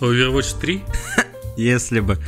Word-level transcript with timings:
Overwatch 0.00 0.60
3? 0.60 0.82
Если 1.56 2.00
бы. 2.00 2.18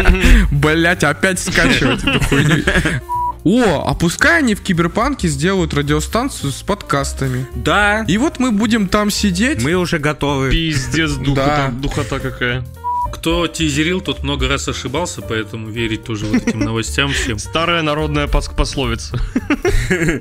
Блять, 0.50 1.04
опять 1.04 1.38
скачивать 1.38 2.02
эту 2.02 2.20
хуйню. 2.24 2.64
О, 3.42 3.84
а 3.88 3.94
пускай 3.94 4.38
они 4.40 4.54
в 4.54 4.60
Киберпанке 4.62 5.28
сделают 5.28 5.72
радиостанцию 5.72 6.52
с 6.52 6.62
подкастами. 6.62 7.46
Да, 7.54 8.04
И 8.06 8.18
вот 8.18 8.38
мы 8.38 8.50
будем 8.52 8.86
там 8.88 9.10
сидеть. 9.10 9.62
мы 9.62 9.74
уже 9.74 9.98
готовы. 9.98 10.50
Пиздец, 10.50 11.12
духота, 11.12 11.68
Да. 11.68 11.68
духота 11.70 12.18
какая. 12.18 12.64
Кто 13.14 13.46
тизерил, 13.46 14.00
тот 14.02 14.22
много 14.22 14.46
раз 14.46 14.68
ошибался, 14.68 15.22
поэтому 15.22 15.68
верить 15.68 16.04
тоже 16.04 16.26
вот 16.26 16.46
этим 16.46 16.60
новостям 16.60 17.12
всем. 17.12 17.38
Старая 17.38 17.82
народная 17.82 18.26
пос- 18.26 18.54
пословица. 18.54 19.18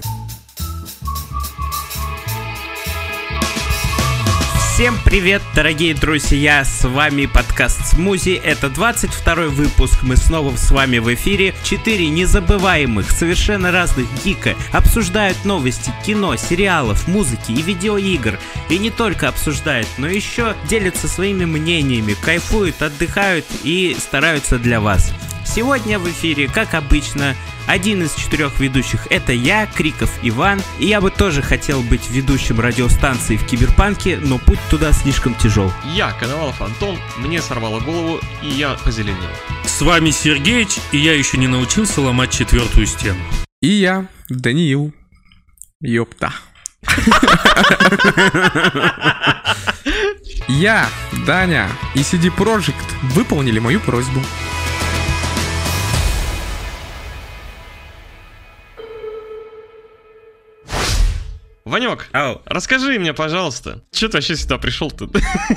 Всем 4.80 4.96
привет, 5.04 5.42
дорогие 5.54 5.94
друзья, 5.94 6.64
с 6.64 6.88
вами 6.88 7.26
подкаст 7.26 7.86
Смузи, 7.86 8.40
это 8.42 8.70
22 8.70 9.50
выпуск, 9.50 10.04
мы 10.04 10.16
снова 10.16 10.56
с 10.56 10.72
вами 10.72 11.00
в 11.00 11.14
эфире. 11.16 11.54
Четыре 11.66 12.08
незабываемых, 12.08 13.12
совершенно 13.12 13.74
разных 13.74 14.08
гика 14.24 14.56
обсуждают 14.72 15.44
новости 15.44 15.92
кино, 16.06 16.38
сериалов, 16.38 17.10
музыки 17.10 17.52
и 17.52 17.62
видеоигр. 17.62 18.40
И 18.70 18.78
не 18.78 18.90
только 18.90 19.28
обсуждают, 19.28 19.90
но 19.98 20.08
еще 20.08 20.56
делятся 20.70 21.10
своими 21.10 21.44
мнениями, 21.44 22.14
кайфуют, 22.14 22.82
отдыхают 22.82 23.46
и 23.66 23.98
стараются 24.00 24.58
для 24.60 24.80
вас. 24.80 25.14
Сегодня 25.46 26.00
в 26.00 26.10
эфире, 26.10 26.48
как 26.48 26.74
обычно, 26.74 27.36
один 27.70 28.02
из 28.02 28.16
четырех 28.16 28.60
ведущих 28.60 29.06
это 29.12 29.32
я, 29.32 29.68
Криков 29.68 30.10
Иван, 30.24 30.60
и 30.80 30.88
я 30.88 31.00
бы 31.00 31.12
тоже 31.12 31.44
хотел 31.44 31.84
быть 31.84 32.10
ведущим 32.10 32.60
радиостанции 32.60 33.38
в 33.38 33.46
Киберпанке, 33.46 34.18
но 34.18 34.40
путь 34.40 34.58
туда 34.72 34.92
слишком 34.92 35.36
тяжел. 35.36 35.72
Я, 35.94 36.12
Коновалов 36.14 36.60
Антон, 36.64 36.98
мне 37.18 37.44
сорвало 37.44 37.80
голову, 37.80 38.20
и 38.42 38.50
я 38.50 38.74
позеленел. 38.74 39.30
С 39.66 39.82
вами 39.84 40.10
Сергеич, 40.10 40.80
и 40.92 40.98
я 40.98 41.14
еще 41.14 41.38
не 41.38 41.48
научился 41.48 42.02
ломать 42.02 42.32
четвертую 42.32 42.88
стену. 42.88 43.20
И 43.62 43.68
я, 43.68 44.08
Даниил. 44.30 44.92
Ёпта. 45.80 46.34
Я, 50.48 50.90
Даня 51.28 51.70
и 51.94 52.00
CD 52.00 52.36
Projekt 52.36 52.74
выполнили 53.14 53.60
мою 53.60 53.80
просьбу. 53.80 54.20
Ванек, 61.70 62.10
Ау. 62.12 62.42
расскажи 62.46 63.00
мне, 63.00 63.14
пожалуйста, 63.14 63.84
что 63.92 64.10
ты 64.10 64.18
вообще 64.18 64.36
сюда 64.36 64.58
пришел-то? 64.58 65.10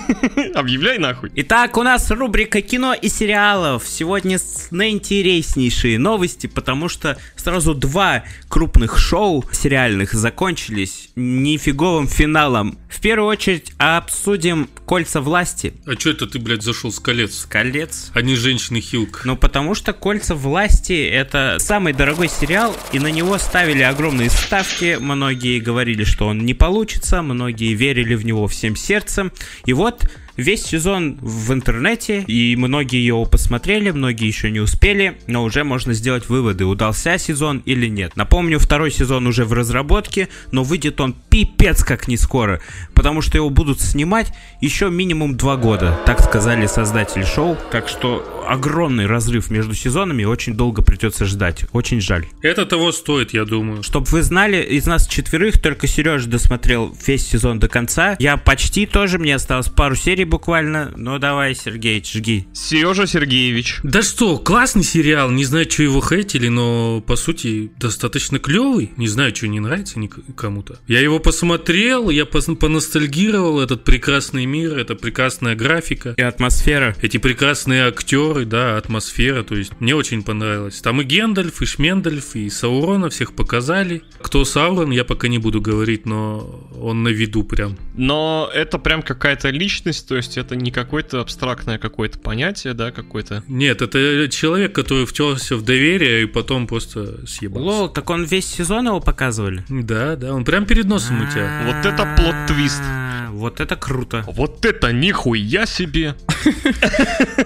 Объявляй 0.55 0.99
нахуй. 0.99 1.31
Итак, 1.37 1.77
у 1.77 1.83
нас 1.83 2.11
рубрика 2.11 2.61
кино 2.63 2.95
и 2.95 3.09
сериалов. 3.09 3.85
Сегодня 3.87 4.39
с- 4.39 4.69
наинтереснейшие 4.71 5.99
новости, 5.99 6.47
потому 6.47 6.89
что 6.89 7.19
сразу 7.37 7.75
два 7.75 8.25
крупных 8.49 8.99
шоу 8.99 9.45
сериальных 9.53 10.13
закончились 10.13 11.11
нифиговым 11.17 12.09
финалом. 12.09 12.79
В 12.89 13.01
первую 13.01 13.29
очередь 13.29 13.73
обсудим 13.79 14.69
«Кольца 14.87 15.21
власти». 15.21 15.75
А 15.87 15.93
что 15.99 16.11
это 16.11 16.27
ты, 16.27 16.39
блядь, 16.39 16.63
зашел 16.63 16.93
с 16.93 17.01
колец? 17.01 17.47
Колец. 17.49 18.11
А 18.15 18.21
не 18.23 18.37
женщины 18.37 18.81
Хилк. 18.81 19.23
Ну, 19.25 19.37
потому 19.37 19.75
что 19.75 19.93
«Кольца 19.93 20.35
власти»— 20.35 21.05
это 21.13 21.57
самый 21.59 21.93
дорогой 21.95 22.29
сериал, 22.29 22.77
и 22.93 22.99
на 22.99 23.09
него 23.11 23.39
ставили 23.39 23.83
огромные 23.83 24.31
ставки. 24.31 24.99
Многие 25.01 25.59
говорили, 25.61 26.02
что 26.05 26.27
он 26.27 26.45
не 26.45 26.55
получится, 26.55 27.23
многие 27.23 27.75
верили 27.75 28.15
в 28.15 28.25
него 28.25 28.47
всем 28.47 28.77
сердцем. 28.77 29.33
И 29.67 29.73
вот 29.73 30.09
весь 30.37 30.65
сезон 30.65 31.19
в 31.21 31.53
интернете, 31.53 32.23
и 32.23 32.57
многие 32.57 33.05
его 33.05 33.25
посмотрели, 33.25 33.91
многие 33.91 34.27
еще 34.27 34.51
не 34.51 34.61
успели, 34.61 35.19
но 35.27 35.45
уже 35.45 35.65
можно 35.65 35.93
сделать 35.93 36.29
выводы, 36.29 36.65
удался 36.65 37.19
сезон 37.19 37.63
или 37.65 37.87
нет. 37.87 38.17
Напомню, 38.17 38.59
второй 38.59 38.91
сезон 38.91 39.27
уже 39.27 39.45
в 39.45 39.53
разработке, 39.53 40.29
но 40.51 40.63
выйдет 40.63 41.01
он 41.01 41.15
пипец 41.29 41.85
как 41.85 42.09
не 42.09 42.17
скоро, 42.17 42.61
потому 42.95 43.23
что 43.23 43.37
его 43.37 43.51
будут 43.51 43.81
снимать 43.81 44.33
еще 44.61 44.91
минимум 44.91 45.37
два 45.37 45.57
года, 45.57 45.99
так 46.07 46.21
сказали 46.21 46.67
создатели 46.67 47.25
шоу, 47.25 47.57
так 47.71 47.89
что 47.89 48.45
огромный 48.49 49.07
разрыв 49.07 49.51
между 49.51 49.75
сезонами, 49.75 50.25
очень 50.25 50.55
долго 50.55 50.83
придется 50.83 51.25
ждать, 51.25 51.65
очень 51.73 52.01
жаль. 52.01 52.27
Это 52.43 52.67
того 52.67 52.93
стоит, 52.93 53.33
я 53.33 53.45
думаю. 53.45 53.83
Чтоб 53.83 54.09
вы 54.09 54.23
знали, 54.23 54.63
из 54.63 54.87
нас 54.87 55.07
четверых 55.07 55.61
только 55.61 55.87
Сережа 55.87 56.29
досмотрел 56.29 56.95
весь 57.07 57.27
сезон 57.27 57.59
до 57.59 57.69
конца. 57.69 58.17
Я 58.19 58.37
почти 58.37 58.87
тоже, 58.87 59.19
мне 59.19 59.35
осталось 59.35 59.69
пару 59.69 59.95
серий 59.95 60.22
буквально. 60.25 60.93
Ну 60.97 61.19
давай, 61.19 61.55
Сергей, 61.55 62.03
жги. 62.05 62.47
Сережа 62.53 63.07
Сергеевич. 63.07 63.79
Да 63.83 64.03
что, 64.03 64.39
классный 64.39 64.85
сериал, 64.85 65.31
не 65.31 65.45
знаю, 65.45 65.71
что 65.71 65.83
его 65.83 66.01
хейтили, 66.01 66.49
но 66.49 67.01
по 67.01 67.17
сути 67.17 67.71
достаточно 67.79 68.39
клевый. 68.39 68.93
Не 68.97 69.09
знаю, 69.09 69.35
что 69.35 69.49
не 69.49 69.61
нравится 69.61 69.99
ник- 69.99 70.19
кому-то. 70.37 70.79
Я 70.89 71.01
его 71.01 71.19
посмотрел, 71.19 72.11
я 72.11 72.23
пос- 72.25 72.55
поностальгировал, 72.57 73.61
этот 73.61 73.85
прекрасный 73.85 74.47
мир, 74.47 74.79
эта 74.79 74.95
прекрасная 74.95 75.55
графика. 75.55 76.15
И 76.17 76.23
атмосфера. 76.23 76.95
Эти 77.03 77.17
прекрасные 77.17 77.87
актеры, 77.87 78.45
да, 78.45 78.77
атмосфера, 78.77 79.43
то 79.43 79.55
есть 79.57 79.73
мне 79.81 79.95
очень 79.95 80.23
понравилось. 80.23 80.81
Там 80.81 81.01
и 81.01 81.05
Гендальф, 81.05 81.63
и 81.63 81.67
Шмендальф, 81.67 82.37
и 82.37 82.49
Саурона 82.51 83.11
всех 83.11 83.35
показали. 83.35 84.03
Кто 84.21 84.45
Саурон, 84.45 84.91
я 84.91 85.05
пока 85.05 85.29
не 85.29 85.39
буду 85.39 85.61
говорить, 85.61 86.07
но 86.07 86.69
он 86.81 87.03
на 87.03 87.09
виду 87.09 87.45
прям. 87.45 87.77
Но 87.95 88.51
это 88.55 88.79
прям 88.79 89.03
какая-то 89.03 89.51
личность, 89.51 90.12
то 90.13 90.17
есть 90.17 90.37
это 90.37 90.57
не 90.57 90.71
какое-то 90.71 91.23
абстрактное 91.23 91.79
какое-то 91.79 92.19
понятие, 92.19 92.75
да, 92.75 92.91
какое-то. 92.91 93.43
Нет, 93.49 93.81
это 93.81 94.29
человек, 94.29 94.75
который 94.75 95.07
втерся 95.07 95.57
в 95.57 95.63
доверие 95.63 96.25
и 96.25 96.27
потом 96.27 96.67
просто 96.67 97.27
съебался. 97.27 97.65
Лол, 97.67 97.89
так 97.89 98.11
он 98.11 98.25
весь 98.25 98.45
сезон 98.45 98.89
его 98.89 99.01
показывали? 99.01 99.65
Да, 99.71 100.17
да, 100.17 100.35
он 100.35 100.45
прям 100.45 100.67
перед 100.67 100.85
носом 100.85 101.23
у 101.23 101.31
тебя. 101.31 101.63
Вот 101.65 101.87
это 101.87 102.15
плот-твист. 102.19 102.83
А, 102.85 103.31
Вот 103.31 103.61
это 103.61 103.75
круто. 103.75 104.23
Вот 104.27 104.67
это 104.67 104.93
нихуя 104.93 105.65
себе! 105.65 106.15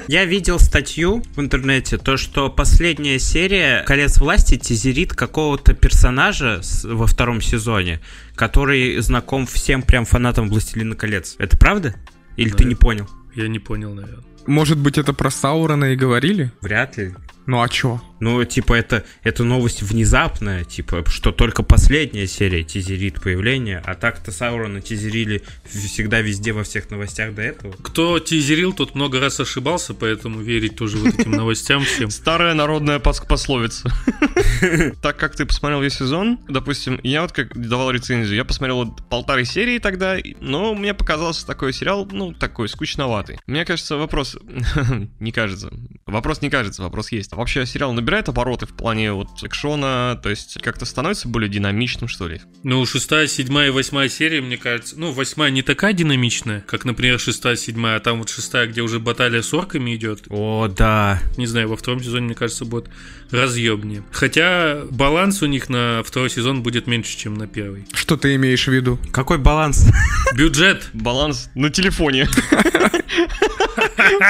Я 0.08 0.24
видел 0.24 0.58
статью 0.58 1.22
в 1.36 1.40
интернете, 1.40 1.98
то, 1.98 2.16
что 2.16 2.50
последняя 2.50 3.20
серия 3.20 3.84
«Колец 3.86 4.18
власти» 4.18 4.56
тизерит 4.58 5.14
какого-то 5.14 5.72
персонажа 5.72 6.62
во 6.82 7.06
втором 7.06 7.40
сезоне, 7.40 8.00
который 8.34 8.98
знаком 8.98 9.46
всем 9.46 9.82
прям 9.82 10.04
фанатам 10.04 10.48
«Властелина 10.48 10.96
колец». 10.96 11.36
Это 11.38 11.56
правда? 11.56 11.94
Или 12.36 12.50
ты 12.50 12.64
Да. 12.64 12.68
не 12.68 12.74
понял? 12.74 13.06
Я 13.34 13.48
не 13.48 13.58
понял, 13.58 13.92
наверное. 13.94 14.24
Может 14.46 14.78
быть, 14.78 14.96
это 14.98 15.12
про 15.12 15.30
Саурона 15.30 15.86
и 15.86 15.96
говорили? 15.96 16.52
Вряд 16.60 16.96
ли. 16.96 17.14
Ну 17.46 17.62
а 17.62 17.68
чё? 17.68 18.00
Ну, 18.18 18.42
типа, 18.44 18.74
это, 18.74 19.04
это 19.22 19.44
новость 19.44 19.82
внезапная, 19.82 20.64
типа, 20.64 21.04
что 21.08 21.32
только 21.32 21.62
последняя 21.62 22.26
серия 22.26 22.64
тизерит 22.64 23.20
появление, 23.20 23.82
а 23.84 23.94
так-то 23.94 24.32
Саурона 24.32 24.80
тизерили 24.80 25.42
всегда 25.64 26.20
везде 26.20 26.52
во 26.52 26.64
всех 26.64 26.90
новостях 26.90 27.34
до 27.34 27.42
этого. 27.42 27.74
Кто 27.82 28.18
тизерил, 28.18 28.72
тот 28.72 28.94
много 28.94 29.20
раз 29.20 29.38
ошибался, 29.38 29.92
поэтому 29.92 30.40
верить 30.40 30.76
тоже 30.76 30.96
вот 30.96 31.14
этим 31.14 31.32
новостям 31.32 31.84
всем. 31.84 32.10
Старая 32.10 32.54
народная 32.54 32.98
пос- 32.98 33.26
пословица. 33.26 33.90
Так 35.02 35.18
как 35.18 35.36
ты 35.36 35.44
посмотрел 35.44 35.82
весь 35.82 35.94
сезон, 35.94 36.38
допустим, 36.48 36.98
я 37.02 37.22
вот 37.22 37.32
как 37.32 37.56
давал 37.56 37.90
рецензию, 37.90 38.36
я 38.36 38.44
посмотрел 38.44 38.90
полторы 39.10 39.44
серии 39.44 39.78
тогда, 39.78 40.16
но 40.40 40.74
мне 40.74 40.94
показался 40.94 41.46
такой 41.46 41.72
сериал, 41.72 42.08
ну, 42.10 42.32
такой 42.32 42.68
скучноватый. 42.68 43.38
Мне 43.46 43.64
кажется, 43.64 43.96
вопрос... 43.96 44.36
Не 45.20 45.32
кажется. 45.32 45.70
Вопрос 46.06 46.40
не 46.40 46.50
кажется, 46.50 46.82
вопрос 46.82 47.12
есть. 47.12 47.32
Вообще 47.36 47.66
сериал 47.66 47.92
набирает 47.92 48.28
обороты 48.28 48.66
в 48.66 48.70
плане 48.70 49.12
вот 49.12 49.28
экшона, 49.42 50.18
то 50.22 50.30
есть 50.30 50.58
как-то 50.62 50.86
становится 50.86 51.28
более 51.28 51.50
динамичным, 51.50 52.08
что 52.08 52.28
ли. 52.28 52.40
Ну, 52.62 52.84
шестая, 52.86 53.26
седьмая 53.26 53.68
и 53.68 53.70
восьмая 53.70 54.08
серия, 54.08 54.40
мне 54.40 54.56
кажется, 54.56 54.98
ну, 54.98 55.12
восьмая 55.12 55.50
не 55.50 55.62
такая 55.62 55.92
динамичная, 55.92 56.64
как, 56.66 56.84
например, 56.84 57.20
шестая, 57.20 57.56
седьмая, 57.56 57.96
а 57.96 58.00
там 58.00 58.18
вот 58.18 58.30
шестая, 58.30 58.66
где 58.66 58.80
уже 58.80 59.00
баталия 59.00 59.42
с 59.42 59.52
орками 59.52 59.94
идет. 59.94 60.24
О, 60.30 60.68
да. 60.68 61.20
Не 61.36 61.46
знаю, 61.46 61.68
во 61.68 61.76
втором 61.76 62.02
сезоне, 62.02 62.26
мне 62.26 62.34
кажется, 62.34 62.64
будет 62.64 62.88
разъебнее. 63.30 64.02
Хотя 64.10 64.82
баланс 64.90 65.42
у 65.42 65.46
них 65.46 65.68
на 65.68 66.02
второй 66.04 66.30
сезон 66.30 66.62
будет 66.62 66.86
меньше, 66.86 67.16
чем 67.16 67.34
на 67.34 67.46
первый. 67.46 67.86
Что 67.92 68.16
ты 68.16 68.34
имеешь 68.36 68.66
в 68.66 68.72
виду? 68.72 68.98
Какой 69.12 69.38
баланс? 69.38 69.86
Бюджет. 70.34 70.88
Баланс 70.94 71.50
на 71.54 71.70
телефоне. 71.70 72.28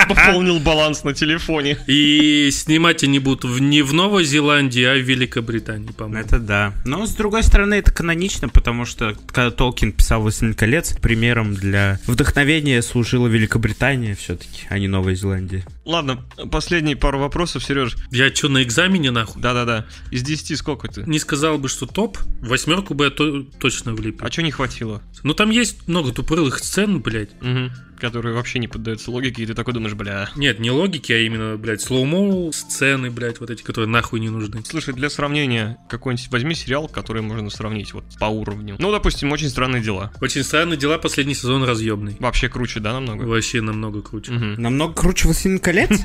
пополнил 0.08 0.60
баланс 0.60 1.04
на 1.04 1.14
телефоне. 1.14 1.78
И 1.86 2.50
снимать 2.52 2.95
они 3.04 3.19
будут 3.19 3.44
в- 3.44 3.60
не 3.60 3.82
в 3.82 3.93
Новой 3.93 4.25
Зеландии, 4.25 4.82
а 4.84 4.94
в 4.94 5.00
Великобритании, 5.02 5.93
по-моему. 5.93 6.25
Это 6.25 6.38
да. 6.38 6.75
Но, 6.84 7.06
с 7.06 7.14
другой 7.14 7.43
стороны, 7.43 7.75
это 7.75 7.90
канонично, 7.90 8.48
потому 8.48 8.84
что, 8.84 9.16
когда 9.28 9.50
Толкин 9.50 9.93
писал 9.93 10.22
«Властелин 10.22 10.54
колец», 10.54 10.94
примером 10.96 11.54
для 11.54 11.98
вдохновения 12.06 12.82
служила 12.82 13.26
Великобритания 13.26 14.14
все-таки, 14.14 14.62
а 14.69 14.78
не 14.78 14.88
Новая 14.88 15.14
Зеландия. 15.14 15.64
Ладно, 15.84 16.25
последние 16.50 16.96
пару 16.96 17.19
вопросов, 17.19 17.62
Сереж. 17.64 17.96
Я 18.10 18.34
что, 18.34 18.48
на 18.48 18.62
экзамене 18.62 19.10
нахуй? 19.10 19.40
Да-да-да. 19.40 19.87
Из 20.10 20.22
10 20.22 20.56
сколько 20.56 20.88
ты? 20.88 21.02
Не 21.06 21.19
сказал 21.19 21.58
бы, 21.58 21.69
что 21.69 21.87
топ. 21.87 22.19
Восьмерку 22.40 22.94
бы 22.94 23.04
я 23.04 23.10
то- 23.10 23.42
точно 23.60 23.94
влепил. 23.94 24.26
А 24.26 24.31
чё 24.31 24.42
не 24.42 24.50
хватило? 24.50 25.02
Ну 25.22 25.34
там 25.34 25.50
есть 25.50 25.87
много 25.88 26.12
тупорылых 26.12 26.58
сцен, 26.58 27.00
блядь. 27.00 27.31
Мгм. 27.40 27.70
Которые 27.98 28.34
вообще 28.34 28.58
не 28.58 28.69
поддаются 28.69 29.10
логике, 29.10 29.43
и 29.43 29.46
ты 29.46 29.54
такой 29.54 29.75
думаешь, 29.75 29.94
бля. 29.94 30.28
Нет, 30.37 30.58
не 30.58 30.70
логики, 30.70 31.12
а 31.12 31.19
именно, 31.19 31.56
блядь, 31.56 31.81
слоумо 31.81 32.52
сцены, 32.52 33.10
блядь, 33.10 33.40
вот 33.40 33.50
эти, 33.50 33.62
которые 33.62 33.88
нахуй 33.88 34.20
не 34.20 34.28
нужны. 34.28 34.62
Слушай, 34.64 34.94
для 34.94 35.10
сравнения, 35.10 35.78
какой-нибудь 35.88 36.31
возьми 36.31 36.54
сериал, 36.54 36.88
который 36.88 37.22
можно 37.22 37.50
сравнить 37.50 37.93
вот 37.93 38.04
по 38.19 38.26
уровню. 38.26 38.76
Ну, 38.78 38.90
допустим, 38.93 39.32
очень 39.32 39.48
странные 39.48 39.82
дела. 39.82 40.12
Очень 40.20 40.43
странные 40.43 40.76
дела, 40.76 40.98
последний 40.98 41.34
сезон 41.34 41.64
разъемный. 41.64 42.16
Вообще 42.20 42.48
круче, 42.48 42.81
да, 42.81 42.93
намного? 42.94 43.25
Вообще 43.25 43.60
намного 43.60 44.02
круче. 44.02 44.32
Мгм. 44.32 44.62
Намного 44.62 44.94
круче 44.94 45.26
«Властелин 45.26 45.58
колец»? 45.58 45.90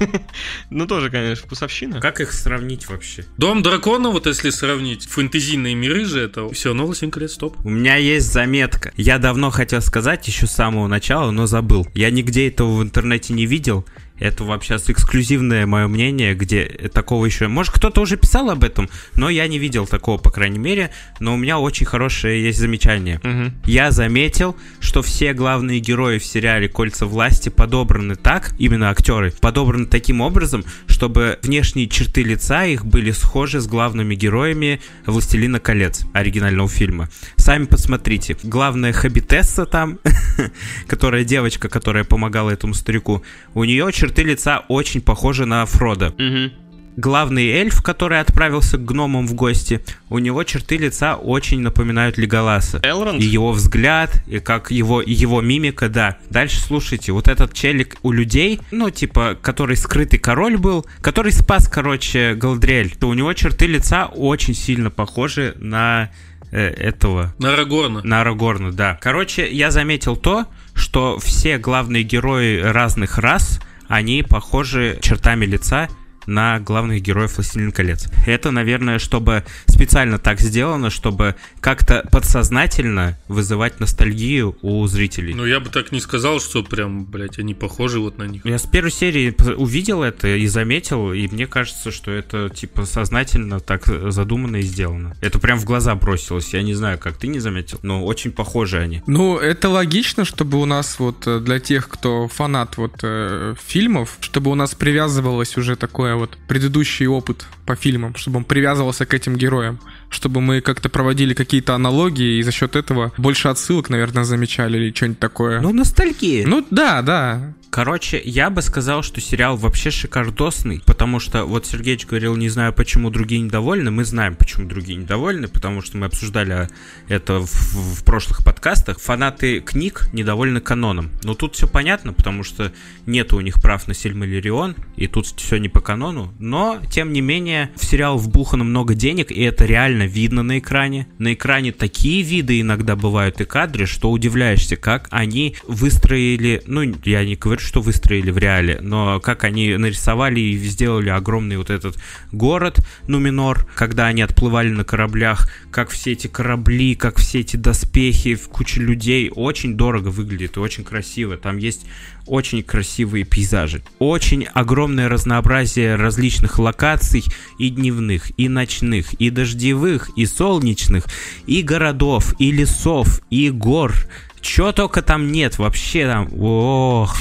Ну, 0.69 0.87
тоже, 0.87 1.09
конечно, 1.09 1.45
вкусовщина. 1.45 1.99
Как 1.99 2.21
их 2.21 2.31
сравнить 2.31 2.87
вообще? 2.87 3.25
Дом 3.37 3.61
дракона, 3.61 4.09
вот 4.09 4.25
если 4.25 4.49
сравнить, 4.49 5.05
фэнтезийные 5.05 5.75
миры 5.75 6.05
же, 6.05 6.21
это 6.21 6.49
все, 6.49 6.73
новый 6.73 6.87
«Властелин 6.87 7.11
колец» 7.11 7.35
топ. 7.35 7.57
У 7.65 7.69
меня 7.69 7.95
есть 7.97 8.31
заметка. 8.31 8.91
Я 8.95 9.17
давно 9.17 9.49
хотел 9.49 9.81
сказать 9.81 10.27
еще 10.27 10.47
с 10.47 10.51
самого 10.51 10.87
начала, 10.87 11.31
но 11.31 11.45
забыл. 11.47 11.80
Я 11.93 12.09
нигде 12.11 12.47
этого 12.47 12.77
в 12.77 12.83
интернете 12.83 13.33
не 13.33 13.45
видел. 13.45 13.85
Это 14.21 14.43
вообще 14.43 14.75
эксклюзивное 14.75 15.65
мое 15.65 15.87
мнение, 15.87 16.35
где 16.35 16.65
такого 16.93 17.25
еще... 17.25 17.47
Может, 17.47 17.73
кто-то 17.73 18.01
уже 18.01 18.17
писал 18.17 18.51
об 18.51 18.63
этом, 18.63 18.87
но 19.15 19.29
я 19.29 19.47
не 19.47 19.57
видел 19.57 19.87
такого, 19.87 20.19
по 20.19 20.29
крайней 20.29 20.59
мере. 20.59 20.91
Но 21.19 21.33
у 21.33 21.37
меня 21.37 21.57
очень 21.57 21.87
хорошее 21.87 22.43
есть 22.43 22.59
замечание. 22.59 23.19
Мгм. 23.23 23.53
Я 23.65 23.89
заметил, 23.89 24.55
что 24.79 25.01
все 25.01 25.33
главные 25.33 25.79
герои 25.79 26.19
в 26.19 26.25
сериале 26.25 26.69
«Кольца 26.69 27.07
власти» 27.07 27.49
подобраны 27.49 28.15
так, 28.15 28.53
именно 28.59 28.91
актеры, 28.91 29.33
подобраны 29.41 29.87
таким 29.87 30.21
образом, 30.21 30.65
чтобы 30.85 31.39
внешние 31.41 31.87
черты 31.87 32.21
лица 32.21 32.65
их 32.65 32.85
были 32.85 33.09
схожи 33.09 33.59
с 33.59 33.65
главными 33.65 34.13
героями 34.13 34.81
«Властелина 35.07 35.59
колец» 35.59 36.05
оригинального 36.13 36.69
фильма. 36.69 37.09
Сами 37.37 37.65
посмотрите. 37.65 38.37
Главная 38.43 38.93
Хабитесса 38.93 39.65
там, 39.65 39.97
которая 40.87 41.23
девочка, 41.23 41.69
которая 41.69 42.03
помогала 42.03 42.51
этому 42.51 42.75
старику, 42.75 43.23
у 43.55 43.63
нее 43.63 43.91
черты 43.91 44.10
лица 44.19 44.63
очень 44.67 45.01
похожи 45.01 45.45
на 45.45 45.65
Фрода. 45.65 46.13
Мгм. 46.17 46.51
Главный 46.97 47.47
эльф, 47.47 47.81
который 47.81 48.19
отправился 48.19 48.77
к 48.77 48.83
гномам 48.83 49.25
в 49.25 49.33
гости, 49.33 49.79
у 50.09 50.19
него 50.19 50.43
черты 50.43 50.75
лица 50.75 51.15
очень 51.15 51.61
напоминают 51.61 52.17
Леголаса. 52.17 52.81
Элронд? 52.83 53.21
И 53.21 53.25
его 53.25 53.53
взгляд, 53.53 54.21
и 54.27 54.39
как 54.39 54.71
его, 54.71 55.01
и 55.01 55.13
его 55.13 55.39
мимика, 55.39 55.87
да. 55.87 56.17
Дальше 56.29 56.59
слушайте, 56.59 57.13
вот 57.13 57.29
этот 57.29 57.53
челик 57.53 57.95
у 58.03 58.11
людей, 58.11 58.59
ну, 58.71 58.89
типа, 58.89 59.37
который 59.41 59.77
скрытый 59.77 60.19
король 60.19 60.57
был, 60.57 60.85
который 60.99 61.31
спас, 61.31 61.69
короче, 61.69 62.33
Галдриэль, 62.35 62.91
то 62.99 63.07
у 63.07 63.13
него 63.13 63.31
черты 63.31 63.67
лица 63.67 64.07
очень 64.07 64.53
сильно 64.53 64.89
похожи 64.89 65.55
на 65.59 66.11
э, 66.51 66.67
этого, 66.67 67.33
На 67.39 67.53
Арагорна. 67.53 68.01
на 68.03 68.19
Арагорна, 68.19 68.73
да. 68.73 68.99
Короче, 69.01 69.49
я 69.49 69.71
заметил 69.71 70.17
то, 70.17 70.45
что 70.73 71.19
все 71.19 71.57
главные 71.57 72.03
герои 72.03 72.59
разных 72.59 73.17
рас, 73.17 73.61
они 73.91 74.23
похожи 74.23 74.97
чертами 75.01 75.45
лица 75.45 75.89
на 76.25 76.59
главных 76.59 77.01
героев 77.01 77.37
«Властелин 77.37 77.71
колец». 77.71 78.07
Это, 78.25 78.51
наверное, 78.51 78.99
чтобы 78.99 79.43
специально 79.65 80.17
так 80.19 80.39
сделано, 80.39 80.89
чтобы 80.89 81.35
как-то 81.59 82.07
подсознательно 82.11 83.17
вызывать 83.27 83.79
ностальгию 83.79 84.57
у 84.61 84.85
зрителей. 84.87 85.33
Ну, 85.33 85.45
я 85.45 85.59
бы 85.59 85.69
так 85.69 85.91
не 85.91 85.99
сказал, 85.99 86.39
что 86.39 86.63
прям, 86.63 87.05
блядь, 87.05 87.39
они 87.39 87.53
похожи 87.53 87.99
вот 87.99 88.17
на 88.17 88.23
них. 88.23 88.45
Я 88.45 88.57
с 88.57 88.65
первой 88.65 88.91
серии 88.91 89.35
увидел 89.55 90.03
это 90.03 90.27
и 90.27 90.47
заметил, 90.47 91.13
и 91.13 91.27
мне 91.27 91.47
кажется, 91.47 91.91
что 91.91 92.11
это 92.11 92.49
типа 92.49 92.85
сознательно 92.85 93.59
так 93.59 93.85
задумано 94.11 94.57
и 94.57 94.61
сделано. 94.61 95.15
Это 95.21 95.39
прям 95.39 95.59
в 95.59 95.65
глаза 95.65 95.95
бросилось. 95.95 96.53
Я 96.53 96.61
не 96.61 96.73
знаю, 96.73 96.97
как 96.99 97.17
ты 97.17 97.27
не 97.27 97.39
заметил, 97.39 97.79
но 97.81 98.05
очень 98.05 98.31
похожи 98.31 98.77
они. 98.77 99.01
Ну, 99.07 99.37
это 99.37 99.69
логично, 99.69 100.25
чтобы 100.25 100.59
у 100.59 100.65
нас 100.65 100.99
вот 100.99 101.27
э, 101.27 101.39
для 101.39 101.59
тех, 101.59 101.87
кто 101.87 102.27
фанат 102.27 102.77
вот 102.77 102.99
э, 103.03 103.55
фильмов, 103.61 104.17
чтобы 104.19 104.51
у 104.51 104.55
нас 104.55 104.75
привязывалось 104.75 105.57
уже 105.57 105.75
такое 105.75 106.10
вот 106.15 106.37
предыдущий 106.47 107.07
опыт 107.07 107.45
по 107.65 107.75
фильмам, 107.75 108.15
чтобы 108.15 108.37
он 108.37 108.43
привязывался 108.45 109.05
к 109.05 109.13
этим 109.13 109.35
героям, 109.35 109.79
чтобы 110.11 110.41
мы 110.41 110.61
как-то 110.61 110.89
проводили 110.89 111.33
какие-то 111.33 111.73
аналогии 111.73 112.37
и 112.37 112.43
за 112.43 112.51
счет 112.51 112.75
этого 112.75 113.11
больше 113.17 113.47
отсылок, 113.47 113.89
наверное, 113.89 114.25
замечали 114.25 114.77
или 114.77 114.93
что-нибудь 114.93 115.19
такое. 115.19 115.61
Ну, 115.61 115.73
ностальгия. 115.73 116.45
Ну 116.45 116.65
да, 116.69 117.01
да. 117.01 117.53
Короче, 117.71 118.21
я 118.25 118.49
бы 118.49 118.61
сказал, 118.61 119.01
что 119.01 119.21
сериал 119.21 119.55
вообще 119.55 119.91
шикардосный, 119.91 120.83
потому 120.85 121.21
что 121.21 121.45
вот 121.45 121.65
Сергеич 121.65 122.05
говорил, 122.05 122.35
не 122.35 122.49
знаю, 122.49 122.73
почему 122.73 123.09
другие 123.09 123.39
недовольны. 123.39 123.91
Мы 123.91 124.03
знаем, 124.03 124.35
почему 124.35 124.67
другие 124.67 124.97
недовольны, 124.97 125.47
потому 125.47 125.81
что 125.81 125.95
мы 125.95 126.07
обсуждали 126.07 126.67
это 127.07 127.39
в, 127.39 127.49
в 127.49 128.03
прошлых 128.03 128.43
подкастах. 128.43 128.99
Фанаты 128.99 129.61
книг 129.61 130.09
недовольны 130.11 130.59
каноном. 130.59 131.11
Но 131.23 131.33
тут 131.33 131.55
все 131.55 131.65
понятно, 131.65 132.11
потому 132.11 132.43
что 132.43 132.73
нет 133.05 133.31
у 133.31 133.39
них 133.39 133.61
прав 133.61 133.87
на 133.87 133.93
Сильмалерион, 133.93 134.75
и 134.97 135.07
тут 135.07 135.27
все 135.27 135.55
не 135.55 135.69
по 135.69 135.79
канону. 135.79 136.33
Но, 136.39 136.81
тем 136.91 137.13
не 137.13 137.21
менее, 137.21 137.71
в 137.77 137.85
сериал 137.85 138.17
вбухано 138.17 138.65
много 138.65 138.95
денег, 138.95 139.31
и 139.31 139.41
это 139.43 139.63
реально 139.63 140.00
видно 140.05 140.43
на 140.43 140.59
экране. 140.59 141.07
На 141.17 141.33
экране 141.33 141.71
такие 141.71 142.21
виды 142.21 142.61
иногда 142.61 142.95
бывают 142.95 143.41
и 143.41 143.45
кадры, 143.45 143.85
что 143.85 144.11
удивляешься, 144.11 144.75
как 144.75 145.07
они 145.11 145.55
выстроили, 145.67 146.61
ну, 146.65 146.81
я 147.05 147.25
не 147.25 147.35
говорю, 147.35 147.61
что 147.61 147.81
выстроили 147.81 148.31
в 148.31 148.37
реале, 148.37 148.79
но 148.81 149.19
как 149.19 149.43
они 149.43 149.75
нарисовали 149.77 150.39
и 150.39 150.57
сделали 150.57 151.09
огромный 151.09 151.57
вот 151.57 151.69
этот 151.69 151.97
город 152.31 152.79
Нуминор, 153.07 153.67
когда 153.75 154.07
они 154.07 154.21
отплывали 154.21 154.69
на 154.69 154.83
кораблях, 154.83 155.49
как 155.71 155.89
все 155.89 156.11
эти 156.11 156.27
корабли, 156.27 156.95
как 156.95 157.17
все 157.17 157.39
эти 157.39 157.55
доспехи, 157.55 158.35
в 158.35 158.49
куче 158.49 158.81
людей, 158.81 159.31
очень 159.33 159.75
дорого 159.75 160.09
выглядит 160.09 160.57
и 160.57 160.59
очень 160.59 160.83
красиво. 160.83 161.37
Там 161.37 161.57
есть 161.57 161.85
очень 162.31 162.63
красивые 162.63 163.25
пейзажи. 163.25 163.83
Очень 163.99 164.45
огромное 164.53 165.09
разнообразие 165.09 165.95
различных 165.95 166.59
локаций 166.59 167.25
и 167.59 167.69
дневных, 167.69 168.31
и 168.39 168.47
ночных, 168.47 169.13
и 169.15 169.29
дождевых, 169.29 170.09
и 170.15 170.25
солнечных, 170.25 171.07
и 171.45 171.61
городов, 171.61 172.33
и 172.39 172.51
лесов, 172.51 173.19
и 173.29 173.49
гор. 173.49 173.93
Чё 174.39 174.71
только 174.71 175.01
там 175.01 175.31
нет, 175.31 175.59
вообще 175.59 176.07
там, 176.07 176.29
ох, 176.41 177.15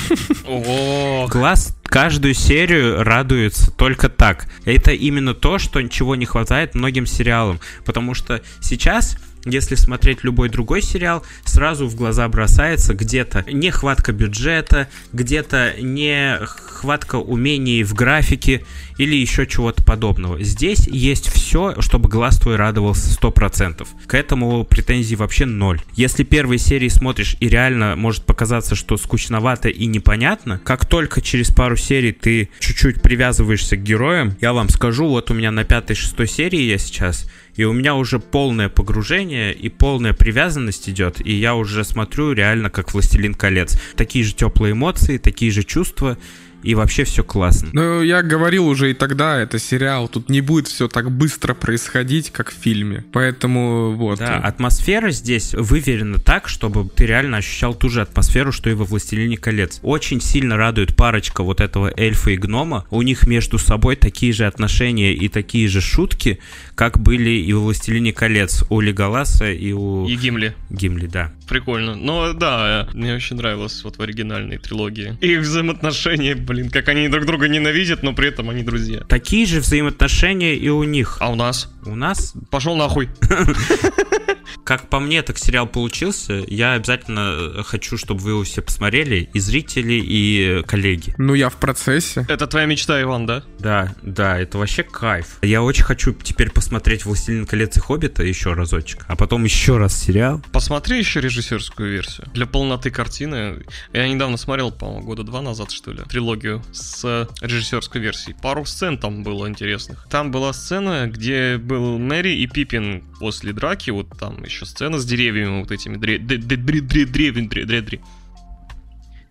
глаз 1.28 1.76
каждую 1.82 2.34
серию 2.34 3.02
радуется 3.02 3.72
только 3.72 4.08
так. 4.08 4.46
Это 4.64 4.92
именно 4.92 5.34
то, 5.34 5.58
что 5.58 5.80
ничего 5.80 6.14
не 6.14 6.24
хватает 6.24 6.76
многим 6.76 7.04
сериалам. 7.04 7.58
Потому 7.84 8.14
что 8.14 8.40
сейчас, 8.60 9.18
если 9.44 9.74
смотреть 9.74 10.24
любой 10.24 10.48
другой 10.48 10.82
сериал, 10.82 11.24
сразу 11.44 11.86
в 11.86 11.94
глаза 11.94 12.28
бросается 12.28 12.94
где-то 12.94 13.44
нехватка 13.50 14.12
бюджета, 14.12 14.88
где-то 15.12 15.74
нехватка 15.80 17.16
умений 17.16 17.82
в 17.82 17.94
графике 17.94 18.64
или 18.98 19.16
еще 19.16 19.46
чего-то 19.46 19.82
подобного. 19.82 20.42
Здесь 20.42 20.86
есть 20.86 21.28
все, 21.28 21.80
чтобы 21.80 22.08
глаз 22.08 22.38
твой 22.38 22.56
радовался 22.56 23.08
100%. 23.18 23.86
К 24.06 24.14
этому 24.14 24.64
претензий 24.64 25.16
вообще 25.16 25.46
ноль. 25.46 25.80
Если 25.94 26.22
первые 26.22 26.58
серии 26.58 26.88
смотришь 26.88 27.36
и 27.40 27.48
реально 27.48 27.96
может 27.96 28.24
показаться, 28.24 28.74
что 28.74 28.96
скучновато 28.96 29.68
и 29.68 29.86
непонятно, 29.86 30.60
как 30.62 30.84
только 30.84 31.22
через 31.22 31.50
пару 31.50 31.76
серий 31.76 32.12
ты 32.12 32.50
чуть-чуть 32.58 33.00
привязываешься 33.00 33.76
к 33.76 33.82
героям, 33.82 34.36
я 34.40 34.52
вам 34.52 34.68
скажу, 34.68 35.08
вот 35.08 35.30
у 35.30 35.34
меня 35.34 35.50
на 35.50 35.64
пятой-шестой 35.64 36.28
серии 36.28 36.60
я 36.60 36.78
сейчас, 36.78 37.26
и 37.56 37.64
у 37.64 37.72
меня 37.72 37.94
уже 37.94 38.18
полное 38.18 38.68
погружение 38.68 39.52
и 39.52 39.68
полная 39.68 40.12
привязанность 40.12 40.88
идет, 40.88 41.24
и 41.24 41.32
я 41.32 41.54
уже 41.54 41.84
смотрю 41.84 42.32
реально 42.32 42.70
как 42.70 42.92
«Властелин 42.92 43.34
колец». 43.34 43.80
Такие 43.96 44.24
же 44.24 44.34
теплые 44.34 44.72
эмоции, 44.72 45.18
такие 45.18 45.50
же 45.50 45.62
чувства, 45.62 46.18
и 46.62 46.74
вообще 46.74 47.04
все 47.04 47.24
классно. 47.24 47.70
Ну, 47.72 48.02
я 48.02 48.22
говорил 48.22 48.66
уже 48.66 48.90
и 48.90 48.94
тогда, 48.94 49.38
это 49.38 49.58
сериал, 49.58 50.08
тут 50.08 50.28
не 50.28 50.40
будет 50.40 50.68
все 50.68 50.88
так 50.88 51.10
быстро 51.10 51.54
происходить, 51.54 52.30
как 52.30 52.50
в 52.50 52.54
фильме. 52.54 53.04
Поэтому 53.12 53.92
вот. 53.92 54.18
Да, 54.18 54.36
атмосфера 54.36 55.10
здесь 55.10 55.54
выверена 55.54 56.18
так, 56.18 56.48
чтобы 56.48 56.88
ты 56.88 57.06
реально 57.06 57.38
ощущал 57.38 57.74
ту 57.74 57.88
же 57.88 58.02
атмосферу, 58.02 58.52
что 58.52 58.70
и 58.70 58.74
во 58.74 58.84
«Властелине 58.84 59.36
колец». 59.36 59.80
Очень 59.82 60.20
сильно 60.20 60.56
радует 60.56 60.96
парочка 60.96 61.42
вот 61.42 61.60
этого 61.60 61.92
эльфа 61.96 62.30
и 62.30 62.36
гнома. 62.36 62.86
У 62.90 63.02
них 63.02 63.26
между 63.26 63.58
собой 63.58 63.96
такие 63.96 64.32
же 64.32 64.46
отношения 64.46 65.14
и 65.14 65.28
такие 65.28 65.68
же 65.68 65.80
шутки, 65.80 66.40
как 66.74 66.98
были 66.98 67.30
и 67.30 67.52
во 67.52 67.60
«Властелине 67.60 68.12
колец» 68.12 68.64
у 68.68 68.80
Леголаса 68.80 69.50
и 69.50 69.72
у 69.72 70.06
И 70.06 70.16
Гимли. 70.16 70.54
Гимли, 70.70 71.06
да. 71.06 71.32
Прикольно. 71.48 71.96
Но 71.96 72.32
да, 72.32 72.88
мне 72.94 73.14
очень 73.14 73.36
нравилось 73.36 73.82
вот 73.82 73.96
в 73.96 74.02
оригинальной 74.02 74.58
трилогии. 74.58 75.16
Их 75.20 75.40
взаимоотношения 75.40 76.34
Блин, 76.50 76.68
как 76.68 76.88
они 76.88 77.06
друг 77.06 77.26
друга 77.26 77.46
ненавидят, 77.46 78.02
но 78.02 78.12
при 78.12 78.26
этом 78.26 78.50
они 78.50 78.64
друзья. 78.64 79.02
Такие 79.08 79.46
же 79.46 79.60
взаимоотношения 79.60 80.56
и 80.56 80.68
у 80.68 80.82
них. 80.82 81.18
А 81.20 81.30
у 81.30 81.36
нас? 81.36 81.72
У 81.86 81.94
нас, 81.94 82.34
Пошел 82.50 82.74
нахуй. 82.74 83.08
как 84.64 84.88
по 84.88 85.00
мне, 85.00 85.22
так 85.22 85.38
сериал 85.38 85.66
получился. 85.66 86.44
Я 86.46 86.74
обязательно 86.74 87.34
э, 87.58 87.62
хочу, 87.64 87.96
чтобы 87.96 88.20
вы 88.20 88.30
его 88.30 88.44
все 88.44 88.62
посмотрели, 88.62 89.28
и 89.32 89.38
зрители, 89.40 89.94
и 89.94 90.62
коллеги. 90.66 91.14
Ну, 91.18 91.34
я 91.34 91.48
в 91.48 91.56
процессе. 91.56 92.24
Это 92.28 92.46
твоя 92.46 92.66
мечта, 92.66 93.00
Иван, 93.00 93.26
да? 93.26 93.42
Да, 93.58 93.94
да, 94.02 94.38
это 94.38 94.58
вообще 94.58 94.82
кайф. 94.82 95.38
Я 95.42 95.62
очень 95.62 95.84
хочу 95.84 96.12
теперь 96.12 96.50
посмотреть 96.50 97.04
«Властелин 97.04 97.46
колец» 97.46 97.76
и 97.76 97.80
«Хоббита» 97.80 98.22
еще 98.22 98.52
разочек, 98.52 99.04
а 99.08 99.16
потом 99.16 99.44
еще 99.44 99.76
раз 99.76 99.96
сериал. 99.96 100.42
Посмотри 100.52 100.98
еще 100.98 101.20
режиссерскую 101.20 101.90
версию. 101.90 102.28
Для 102.32 102.46
полноты 102.46 102.90
картины. 102.90 103.64
Я 103.92 104.08
недавно 104.08 104.36
смотрел, 104.36 104.70
по-моему, 104.70 105.04
года 105.04 105.22
два 105.22 105.42
назад, 105.42 105.70
что 105.70 105.92
ли, 105.92 106.02
трилогию 106.08 106.62
с 106.72 107.28
режиссерской 107.40 108.00
версией. 108.00 108.36
Пару 108.40 108.64
сцен 108.64 108.98
там 108.98 109.22
было 109.22 109.48
интересных. 109.48 110.06
Там 110.10 110.30
была 110.30 110.52
сцена, 110.52 111.06
где 111.06 111.58
был 111.58 111.98
Мэри 111.98 112.36
и 112.36 112.46
Пипин 112.46 113.04
после 113.20 113.52
драки. 113.52 113.90
Вот 113.90 114.08
там 114.18 114.42
еще 114.42 114.66
сцена 114.66 114.98
с 114.98 115.04
деревьями 115.04 115.60
вот 115.60 115.70
этими. 115.70 115.96
Дре- 115.96 116.18
дре- 116.18 116.38
дре- 116.38 116.56
дре- 116.56 116.80
дре- 116.80 117.04
древень- 117.06 117.48
дре- 117.48 117.64
дре- 117.66 117.82
дре- 117.84 118.00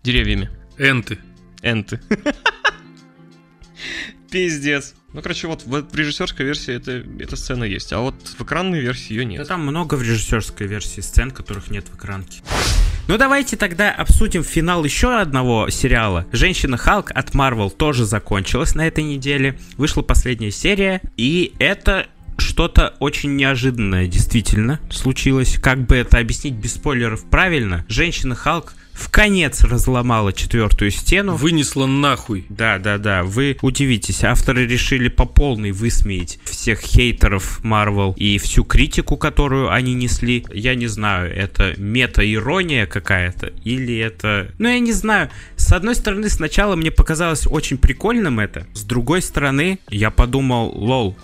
Деревьями. 0.02 0.48
Энты. 0.78 1.18
Энты. 1.60 2.00
Пиздец. 4.30 4.94
Ну, 5.12 5.22
короче, 5.22 5.48
вот 5.48 5.64
в 5.64 5.94
режиссерской 5.94 6.46
версии 6.46 6.72
это, 6.72 7.04
эта 7.18 7.34
сцена 7.34 7.64
есть, 7.64 7.92
а 7.92 7.98
вот 7.98 8.14
в 8.38 8.40
экранной 8.42 8.78
версии 8.80 9.12
ее 9.14 9.22
Да 9.24 9.28
нет. 9.28 9.48
там 9.48 9.62
много 9.66 9.96
в 9.96 10.02
режиссерской 10.02 10.68
версии 10.68 11.00
сцен, 11.00 11.32
которых 11.32 11.68
нет 11.68 11.88
в 11.88 11.96
экранке. 11.96 12.40
Ну 13.08 13.18
давайте 13.18 13.56
тогда 13.56 13.90
обсудим 13.90 14.44
финал 14.44 14.84
еще 14.84 15.18
одного 15.18 15.68
сериала. 15.68 16.26
Женщина 16.30 16.76
Халк 16.76 17.10
от 17.10 17.30
Marvel 17.30 17.70
тоже 17.70 18.04
закончилась 18.04 18.76
на 18.76 18.86
этой 18.86 19.02
неделе. 19.02 19.58
Вышла 19.76 20.02
последняя 20.02 20.52
серия, 20.52 21.00
и 21.16 21.52
это 21.58 22.06
что-то 22.40 22.94
очень 22.98 23.36
неожиданное 23.36 24.06
действительно 24.06 24.80
случилось. 24.90 25.58
Как 25.60 25.86
бы 25.86 25.96
это 25.96 26.18
объяснить 26.18 26.54
без 26.54 26.74
спойлеров 26.74 27.24
правильно? 27.24 27.84
Женщина 27.88 28.34
Халк 28.34 28.74
в 29.00 29.08
конец 29.08 29.62
разломала 29.62 30.32
четвертую 30.32 30.90
стену. 30.90 31.34
Вынесла 31.34 31.86
нахуй. 31.86 32.44
Да, 32.50 32.78
да, 32.78 32.98
да. 32.98 33.22
Вы 33.22 33.56
удивитесь, 33.62 34.24
авторы 34.24 34.66
решили 34.66 35.08
по 35.08 35.24
полной 35.24 35.72
высмеять 35.72 36.38
всех 36.44 36.80
хейтеров 36.80 37.60
Marvel 37.64 38.14
и 38.16 38.38
всю 38.38 38.62
критику, 38.62 39.16
которую 39.16 39.72
они 39.72 39.94
несли. 39.94 40.44
Я 40.52 40.74
не 40.74 40.86
знаю, 40.86 41.34
это 41.34 41.74
мета-ирония 41.78 42.86
какая-то 42.86 43.52
или 43.64 43.96
это... 43.96 44.50
Ну, 44.58 44.68
я 44.68 44.78
не 44.78 44.92
знаю. 44.92 45.30
С 45.56 45.72
одной 45.72 45.94
стороны, 45.94 46.28
сначала 46.28 46.76
мне 46.76 46.90
показалось 46.90 47.46
очень 47.46 47.78
прикольным 47.78 48.38
это. 48.38 48.66
С 48.74 48.82
другой 48.82 49.22
стороны, 49.22 49.78
я 49.88 50.10
подумал, 50.10 50.72
лол. 50.76 51.16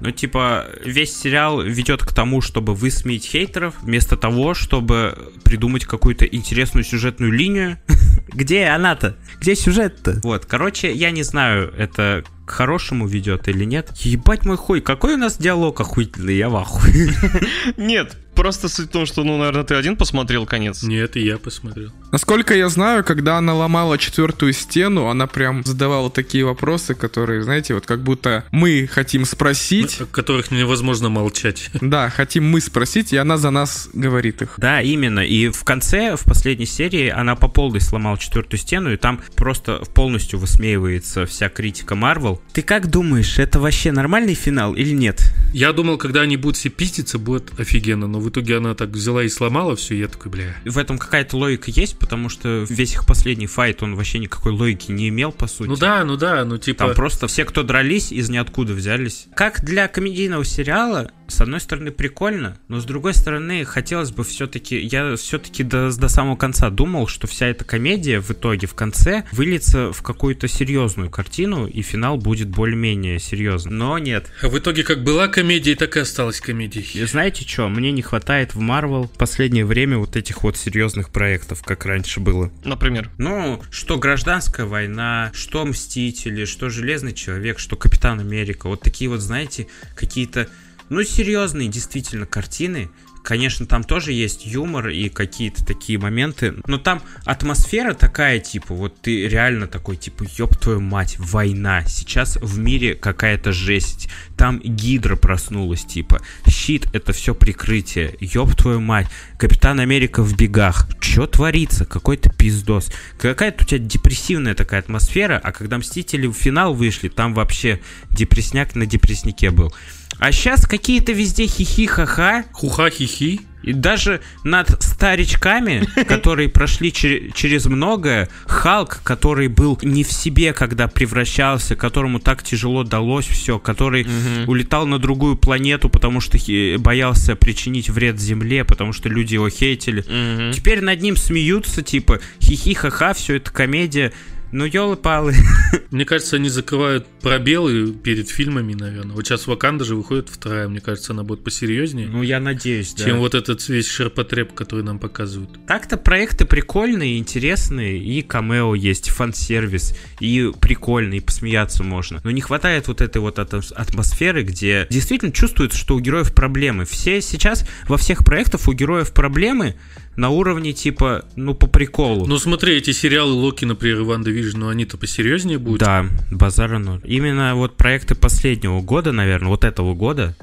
Ну, 0.00 0.10
типа, 0.10 0.66
весь 0.84 1.16
сериал 1.16 1.60
ведет 1.60 2.02
к 2.02 2.12
тому, 2.12 2.40
чтобы 2.40 2.74
высмеять 2.74 3.24
хейтеров, 3.24 3.74
вместо 3.82 4.16
того, 4.16 4.54
чтобы 4.54 5.32
придумать 5.44 5.84
какую-то 5.84 6.24
интересную 6.26 6.84
сюжетную 6.84 7.32
линию. 7.32 7.78
Где 8.28 8.66
она-то? 8.66 9.16
Где 9.40 9.54
сюжет-то? 9.54 10.20
Вот, 10.22 10.46
короче, 10.46 10.92
я 10.92 11.10
не 11.10 11.22
знаю, 11.22 11.72
это 11.76 12.24
к 12.44 12.50
хорошему 12.50 13.06
ведет 13.06 13.48
или 13.48 13.64
нет. 13.64 13.90
Ебать 13.96 14.44
мой 14.44 14.56
хуй, 14.56 14.80
какой 14.80 15.14
у 15.14 15.16
нас 15.16 15.36
диалог 15.36 15.80
охуительный, 15.80 16.36
я 16.36 16.48
в 16.48 16.56
ахуе. 16.56 17.12
Нет, 17.76 18.16
просто 18.46 18.68
суть 18.68 18.90
в 18.90 18.92
том, 18.92 19.06
что, 19.06 19.24
ну, 19.24 19.38
наверное, 19.38 19.64
ты 19.64 19.74
один 19.74 19.96
посмотрел 19.96 20.46
конец. 20.46 20.84
Нет, 20.84 21.16
и 21.16 21.20
я 21.20 21.36
посмотрел. 21.36 21.90
Насколько 22.12 22.54
я 22.54 22.68
знаю, 22.68 23.02
когда 23.02 23.38
она 23.38 23.54
ломала 23.54 23.98
четвертую 23.98 24.52
стену, 24.52 25.08
она 25.08 25.26
прям 25.26 25.64
задавала 25.64 26.10
такие 26.10 26.44
вопросы, 26.44 26.94
которые, 26.94 27.42
знаете, 27.42 27.74
вот 27.74 27.86
как 27.86 28.04
будто 28.04 28.44
мы 28.52 28.86
хотим 28.86 29.24
спросить, 29.24 30.00
О 30.00 30.06
которых 30.06 30.52
невозможно 30.52 31.08
молчать. 31.08 31.70
да, 31.80 32.08
хотим 32.08 32.48
мы 32.48 32.60
спросить, 32.60 33.12
и 33.12 33.16
она 33.16 33.36
за 33.36 33.50
нас 33.50 33.88
говорит 33.92 34.42
их. 34.42 34.54
Да, 34.58 34.80
именно. 34.80 35.26
И 35.26 35.48
в 35.48 35.64
конце, 35.64 36.14
в 36.14 36.22
последней 36.22 36.66
серии, 36.66 37.08
она 37.08 37.34
по 37.34 37.48
полной 37.48 37.80
сломала 37.80 38.16
четвертую 38.16 38.60
стену, 38.60 38.92
и 38.92 38.96
там 38.96 39.20
просто 39.34 39.82
полностью 39.92 40.38
высмеивается 40.38 41.26
вся 41.26 41.48
критика 41.48 41.96
Марвел. 41.96 42.40
Ты 42.52 42.62
как 42.62 42.88
думаешь, 42.90 43.40
это 43.40 43.58
вообще 43.58 43.90
нормальный 43.90 44.34
финал 44.34 44.72
или 44.76 44.90
нет? 44.90 45.32
Я 45.52 45.72
думал, 45.72 45.98
когда 45.98 46.20
они 46.20 46.36
будут 46.36 46.56
все 46.56 46.68
пиздиться, 46.68 47.18
будет 47.18 47.58
офигенно, 47.58 48.06
но 48.06 48.20
в 48.20 48.35
итоге 48.36 48.58
она 48.58 48.74
так 48.74 48.90
взяла 48.90 49.22
и 49.22 49.28
сломала 49.28 49.76
все, 49.76 49.94
и 49.94 50.00
я 50.00 50.08
такой, 50.08 50.30
бля. 50.30 50.56
В 50.64 50.78
этом 50.78 50.98
какая-то 50.98 51.36
логика 51.36 51.70
есть, 51.70 51.98
потому 51.98 52.28
что 52.28 52.66
весь 52.68 52.92
их 52.92 53.06
последний 53.06 53.46
файт, 53.46 53.82
он 53.82 53.94
вообще 53.94 54.18
никакой 54.18 54.52
логики 54.52 54.92
не 54.92 55.08
имел, 55.08 55.32
по 55.32 55.46
сути. 55.46 55.68
Ну 55.68 55.76
да, 55.76 56.04
ну 56.04 56.16
да, 56.16 56.44
ну 56.44 56.58
типа... 56.58 56.86
Там 56.86 56.94
просто 56.94 57.26
все, 57.26 57.44
кто 57.44 57.62
дрались, 57.62 58.12
из 58.12 58.28
ниоткуда 58.28 58.74
взялись. 58.74 59.26
Как 59.34 59.64
для 59.64 59.88
комедийного 59.88 60.44
сериала, 60.44 61.10
с 61.28 61.40
одной 61.40 61.60
стороны, 61.60 61.90
прикольно, 61.90 62.58
но 62.68 62.80
с 62.80 62.84
другой 62.84 63.14
стороны, 63.14 63.64
хотелось 63.64 64.10
бы 64.10 64.24
все-таки... 64.24 64.78
Я 64.78 65.16
все-таки 65.16 65.62
до, 65.62 65.90
до 65.96 66.08
самого 66.08 66.36
конца 66.36 66.70
думал, 66.70 67.06
что 67.06 67.26
вся 67.26 67.46
эта 67.46 67.64
комедия 67.64 68.20
в 68.20 68.30
итоге, 68.30 68.66
в 68.66 68.74
конце, 68.74 69.24
выльется 69.32 69.92
в 69.92 70.02
какую-то 70.02 70.48
серьезную 70.48 71.10
картину, 71.10 71.66
и 71.66 71.82
финал 71.82 72.16
будет 72.16 72.48
более-менее 72.48 73.18
серьезным. 73.18 73.78
Но 73.78 73.98
нет. 73.98 74.30
А 74.42 74.48
в 74.48 74.58
итоге 74.58 74.82
как 74.82 75.04
была 75.04 75.28
комедия, 75.28 75.74
так 75.74 75.96
и 75.96 76.00
осталась 76.00 76.40
И 76.40 76.42
комедией. 76.42 77.06
знаете 77.06 77.46
что? 77.46 77.68
Мне 77.68 77.92
не 77.92 78.02
хватает 78.02 78.54
в 78.54 78.60
Marvel 78.60 79.06
в 79.06 79.18
последнее 79.18 79.64
время 79.64 79.98
вот 79.98 80.16
этих 80.16 80.42
вот 80.42 80.56
серьезных 80.56 81.10
проектов, 81.10 81.62
как 81.62 81.84
раньше 81.86 82.20
было. 82.20 82.50
Например. 82.64 83.10
Ну, 83.18 83.62
что 83.70 83.98
гражданская 83.98 84.66
война, 84.66 85.30
что 85.34 85.64
Мстители, 85.64 86.44
что 86.44 86.68
Железный 86.68 87.12
Человек, 87.12 87.58
что 87.58 87.76
Капитан 87.76 88.20
Америка. 88.20 88.68
Вот 88.68 88.80
такие 88.82 89.10
вот, 89.10 89.20
знаете, 89.20 89.68
какие-то, 89.94 90.48
ну, 90.88 91.02
серьезные 91.02 91.68
действительно 91.68 92.26
картины. 92.26 92.90
Конечно, 93.26 93.66
там 93.66 93.82
тоже 93.82 94.12
есть 94.12 94.46
юмор 94.46 94.88
и 94.90 95.08
какие-то 95.08 95.66
такие 95.66 95.98
моменты, 95.98 96.54
но 96.64 96.78
там 96.78 97.02
атмосфера 97.24 97.92
такая, 97.92 98.38
типа, 98.38 98.72
вот 98.72 99.00
ты 99.00 99.26
реально 99.26 99.66
такой, 99.66 99.96
типа, 99.96 100.24
ёб 100.38 100.56
твою 100.56 100.80
мать, 100.80 101.16
война, 101.18 101.84
сейчас 101.86 102.36
в 102.36 102.56
мире 102.60 102.94
какая-то 102.94 103.50
жесть, 103.50 104.08
там 104.36 104.60
Гидра 104.60 105.16
проснулась, 105.16 105.84
типа, 105.84 106.22
щит 106.48 106.86
это 106.92 107.12
все 107.12 107.34
прикрытие, 107.34 108.14
ёб 108.20 108.54
твою 108.54 108.80
мать, 108.80 109.08
Капитан 109.40 109.80
Америка 109.80 110.22
в 110.22 110.36
бегах, 110.36 110.88
чё 111.00 111.26
творится, 111.26 111.84
какой-то 111.84 112.30
пиздос, 112.30 112.92
какая-то 113.18 113.64
у 113.64 113.66
тебя 113.66 113.78
депрессивная 113.80 114.54
такая 114.54 114.78
атмосфера, 114.78 115.40
а 115.42 115.50
когда 115.50 115.78
Мстители 115.78 116.28
в 116.28 116.32
финал 116.34 116.74
вышли, 116.74 117.08
там 117.08 117.34
вообще 117.34 117.80
депресняк 118.08 118.76
на 118.76 118.86
депресснике 118.86 119.50
был. 119.50 119.74
А 120.18 120.32
сейчас 120.32 120.66
какие-то 120.66 121.12
везде 121.12 121.46
хихи-ха-ха, 121.46 122.44
Хуха-хихи. 122.52 123.40
и 123.62 123.72
даже 123.74 124.20
над 124.44 124.82
старичками, 124.82 125.86
которые 126.08 126.48
прошли 126.48 126.88
чер- 126.90 127.32
через 127.34 127.66
многое, 127.66 128.28
Халк, 128.46 129.00
который 129.02 129.48
был 129.48 129.78
не 129.82 130.04
в 130.04 130.12
себе, 130.12 130.52
когда 130.54 130.88
превращался, 130.88 131.76
которому 131.76 132.18
так 132.18 132.42
тяжело 132.42 132.82
далось 132.82 133.26
все, 133.26 133.58
который 133.58 134.06
улетал 134.46 134.86
на 134.86 134.98
другую 134.98 135.36
планету, 135.36 135.88
потому 135.90 136.20
что 136.20 136.38
боялся 136.78 137.36
причинить 137.36 137.90
вред 137.90 138.18
Земле, 138.18 138.64
потому 138.64 138.92
что 138.94 139.08
люди 139.10 139.34
его 139.34 139.50
хейтили. 139.50 140.00
Мгм. 140.08 140.52
Теперь 140.52 140.80
над 140.80 141.02
ним 141.02 141.16
смеются, 141.16 141.82
типа, 141.82 142.20
хихи-ха-ха, 142.42 143.12
все 143.12 143.36
это 143.36 143.50
комедия. 143.50 144.12
Ну, 144.52 144.64
елы-палы. 144.64 145.34
Мне 145.90 146.04
кажется, 146.04 146.36
они 146.36 146.48
закрывают 146.48 147.06
пробелы 147.30 147.92
перед 147.92 148.28
фильмами, 148.28 148.74
наверное. 148.74 149.14
Вот 149.14 149.26
сейчас 149.26 149.46
Ваканда 149.46 149.84
же 149.84 149.96
выходит 149.96 150.28
вторая, 150.28 150.68
мне 150.68 150.80
кажется, 150.80 151.12
она 151.12 151.22
будет 151.22 151.42
посерьезнее, 151.44 152.08
Ну, 152.08 152.22
я 152.22 152.40
надеюсь, 152.40 152.94
да. 152.94 153.04
чем 153.04 153.18
вот 153.18 153.34
этот 153.34 153.66
весь 153.68 153.88
ширпотреб, 153.88 154.52
который 154.54 154.84
нам 154.84 154.98
показывают. 154.98 155.50
Так-то 155.66 155.96
проекты 155.96 156.44
прикольные, 156.44 157.18
интересные, 157.18 157.98
и 157.98 158.22
камео 158.22 158.74
есть, 158.74 159.10
фан-сервис, 159.10 159.94
и 160.20 160.50
прикольно, 160.60 161.14
и 161.14 161.20
посмеяться 161.20 161.82
можно. 161.82 162.20
Но 162.24 162.30
не 162.30 162.40
хватает 162.40 162.88
вот 162.88 163.00
этой 163.00 163.18
вот 163.18 163.38
атмосферы, 163.38 164.42
где 164.42 164.86
действительно 164.90 165.32
чувствуется, 165.32 165.78
что 165.78 165.96
у 165.96 166.00
героев 166.00 166.34
проблемы. 166.34 166.84
Все 166.84 167.20
сейчас, 167.20 167.66
во 167.88 167.96
всех 167.96 168.24
проектах 168.24 168.68
у 168.68 168.72
героев 168.72 169.12
проблемы 169.12 169.76
на 170.16 170.30
уровне 170.30 170.72
типа, 170.72 171.26
ну, 171.36 171.54
по 171.54 171.66
приколу. 171.66 172.26
Ну 172.26 172.38
смотри, 172.38 172.74
эти 172.76 172.92
сериалы 172.92 173.32
Локи, 173.32 173.64
например, 173.64 174.00
и 174.00 174.04
WandaVision, 174.04 174.60
ну 174.60 174.68
они-то 174.68 174.96
посерьезнее 174.96 175.58
будут. 175.58 175.80
Да, 175.80 176.06
базара 176.30 176.78
ноль. 176.78 177.00
Именно 177.16 177.54
вот 177.54 177.78
проекты 177.78 178.14
последнего 178.14 178.82
года, 178.82 179.10
наверное, 179.10 179.48
вот 179.48 179.64
этого 179.64 179.94
года, 179.94 180.36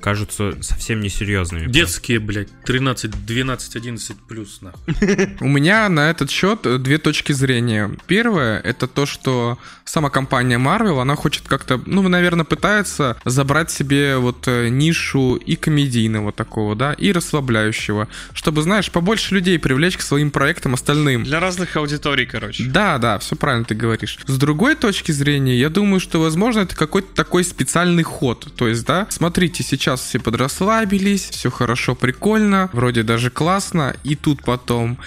кажутся 0.00 0.62
совсем 0.62 1.00
несерьезными. 1.00 1.70
Детские, 1.70 2.18
блядь, 2.18 2.48
13, 2.64 3.26
12, 3.26 3.76
11 3.76 4.16
плюс, 4.28 4.60
нахуй. 4.62 5.36
У 5.40 5.48
меня 5.48 5.88
на 5.88 6.10
этот 6.10 6.30
счет 6.30 6.82
две 6.82 6.98
точки 6.98 7.32
зрения. 7.32 7.90
Первое, 8.06 8.60
это 8.60 8.86
то, 8.86 9.06
что 9.06 9.58
сама 9.84 10.10
компания 10.10 10.58
Marvel, 10.58 11.00
она 11.00 11.16
хочет 11.16 11.48
как-то, 11.48 11.80
ну, 11.86 12.06
наверное, 12.08 12.44
пытается 12.44 13.16
забрать 13.24 13.70
себе 13.70 14.16
вот 14.16 14.46
э, 14.46 14.68
нишу 14.68 15.36
и 15.36 15.56
комедийного 15.56 16.32
такого, 16.32 16.74
да, 16.74 16.92
и 16.92 17.12
расслабляющего, 17.12 18.08
чтобы, 18.32 18.62
знаешь, 18.62 18.90
побольше 18.90 19.34
людей 19.34 19.58
привлечь 19.58 19.96
к 19.96 20.02
своим 20.02 20.30
проектам 20.30 20.74
остальным. 20.74 21.24
Для 21.24 21.40
разных 21.40 21.76
аудиторий, 21.76 22.26
короче. 22.26 22.64
Да, 22.64 22.98
да, 22.98 23.18
все 23.18 23.36
правильно 23.36 23.64
ты 23.64 23.74
говоришь. 23.74 24.18
С 24.26 24.38
другой 24.38 24.74
точки 24.74 25.12
зрения, 25.12 25.58
я 25.58 25.70
думаю, 25.70 26.00
что, 26.00 26.20
возможно, 26.20 26.60
это 26.60 26.76
какой-то 26.76 27.14
такой 27.14 27.44
специальный 27.44 28.02
ход. 28.02 28.52
То 28.56 28.68
есть, 28.68 28.84
да, 28.86 29.06
смотрите, 29.10 29.62
сейчас 29.62 29.87
все 29.96 30.18
подрасслабились, 30.18 31.30
все 31.30 31.50
хорошо, 31.50 31.94
прикольно, 31.94 32.70
вроде 32.72 33.02
даже 33.02 33.30
классно, 33.30 33.94
и 34.04 34.14
тут 34.16 34.42
потом 34.44 34.98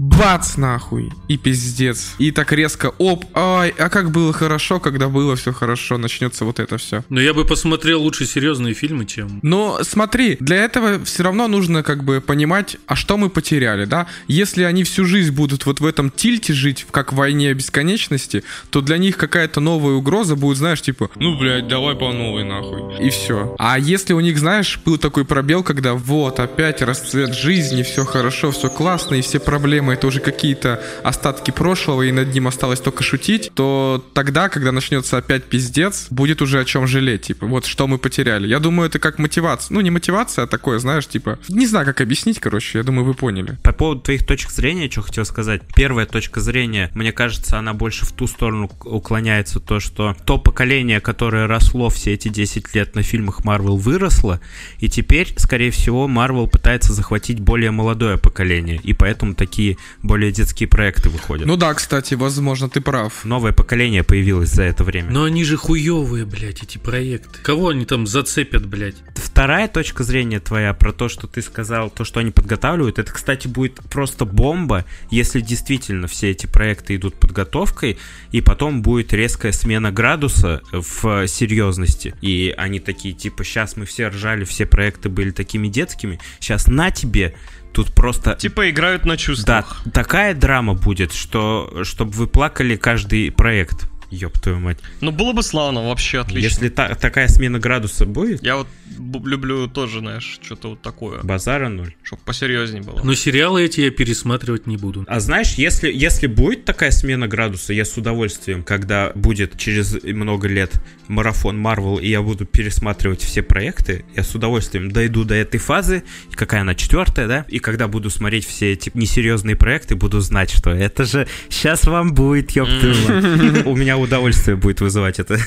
бац 0.00 0.56
нахуй, 0.56 1.12
и 1.28 1.36
пиздец. 1.36 2.14
И 2.16 2.30
так 2.30 2.52
резко, 2.52 2.94
оп, 2.96 3.26
ай, 3.34 3.74
а 3.78 3.90
как 3.90 4.10
было 4.12 4.32
хорошо, 4.32 4.80
когда 4.80 5.08
было 5.08 5.36
все 5.36 5.52
хорошо, 5.52 5.98
начнется 5.98 6.46
вот 6.46 6.58
это 6.58 6.78
все. 6.78 7.04
Но 7.10 7.20
я 7.20 7.34
бы 7.34 7.44
посмотрел 7.44 8.00
лучше 8.00 8.24
серьезные 8.24 8.72
фильмы, 8.72 9.04
чем... 9.04 9.40
Но 9.42 9.80
смотри, 9.82 10.38
для 10.40 10.56
этого 10.56 11.04
все 11.04 11.22
равно 11.22 11.48
нужно 11.48 11.82
как 11.82 12.02
бы 12.02 12.22
понимать, 12.22 12.78
а 12.86 12.96
что 12.96 13.18
мы 13.18 13.28
потеряли, 13.28 13.84
да? 13.84 14.06
Если 14.26 14.62
они 14.62 14.84
всю 14.84 15.04
жизнь 15.04 15.34
будут 15.34 15.66
вот 15.66 15.80
в 15.80 15.84
этом 15.84 16.10
тильте 16.10 16.54
жить, 16.54 16.86
как 16.90 17.12
в 17.12 17.16
войне 17.16 17.52
бесконечности, 17.52 18.42
то 18.70 18.80
для 18.80 18.96
них 18.96 19.18
какая-то 19.18 19.60
новая 19.60 19.92
угроза 19.96 20.34
будет, 20.34 20.56
знаешь, 20.56 20.80
типа, 20.80 21.10
ну, 21.16 21.38
блядь, 21.38 21.68
давай 21.68 21.94
по 21.94 22.10
новой 22.10 22.44
нахуй. 22.44 23.04
И 23.04 23.10
все. 23.10 23.54
А 23.58 23.78
если 23.78 24.14
у 24.14 24.20
них, 24.20 24.38
знаешь, 24.38 24.80
был 24.82 24.96
такой 24.96 25.26
пробел, 25.26 25.62
когда 25.62 25.92
вот, 25.92 26.40
опять 26.40 26.80
расцвет 26.80 27.34
жизни, 27.34 27.82
все 27.82 28.06
хорошо, 28.06 28.50
все 28.50 28.70
классно, 28.70 29.16
и 29.16 29.20
все 29.20 29.40
проблемы 29.40 29.89
это 29.90 30.06
уже 30.06 30.20
какие-то 30.20 30.82
остатки 31.02 31.50
прошлого, 31.50 32.02
и 32.02 32.12
над 32.12 32.32
ним 32.32 32.48
осталось 32.48 32.80
только 32.80 33.02
шутить, 33.02 33.50
то 33.54 34.04
тогда, 34.14 34.48
когда 34.48 34.72
начнется 34.72 35.16
опять 35.18 35.44
пиздец, 35.44 36.06
будет 36.10 36.42
уже 36.42 36.60
о 36.60 36.64
чем 36.64 36.86
жалеть. 36.86 37.22
Типа, 37.22 37.46
вот 37.46 37.66
что 37.66 37.86
мы 37.86 37.98
потеряли. 37.98 38.46
Я 38.46 38.58
думаю, 38.58 38.88
это 38.88 38.98
как 38.98 39.18
мотивация. 39.18 39.74
Ну, 39.74 39.80
не 39.80 39.90
мотивация, 39.90 40.44
а 40.44 40.46
такое, 40.46 40.78
знаешь, 40.78 41.06
типа... 41.06 41.38
Не 41.48 41.66
знаю, 41.66 41.86
как 41.86 42.00
объяснить, 42.00 42.40
короче. 42.40 42.78
Я 42.78 42.84
думаю, 42.84 43.04
вы 43.04 43.14
поняли. 43.14 43.58
По 43.62 43.72
поводу 43.72 44.00
твоих 44.00 44.26
точек 44.26 44.50
зрения, 44.50 44.90
что 44.90 45.02
хотел 45.02 45.24
сказать. 45.24 45.62
Первая 45.74 46.06
точка 46.06 46.40
зрения, 46.40 46.90
мне 46.94 47.12
кажется, 47.12 47.58
она 47.58 47.74
больше 47.74 48.04
в 48.04 48.12
ту 48.12 48.26
сторону 48.26 48.70
уклоняется, 48.84 49.60
то, 49.60 49.80
что 49.80 50.16
то 50.24 50.38
поколение, 50.38 51.00
которое 51.00 51.46
росло 51.46 51.88
все 51.88 52.14
эти 52.14 52.28
10 52.28 52.74
лет 52.74 52.94
на 52.94 53.02
фильмах 53.02 53.40
Marvel, 53.44 53.76
выросло, 53.76 54.40
и 54.78 54.88
теперь, 54.88 55.32
скорее 55.36 55.70
всего, 55.70 56.08
Marvel 56.08 56.48
пытается 56.48 56.92
захватить 56.92 57.40
более 57.40 57.70
молодое 57.70 58.18
поколение, 58.18 58.80
и 58.82 58.92
поэтому 58.92 59.34
такие 59.34 59.69
более 60.02 60.32
детские 60.32 60.68
проекты 60.68 61.08
выходят. 61.08 61.46
Ну 61.46 61.56
да, 61.56 61.74
кстати, 61.74 62.14
возможно, 62.14 62.68
ты 62.68 62.80
прав. 62.80 63.24
Новое 63.24 63.52
поколение 63.52 64.02
появилось 64.02 64.50
за 64.50 64.64
это 64.64 64.84
время. 64.84 65.10
Но 65.10 65.24
они 65.24 65.44
же 65.44 65.56
хуевые, 65.56 66.24
блядь, 66.24 66.62
эти 66.62 66.78
проекты. 66.78 67.40
Кого 67.42 67.68
они 67.68 67.84
там 67.84 68.06
зацепят, 68.06 68.66
блядь? 68.66 68.96
Вторая 69.14 69.68
точка 69.68 70.04
зрения 70.04 70.40
твоя 70.40 70.74
про 70.74 70.92
то, 70.92 71.08
что 71.08 71.26
ты 71.26 71.42
сказал, 71.42 71.90
то, 71.90 72.04
что 72.04 72.20
они 72.20 72.30
подготавливают, 72.30 72.98
это, 72.98 73.12
кстати, 73.12 73.48
будет 73.48 73.80
просто 73.90 74.24
бомба, 74.24 74.84
если 75.10 75.40
действительно 75.40 76.08
все 76.08 76.30
эти 76.30 76.46
проекты 76.46 76.96
идут 76.96 77.14
подготовкой, 77.14 77.98
и 78.32 78.40
потом 78.40 78.82
будет 78.82 79.12
резкая 79.12 79.52
смена 79.52 79.92
градуса 79.92 80.62
в 80.72 81.26
серьезности. 81.26 82.14
И 82.20 82.54
они 82.56 82.80
такие, 82.80 83.14
типа, 83.14 83.44
сейчас 83.44 83.76
мы 83.76 83.86
все 83.86 84.08
ржали, 84.08 84.44
все 84.44 84.66
проекты 84.66 85.08
были 85.08 85.30
такими 85.30 85.68
детскими, 85.68 86.18
сейчас 86.38 86.66
на 86.66 86.90
тебе 86.90 87.34
Тут 87.72 87.92
просто... 87.92 88.34
Типа 88.34 88.70
играют 88.70 89.04
на 89.04 89.16
чувствах. 89.16 89.82
Да, 89.84 89.90
такая 89.90 90.34
драма 90.34 90.74
будет, 90.74 91.12
что 91.12 91.82
чтобы 91.82 92.12
вы 92.12 92.26
плакали 92.26 92.76
каждый 92.76 93.30
проект. 93.30 93.89
Ёб 94.10 94.38
твою 94.38 94.58
мать. 94.58 94.78
Ну, 95.00 95.12
было 95.12 95.32
бы 95.32 95.42
славно, 95.42 95.88
вообще 95.88 96.20
отлично. 96.20 96.46
Если 96.46 96.68
та, 96.68 96.94
такая 96.94 97.28
смена 97.28 97.58
градуса 97.58 98.06
будет... 98.06 98.42
Я 98.42 98.56
вот 98.56 98.66
люблю 98.98 99.68
тоже, 99.68 100.00
знаешь, 100.00 100.38
что-то 100.42 100.70
вот 100.70 100.82
такое. 100.82 101.22
Базара 101.22 101.68
ноль. 101.68 101.94
Чтоб 102.02 102.20
посерьезнее 102.20 102.82
было. 102.82 103.00
Но 103.02 103.14
сериалы 103.14 103.62
эти 103.64 103.80
я 103.80 103.90
пересматривать 103.90 104.66
не 104.66 104.76
буду. 104.76 105.04
А 105.08 105.20
знаешь, 105.20 105.54
если, 105.54 105.92
если 105.92 106.26
будет 106.26 106.64
такая 106.64 106.90
смена 106.90 107.28
градуса, 107.28 107.72
я 107.72 107.84
с 107.84 107.96
удовольствием, 107.96 108.62
когда 108.62 109.12
будет 109.14 109.56
через 109.58 110.02
много 110.02 110.48
лет 110.48 110.72
марафон 111.08 111.64
Marvel, 111.64 112.00
и 112.00 112.08
я 112.08 112.22
буду 112.22 112.46
пересматривать 112.46 113.22
все 113.22 113.42
проекты, 113.42 114.04
я 114.14 114.22
с 114.22 114.34
удовольствием 114.34 114.90
дойду 114.90 115.24
до 115.24 115.34
этой 115.34 115.58
фазы, 115.58 116.02
какая 116.32 116.62
она 116.62 116.74
четвертая, 116.74 117.26
да, 117.26 117.46
и 117.48 117.58
когда 117.58 117.88
буду 117.88 118.10
смотреть 118.10 118.46
все 118.46 118.72
эти 118.72 118.90
несерьезные 118.94 119.56
проекты, 119.56 119.94
буду 119.96 120.20
знать, 120.20 120.50
что 120.50 120.70
это 120.70 121.04
же 121.04 121.28
сейчас 121.48 121.84
вам 121.84 122.14
будет, 122.14 122.52
ёб 122.52 122.68
У 123.66 123.76
меня 123.76 123.96
удовольствие 124.00 124.56
будет 124.56 124.80
вызывать 124.80 125.18
это. 125.18 125.38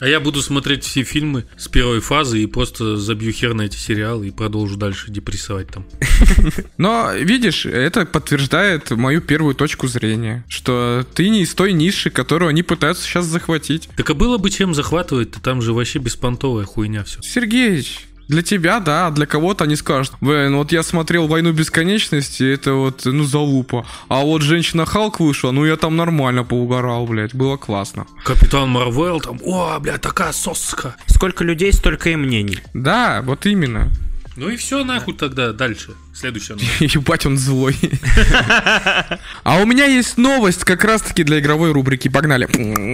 А 0.00 0.06
я 0.06 0.20
буду 0.20 0.42
смотреть 0.42 0.84
все 0.84 1.02
фильмы 1.02 1.46
с 1.56 1.68
первой 1.68 2.00
фазы 2.00 2.42
и 2.42 2.46
просто 2.46 2.96
забью 2.96 3.32
хер 3.32 3.54
на 3.54 3.62
эти 3.62 3.76
сериалы 3.76 4.28
и 4.28 4.30
продолжу 4.30 4.76
дальше 4.76 5.10
депрессовать 5.10 5.68
там. 5.68 5.86
Но, 6.76 7.12
видишь, 7.14 7.66
это 7.66 8.06
подтверждает 8.06 8.90
мою 8.90 9.20
первую 9.20 9.54
точку 9.54 9.86
зрения, 9.88 10.44
что 10.48 11.06
ты 11.14 11.28
не 11.28 11.42
из 11.42 11.54
той 11.54 11.72
ниши, 11.72 12.10
которую 12.10 12.48
они 12.48 12.62
пытаются 12.62 13.04
сейчас 13.04 13.26
захватить. 13.26 13.88
Так 13.96 14.10
а 14.10 14.14
было 14.14 14.38
бы 14.38 14.50
чем 14.50 14.74
захватывать-то, 14.74 15.40
там 15.40 15.62
же 15.62 15.72
вообще 15.72 15.98
беспонтовая 15.98 16.64
хуйня 16.64 17.04
все. 17.04 17.20
Сергеевич, 17.22 18.06
для 18.30 18.42
тебя, 18.42 18.78
да, 18.78 19.08
а 19.08 19.10
для 19.10 19.26
кого-то 19.26 19.64
они 19.64 19.74
скажут, 19.74 20.14
блин, 20.20 20.56
вот 20.56 20.70
я 20.70 20.84
смотрел 20.84 21.26
«Войну 21.26 21.52
бесконечности», 21.52 22.54
это 22.54 22.74
вот, 22.74 23.04
ну, 23.04 23.24
залупа. 23.24 23.84
А 24.08 24.20
вот 24.20 24.42
«Женщина 24.42 24.86
Халк» 24.86 25.18
вышла, 25.18 25.50
ну, 25.50 25.64
я 25.64 25.76
там 25.76 25.96
нормально 25.96 26.44
поугарал, 26.44 27.06
блядь, 27.06 27.34
было 27.34 27.56
классно. 27.56 28.06
Капитан 28.24 28.70
Марвел 28.70 29.20
там, 29.20 29.40
о, 29.44 29.78
блядь, 29.80 30.00
такая 30.00 30.32
соска. 30.32 30.94
Сколько 31.06 31.42
людей, 31.42 31.72
столько 31.72 32.10
и 32.10 32.16
мнений. 32.16 32.60
Да, 32.72 33.20
вот 33.22 33.46
именно. 33.46 33.90
Ну 34.36 34.48
и 34.48 34.56
все, 34.56 34.84
нахуй 34.84 35.14
тогда 35.14 35.52
дальше. 35.52 35.94
Следующая 36.14 36.54
новость. 36.54 36.80
Ебать, 36.94 37.26
он 37.26 37.36
злой. 37.36 37.76
А 39.42 39.60
у 39.60 39.66
меня 39.66 39.86
есть 39.86 40.18
новость 40.18 40.64
как 40.64 40.84
раз-таки 40.84 41.24
для 41.24 41.40
игровой 41.40 41.72
рубрики. 41.72 42.08
Погнали. 42.08 42.46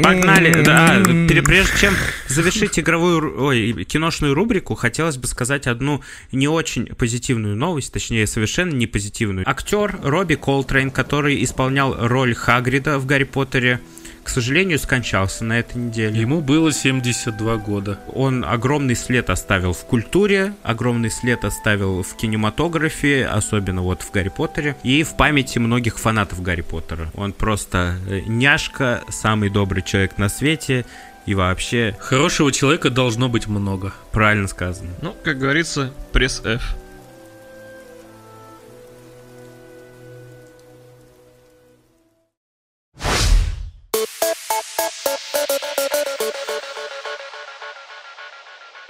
Погнали, 0.03 0.63
да. 0.65 1.03
Прежде 1.43 1.73
чем 1.79 1.95
завершить 2.29 2.79
игровую, 2.79 3.45
ой, 3.45 3.85
киношную 3.85 4.35
рубрику, 4.35 4.75
хотелось 4.75 5.19
бы 5.19 5.27
сказать 5.27 5.67
одну 5.67 6.03
не 6.33 6.49
очень 6.49 6.87
позитивную 6.87 7.55
новость, 7.55 7.93
точнее, 7.93 8.27
совершенно 8.27 8.75
не 8.75 8.87
позитивную. 8.87 9.49
Актер 9.49 9.99
Робби 10.03 10.35
Колтрейн, 10.35 10.91
который 10.91 11.43
исполнял 11.45 11.95
роль 11.99 12.35
Хагрида 12.35 12.99
в 12.99 13.07
Гарри 13.07 13.25
Поттере, 13.25 13.81
к 14.27 14.29
сожалению, 14.29 14.81
скончался 14.81 15.45
на 15.45 15.61
этой 15.61 15.77
неделе. 15.77 16.21
Ему 16.21 16.41
было 16.41 16.73
72 16.73 17.59
года. 17.59 18.01
Он 18.13 18.45
огромный 18.45 18.97
след 18.97 19.31
оставил 19.31 19.73
в 19.73 19.85
культуре, 19.85 20.53
огромный 20.65 21.13
след 21.13 21.45
оставил 21.45 22.03
в 22.03 22.17
кинематографе, 22.17 23.25
особенно 23.25 23.83
вот 23.83 24.03
в 24.03 24.11
Гарри 24.11 24.31
Поттере, 24.31 24.75
и 24.83 25.05
в 25.05 25.17
памяти 25.17 25.61
многих 25.61 26.01
фанатов 26.01 26.43
Гарри 26.43 26.63
Поттера. 26.63 27.09
Он 27.15 27.33
просто 27.33 27.99
э, 28.09 28.23
няшка, 28.27 29.05
самый 29.11 29.49
добрый 29.49 29.85
человек 29.85 30.19
на 30.19 30.29
свете, 30.29 30.85
и 31.25 31.37
вообще... 31.37 31.97
Хорошего 32.01 32.51
человека 32.51 32.91
должно 32.91 33.29
быть 33.29 33.47
много. 33.47 33.93
Правильно 34.11 34.49
сказано. 34.49 34.91
Ну, 35.03 35.15
как 35.23 35.39
говорится, 35.39 35.93
пресс 36.13 36.43
F. 36.45 36.75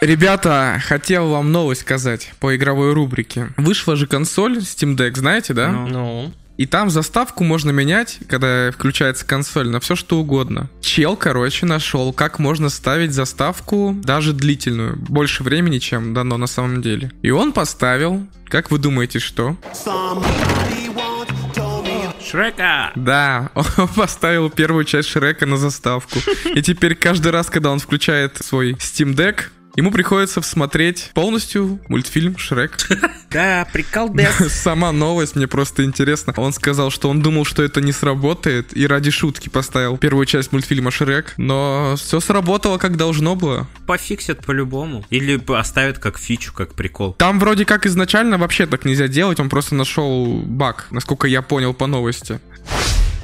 Ребята, 0.01 0.81
хотел 0.85 1.31
вам 1.31 1.53
новость 1.53 1.83
сказать 1.83 2.33
по 2.39 2.55
игровой 2.55 2.93
рубрике. 2.93 3.49
Вышла 3.57 3.97
же 3.97 4.07
консоль 4.07 4.59
Steam 4.59 4.95
Deck, 4.97 5.17
знаете, 5.17 5.55
да? 5.55 5.71
Ну. 5.71 5.89
No. 5.89 6.33
И 6.59 6.65
там 6.65 6.89
заставку 6.89 7.45
можно 7.45 7.71
менять, 7.71 8.19
когда 8.29 8.71
включается 8.71 9.27
консоль, 9.27 9.69
на 9.69 9.79
все 9.81 9.95
что 9.95 10.19
угодно. 10.19 10.71
Чел, 10.81 11.17
короче, 11.17 11.67
нашел, 11.67 12.13
как 12.13 12.39
можно 12.39 12.71
ставить 12.71 13.13
заставку 13.13 13.95
даже 14.03 14.33
длительную, 14.33 14.97
больше 14.97 15.43
времени, 15.43 15.79
чем 15.79 16.15
дано 16.15 16.39
на 16.39 16.47
самом 16.47 16.81
деле. 16.81 17.13
И 17.23 17.31
он 17.31 17.53
поставил, 17.53 18.27
как 18.47 18.71
вы 18.71 18.79
думаете, 18.79 19.19
что? 19.19 19.57
Шрека! 22.23 22.91
Да, 22.97 23.51
он 23.77 23.89
поставил 23.89 24.51
первую 24.51 24.85
часть 24.85 25.09
Шрека 25.09 25.47
на 25.47 25.57
заставку. 25.57 26.19
И 26.55 26.61
теперь 26.61 26.95
каждый 26.97 27.31
раз, 27.31 27.49
когда 27.49 27.71
он 27.71 27.79
включает 27.79 28.39
свой 28.39 28.73
Steam 28.73 29.15
Deck, 29.15 29.45
ему 29.77 29.91
приходится 29.91 30.43
смотреть 30.43 31.11
полностью 31.15 31.81
мультфильм 31.89 32.37
«Шрек». 32.39 32.77
Да, 33.29 33.67
приколдес. 33.71 34.35
Сама 34.53 34.93
новость, 34.93 35.37
мне 35.37 35.47
просто 35.47 35.85
интересно. 35.85 36.33
Он 36.37 36.53
сказал, 36.53 36.91
что 36.91 37.11
он 37.11 37.21
думал, 37.21 37.45
что 37.45 37.63
это 37.63 37.81
не 37.81 37.93
сработает, 37.93 38.75
и 38.75 38.87
ради 38.87 39.11
шутки 39.11 39.49
поставил 39.49 39.99
первую 39.99 40.25
часть 40.27 40.53
мультфильма 40.53 40.91
«Шрек», 40.91 41.35
но 41.37 41.97
все 41.99 42.21
сработало, 42.21 42.79
как 42.79 42.97
должно 42.97 43.35
было. 43.35 43.67
Пофиксят 43.87 44.47
по-любому. 44.47 45.05
Или 45.11 45.43
оставят 45.53 45.99
как 45.99 46.19
фичу, 46.19 46.55
как 46.55 46.75
прикол. 46.75 47.15
Там 47.15 47.39
вроде 47.39 47.65
как 47.65 47.85
изначально 47.85 48.39
вообще 48.39 48.67
так 48.67 48.85
нельзя 48.85 49.09
делать, 49.09 49.41
он 49.41 49.49
просто 49.49 49.75
нашел 49.75 50.41
баг, 50.43 50.87
насколько 50.91 51.27
я 51.27 51.43
понял 51.43 51.75
по 51.75 51.87
новости. 51.87 52.41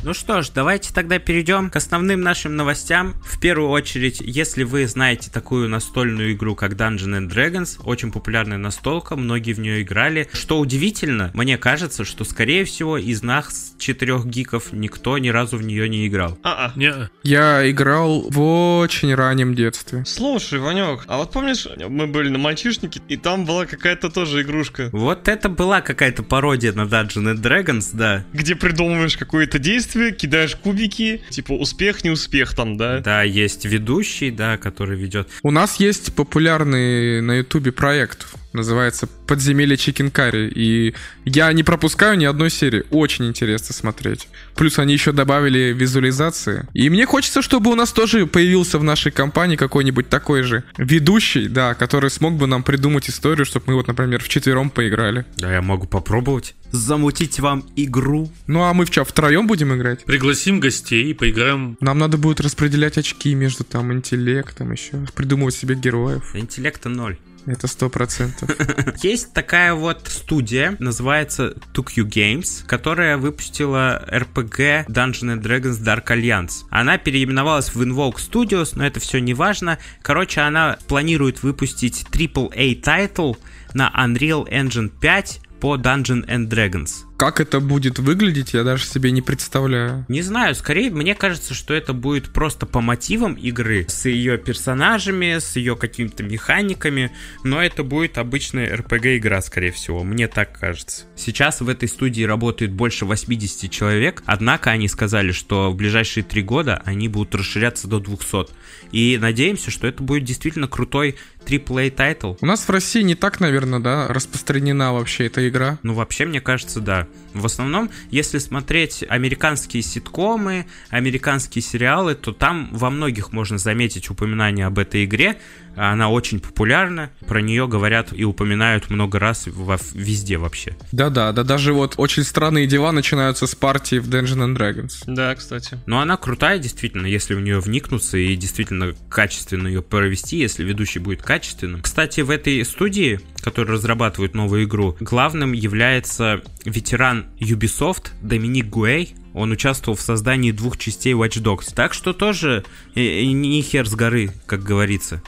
Ну 0.05 0.15
что 0.15 0.43
ж, 0.43 0.51
давайте 0.53 0.93
тогда 0.93 1.21
перейдем 1.21 1.71
к 1.71 1.77
основным 1.77 2.23
нашим 2.23 2.57
новостям. 2.57 3.15
В 3.25 3.38
первую 3.38 3.71
очередь, 3.71 4.21
если 4.21 4.65
вы 4.65 4.88
знаете 4.88 5.31
такую 5.31 5.69
настольную 5.69 6.33
игру, 6.33 6.57
как 6.57 6.73
Dungeons 6.73 7.21
and 7.21 7.29
Dragons, 7.31 7.81
очень 7.85 8.11
популярная 8.11 8.59
настолка, 8.59 9.15
многие 9.15 9.53
в 9.53 9.61
нее 9.61 9.83
играли. 9.83 10.29
Что 10.33 10.59
удивительно, 10.59 11.31
мне 11.35 11.57
кажется, 11.57 12.05
что, 12.05 12.25
скорее 12.25 12.65
всего, 12.65 12.99
из 12.99 13.23
нас 13.23 13.75
четырех 13.79 14.27
гиков 14.27 14.73
никто 14.73 15.19
ни 15.19 15.29
разу 15.29 15.57
в 15.57 15.62
нее 15.62 15.88
не 15.88 16.09
играл. 16.09 16.37
А-а. 16.43 16.73
Не, 16.75 17.09
Я 17.23 17.71
играл 17.71 18.27
в 18.29 18.41
очень 18.81 19.15
раннем 19.15 19.55
детстве. 19.55 20.03
Слушай, 20.05 20.59
Ванек, 20.59 21.05
а 21.07 21.19
вот 21.19 21.31
помнишь, 21.31 21.69
мы 21.88 22.09
были 22.09 22.29
на 22.29 22.38
мальчишнике, 22.38 23.01
и 23.07 23.17
там 23.17 23.45
была 23.45 23.67
какая-то 23.67 24.11
тоже 24.11 24.43
игрушка, 24.43 24.91
Вот 24.91 25.29
это 25.29 25.49
была 25.49 25.81
какая-то 25.81 26.25
пародия 26.25 26.73
на 26.73 26.83
Dungeons 26.83 27.35
and 27.35 27.41
Dragons, 27.41 27.91
да. 27.93 28.25
где 28.33 28.57
придумываешь 28.57 29.17
какое-то 29.17 29.61
действие, 29.61 29.92
кидаешь 29.93 30.57
кубики, 30.57 31.23
типа 31.31 31.53
успех, 31.53 32.05
не 32.05 32.11
успех 32.11 32.55
там, 32.55 32.77
да? 32.77 33.01
Да, 33.01 33.23
есть 33.23 33.65
ведущий, 33.65 34.31
да, 34.31 34.59
который 34.59 34.97
ведет. 34.97 35.29
У 35.43 35.51
нас 35.51 35.77
есть 35.81 36.15
популярный 36.15 37.21
на 37.21 37.39
ютубе 37.39 37.73
проект, 37.73 38.27
называется 38.53 39.09
«Подземелье 39.27 39.77
Чикен 39.77 40.11
Карри», 40.11 40.51
и 40.55 40.95
я 41.25 41.53
не 41.53 41.62
пропускаю 41.62 42.17
ни 42.19 42.25
одной 42.25 42.51
серии, 42.51 42.85
очень 42.91 43.27
интересно 43.27 43.75
смотреть. 43.75 44.29
Плюс 44.55 44.79
они 44.79 44.93
еще 44.93 45.12
добавили 45.12 45.73
визуализации. 45.73 46.67
И 46.75 46.91
мне 46.91 47.07
хочется, 47.07 47.43
чтобы 47.43 47.71
у 47.71 47.75
нас 47.75 47.93
тоже 47.93 48.27
появился 48.27 48.79
в 48.79 48.85
нашей 48.85 49.12
компании 49.12 49.57
какой-нибудь 49.57 50.09
такой 50.09 50.43
же 50.43 50.65
ведущий, 50.77 51.49
да, 51.49 51.75
который 51.75 52.11
смог 52.11 52.35
бы 52.35 52.47
нам 52.47 52.62
придумать 52.62 53.09
историю, 53.09 53.47
чтобы 53.47 53.67
мы 53.69 53.75
вот, 53.75 53.88
например, 53.88 54.23
вчетвером 54.23 54.71
поиграли. 54.71 55.25
Да, 55.37 55.53
я 55.53 55.62
могу 55.62 55.87
попробовать 55.87 56.55
замутить 56.73 57.38
вам 57.38 57.65
игру. 57.77 58.31
Ну 58.47 58.62
а 58.65 58.73
мы 58.73 58.87
в 58.87 58.91
что, 58.91 59.05
втроем 59.05 59.47
будем 59.47 59.75
играть? 59.75 60.05
пригласим 60.05 60.59
гостей 60.59 61.11
и 61.11 61.15
поиграем. 61.15 61.77
Нам 61.81 61.99
надо 61.99 62.19
будет 62.19 62.41
распределять 62.41 62.99
очки 62.99 63.35
между 63.35 63.65
там 63.65 63.93
интеллектом 63.93 64.73
еще, 64.73 65.07
придумывать 65.15 65.55
себе 65.55 65.75
героев. 65.75 66.35
Интеллекта 66.35 66.88
ноль. 66.88 67.19
Это 67.47 67.67
сто 67.67 67.89
процентов. 67.89 68.51
Есть 69.03 69.33
такая 69.33 69.75
вот 69.75 70.09
студия, 70.09 70.77
называется 70.79 71.55
Tuque 71.75 72.09
Games, 72.09 72.67
которая 72.67 73.17
выпустила 73.17 74.05
RPG 74.09 74.87
Dungeons 74.87 75.39
and 75.39 75.43
Dragons 75.43 75.83
Dark 75.83 76.07
Alliance. 76.07 76.65
Она 76.71 76.99
переименовалась 76.99 77.75
в 77.75 77.83
Invoke 77.83 78.17
Studios, 78.17 78.73
но 78.75 78.87
это 78.87 79.01
все 79.01 79.19
не 79.19 79.35
важно. 79.35 79.79
Короче, 80.03 80.41
она 80.41 80.79
планирует 80.89 81.43
выпустить 81.43 82.07
AAA 82.11 82.81
title 82.81 83.35
на 83.75 83.93
Unreal 83.97 84.49
Engine 84.49 84.91
5 85.01 85.41
по 85.61 85.77
Dungeons 85.77 86.27
and 86.27 86.49
Dragons. 86.49 87.12
Как 87.23 87.41
это 87.41 87.61
будет 87.61 88.01
выглядеть, 88.01 88.53
я 88.53 88.65
даже 88.65 88.85
себе 88.85 89.13
не 89.13 89.23
представляю. 89.23 90.05
Не 90.09 90.23
знаю, 90.23 90.57
скорее 90.57 90.91
мне 90.91 91.15
кажется, 91.15 91.55
что 91.55 91.73
это 91.73 91.93
будет 91.93 92.33
просто 92.33 92.67
по 92.67 92.81
мотивам 92.81 93.35
игры, 93.35 93.87
с 93.89 94.07
ее 94.07 94.39
персонажами, 94.39 95.39
с 95.39 95.55
ее 95.55 95.77
какими-то 95.77 96.25
механиками, 96.25 97.13
но 97.45 97.63
это 97.63 97.85
будет 97.85 98.19
обычная 98.19 98.77
RPG 98.77 99.19
игра, 99.19 99.41
скорее 99.41 99.71
всего, 99.71 100.03
мне 100.03 100.27
так 100.27 100.59
кажется. 100.59 101.05
Сейчас 101.15 101.61
в 101.61 101.69
этой 101.69 101.89
студии 101.89 102.25
работает 102.25 102.73
больше 102.73 103.05
80 103.05 103.71
человек, 103.71 104.25
однако 104.27 104.71
они 104.71 104.89
сказали, 104.89 105.31
что 105.31 105.71
в 105.71 105.77
ближайшие 105.77 106.25
три 106.25 106.43
года 106.43 106.83
они 106.85 107.07
будут 107.07 107.37
расширяться 107.37 107.87
до 107.87 108.01
200. 108.01 108.49
И 108.91 109.17
надеемся, 109.21 109.71
что 109.71 109.87
это 109.87 110.03
будет 110.03 110.25
действительно 110.25 110.67
крутой 110.67 111.15
AAA 111.47 111.91
title. 111.91 112.35
У 112.41 112.47
нас 112.47 112.67
в 112.67 112.71
России 112.71 113.03
не 113.03 113.15
так, 113.15 113.41
наверное, 113.41 113.79
да, 113.79 114.09
распространена 114.09 114.93
вообще 114.93 115.27
эта 115.27 115.49
игра. 115.49 115.79
Ну, 115.83 115.95
вообще, 115.95 116.25
мне 116.25 116.41
кажется, 116.41 116.81
да. 116.81 117.07
В 117.35 117.46
основном, 117.46 117.90
если 118.11 118.38
смотреть 118.38 119.05
американские 119.09 119.83
ситкомы, 119.83 120.66
американские 120.90 121.62
сериалы, 121.62 122.14
то 122.14 122.33
там 122.33 122.68
во 122.72 122.90
многих 122.90 123.33
можно 123.33 123.59
заметить 123.59 124.11
упоминание 124.11 124.66
об 124.66 124.79
этой 124.79 125.05
игре. 125.05 125.38
Она 125.77 126.11
очень 126.11 126.41
популярна, 126.41 127.11
про 127.27 127.41
нее 127.41 127.67
говорят 127.67 128.13
и 128.13 128.25
упоминают 128.25 128.91
много 128.91 129.19
раз 129.19 129.47
во, 129.47 129.79
везде 129.95 130.37
вообще. 130.39 130.77
Да-да, 130.93 131.33
да 131.33 131.45
даже 131.45 131.73
вот 131.73 131.95
очень 131.97 132.25
странные 132.25 132.67
дела 132.67 132.93
начинаются 132.93 133.47
с 133.47 133.55
партии 133.55 133.97
в 133.97 134.09
Dungeons 134.09 134.55
and 134.55 134.57
Dragons. 134.57 135.03
Да, 135.07 135.35
кстати. 135.35 135.79
Но 135.87 136.01
она 136.01 136.17
крутая, 136.17 136.59
действительно, 136.59 137.07
если 137.07 137.35
в 137.35 137.41
нее 137.41 137.61
вникнуться 137.61 138.19
и 138.19 138.35
действительно 138.37 138.95
качественно 139.09 139.69
ее 139.69 139.83
провести, 139.83 140.39
если 140.39 140.65
ведущий 140.65 140.99
будет 140.99 141.23
качественным. 141.23 141.83
Кстати, 141.83 142.21
в 142.21 142.31
этой 142.31 142.65
студии, 142.65 143.21
которая 143.43 143.77
разрабатывает 143.77 144.35
новую 144.35 144.65
игру, 144.65 144.97
главным 145.01 145.53
является 145.53 146.43
ветеран 146.65 147.27
Ubisoft 147.39 148.11
Доминик 148.21 148.67
Гуэй. 148.67 149.15
Он 149.35 149.53
участвовал 149.53 149.97
в 149.97 150.01
создании 150.01 150.51
двух 150.51 150.77
частей 150.77 151.14
Watch 151.14 151.42
Dogs. 151.42 151.73
Так 151.75 151.95
что 151.95 152.12
тоже 152.12 152.64
не 152.95 153.62
хер 153.62 153.87
с 153.88 153.95
горы, 153.95 154.31
как 154.47 154.62
говорится, 154.62 155.23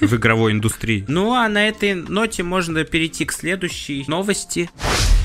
в 0.00 0.14
игровой 0.14 0.52
индустрии. 0.52 1.04
Ну 1.08 1.32
а 1.34 1.48
на 1.48 1.68
этой 1.68 1.94
ноте 1.94 2.42
можно 2.42 2.84
перейти 2.84 3.24
к 3.24 3.32
следующей 3.32 4.04
новости. 4.08 4.70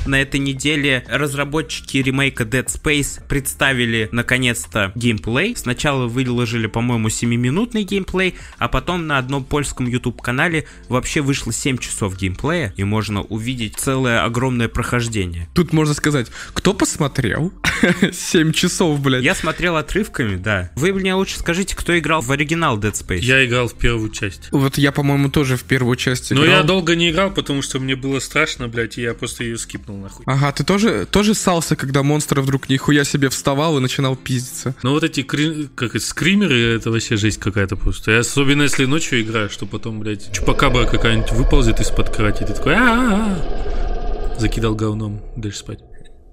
На 0.06 0.22
этой 0.22 0.40
неделе 0.40 1.06
разработчики 1.10 1.98
ремейка 1.98 2.46
Dead 2.46 2.66
Space 2.66 3.22
представили 3.28 4.08
наконец-то 4.14 4.94
геймплей. 4.96 5.54
Сначала 5.58 6.08
выложили, 6.08 6.68
по-моему, 6.68 7.10
7-минутный 7.10 7.84
геймплей, 7.84 8.36
а 8.58 8.70
потом 8.70 9.06
на 9.08 9.18
одном 9.18 9.44
польском 9.44 9.86
YouTube-канале 9.86 10.66
вообще 10.88 11.20
вышло 11.20 11.52
7 11.52 11.78
часов 11.78 12.16
геймплея, 12.16 12.74
и 12.78 12.86
можно 12.86 13.22
увидеть 13.22 13.76
целое 13.76 14.24
огромное 14.24 14.70
прохождение. 14.70 15.50
Тут 15.54 15.74
можно 15.74 15.94
сказать, 15.94 16.28
кто 16.54 16.74
посмотрел? 16.74 17.52
7 18.20 18.52
часов, 18.52 19.00
блядь. 19.00 19.24
Я 19.24 19.36
смотрел 19.36 19.76
отрывками, 19.78 20.36
да. 20.36 20.72
Вы 20.76 20.94
мне 20.94 21.14
лучше 21.14 21.40
скажите, 21.40 21.76
кто 21.76 21.98
играл 21.98 22.22
в 22.22 22.32
оригинал 22.32 22.78
Dead 22.80 22.94
Space? 22.94 23.20
Я 23.20 23.46
играл 23.46 23.68
в 23.68 23.74
первую 23.76 24.10
часть. 24.10 24.50
Вот 24.52 24.78
я, 24.78 24.92
по-моему, 24.92 25.30
тоже 25.30 25.58
в 25.58 25.64
первую 25.64 25.96
часть 25.96 26.32
Но 26.32 26.44
играл. 26.44 26.58
я 26.58 26.64
долго 26.64 26.96
не 26.96 27.12
играл, 27.12 27.32
потому 27.32 27.62
что 27.62 27.80
мне 27.80 27.96
было 27.96 28.20
страшно, 28.20 28.68
блядь, 28.68 28.98
и 28.98 29.02
я 29.02 29.14
просто 29.14 29.44
ее 29.44 29.58
скипнул 29.58 29.98
нахуй. 29.98 30.24
Ага, 30.28 30.52
ты 30.52 30.64
тоже, 30.64 31.06
тоже 31.10 31.34
ссался, 31.34 31.76
когда 31.76 32.04
монстр 32.04 32.42
вдруг 32.42 32.70
нихуя 32.70 33.04
себе 33.04 33.30
вставал 33.30 33.78
и 33.78 33.82
начинал 33.82 34.16
пиздиться. 34.16 34.76
Но 34.84 34.92
вот 34.92 35.04
эти 35.04 35.24
кри- 35.24 35.70
как 35.76 35.96
это, 35.96 36.06
скримеры, 36.06 36.76
это 36.76 36.92
вообще 36.92 37.18
жесть 37.18 37.40
какая-то 37.40 37.76
просто. 37.76 38.12
И 38.12 38.16
особенно 38.16 38.64
если 38.64 38.86
ночью 38.86 39.22
играешь, 39.22 39.52
что 39.52 39.66
потом, 39.66 40.00
блядь, 40.00 40.32
чупакабра 40.32 40.86
какая-нибудь 40.86 41.32
выползет 41.32 41.80
из-под 41.80 42.10
кровати, 42.16 42.44
и 42.44 42.46
ты 42.48 42.54
такой 42.54 42.76
а 42.76 43.38
Закидал 44.40 44.76
говном, 44.76 45.22
дальше 45.36 45.60
спать. 45.60 45.80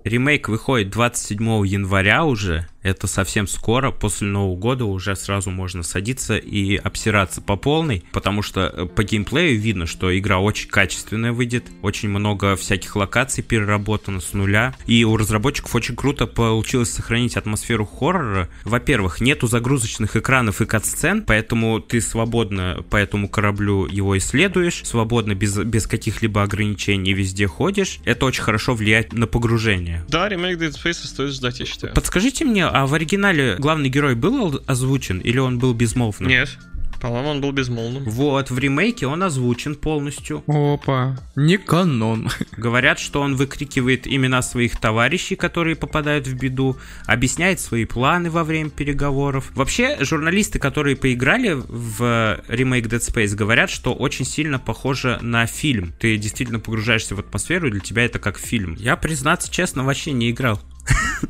Ремейк 0.05 0.51
выходит 0.51 0.91
27 0.91 1.67
января 1.67 2.25
уже. 2.27 2.69
Это 2.85 3.07
совсем 3.07 3.47
скоро, 3.47 3.91
после 3.91 4.29
Нового 4.29 4.57
года 4.57 4.85
уже 4.85 5.17
сразу 5.17 5.51
можно 5.51 5.83
садиться 5.83 6.37
и 6.37 6.77
обсираться 6.77 7.41
по 7.41 7.57
полной, 7.57 8.05
потому 8.13 8.43
что 8.43 8.61
э, 8.61 8.85
по 8.85 9.03
геймплею 9.03 9.59
видно, 9.59 9.87
что 9.87 10.17
игра 10.17 10.39
очень 10.39 10.69
качественная 10.69 11.33
выйдет, 11.33 11.65
очень 11.81 12.11
много 12.11 12.57
всяких 12.57 12.95
локаций 12.95 13.43
переработано 13.43 14.21
с 14.21 14.35
нуля, 14.35 14.75
и 14.85 15.03
у 15.03 15.17
разработчиков 15.17 15.75
очень 15.75 15.97
круто 15.97 16.27
получилось 16.27 16.91
сохранить 16.91 17.39
атмосферу 17.39 17.87
хоррора. 17.87 18.51
Во-первых, 18.65 19.23
нету 19.23 19.47
загрузочных 19.47 20.15
экранов 20.17 20.61
и 20.61 20.67
катсцен, 20.67 21.23
поэтому 21.23 21.81
ты 21.81 22.03
свободно 22.03 22.85
по 22.91 22.99
этому 22.99 23.31
кораблю 23.31 23.87
его 23.87 24.19
исследуешь, 24.19 24.83
свободно 24.85 25.35
без, 25.35 25.57
без 25.57 25.87
каких-либо 25.87 26.43
ограничений 26.43 27.15
везде 27.15 27.47
ходишь. 27.47 28.01
Это 28.05 28.27
очень 28.27 28.43
хорошо 28.43 28.75
влияет 28.75 29.15
на 29.15 29.27
погружение. 29.27 30.05
Да, 30.07 30.29
ремейк 30.29 30.59
Dead 30.59 30.75
Space 30.75 31.07
стоит 31.07 31.33
ждать, 31.33 31.61
я 31.61 31.65
считаю. 31.65 31.95
Подскажите 31.95 32.45
мне, 32.45 32.74
а 32.75 32.89
в 32.89 32.95
оригинале 32.95 33.55
главный 33.57 33.89
герой 33.89 34.17
был 34.17 34.61
озвучен 34.67 35.21
или 35.21 35.39
он 35.39 35.61
был 35.61 35.75
безмолвным? 35.75 36.29
Нет. 36.29 36.59
По-моему, 37.01 37.29
он 37.29 37.41
был 37.41 37.53
безмолвным. 37.53 38.03
Вот, 38.03 38.51
в 38.51 38.59
ремейке 38.59 39.07
он 39.07 39.23
озвучен 39.23 39.77
полностью. 39.77 40.43
Опа, 40.49 41.17
не 41.37 41.57
канон. 41.57 42.31
Говорят, 42.57 42.99
что 42.99 43.21
он 43.21 43.37
выкрикивает 43.37 44.09
имена 44.09 44.43
своих 44.43 44.77
товарищей, 44.79 45.37
которые 45.37 45.77
попадают 45.77 46.27
в 46.27 46.35
беду, 46.35 46.77
объясняет 47.07 47.61
свои 47.61 47.85
планы 47.85 48.29
во 48.29 48.43
время 48.43 48.71
переговоров. 48.71 49.53
Вообще, 49.55 49.97
журналисты, 50.01 50.59
которые 50.59 50.97
поиграли 50.97 51.53
в 51.53 52.41
ремейк 52.49 52.87
Dead 52.87 52.99
Space, 52.99 53.37
говорят, 53.37 53.71
что 53.71 53.95
очень 53.95 54.25
сильно 54.25 54.59
похоже 54.59 55.21
на 55.23 55.47
фильм. 55.47 55.93
Ты 56.01 56.17
действительно 56.17 56.59
погружаешься 56.59 57.15
в 57.15 57.21
атмосферу, 57.21 57.69
и 57.69 57.71
для 57.71 57.81
тебя 57.81 58.05
это 58.05 58.19
как 58.19 58.37
фильм. 58.37 58.75
Я, 58.81 58.97
признаться 58.97 59.49
честно, 59.49 59.85
вообще 59.85 60.11
не 60.11 60.33
играл. 60.33 60.61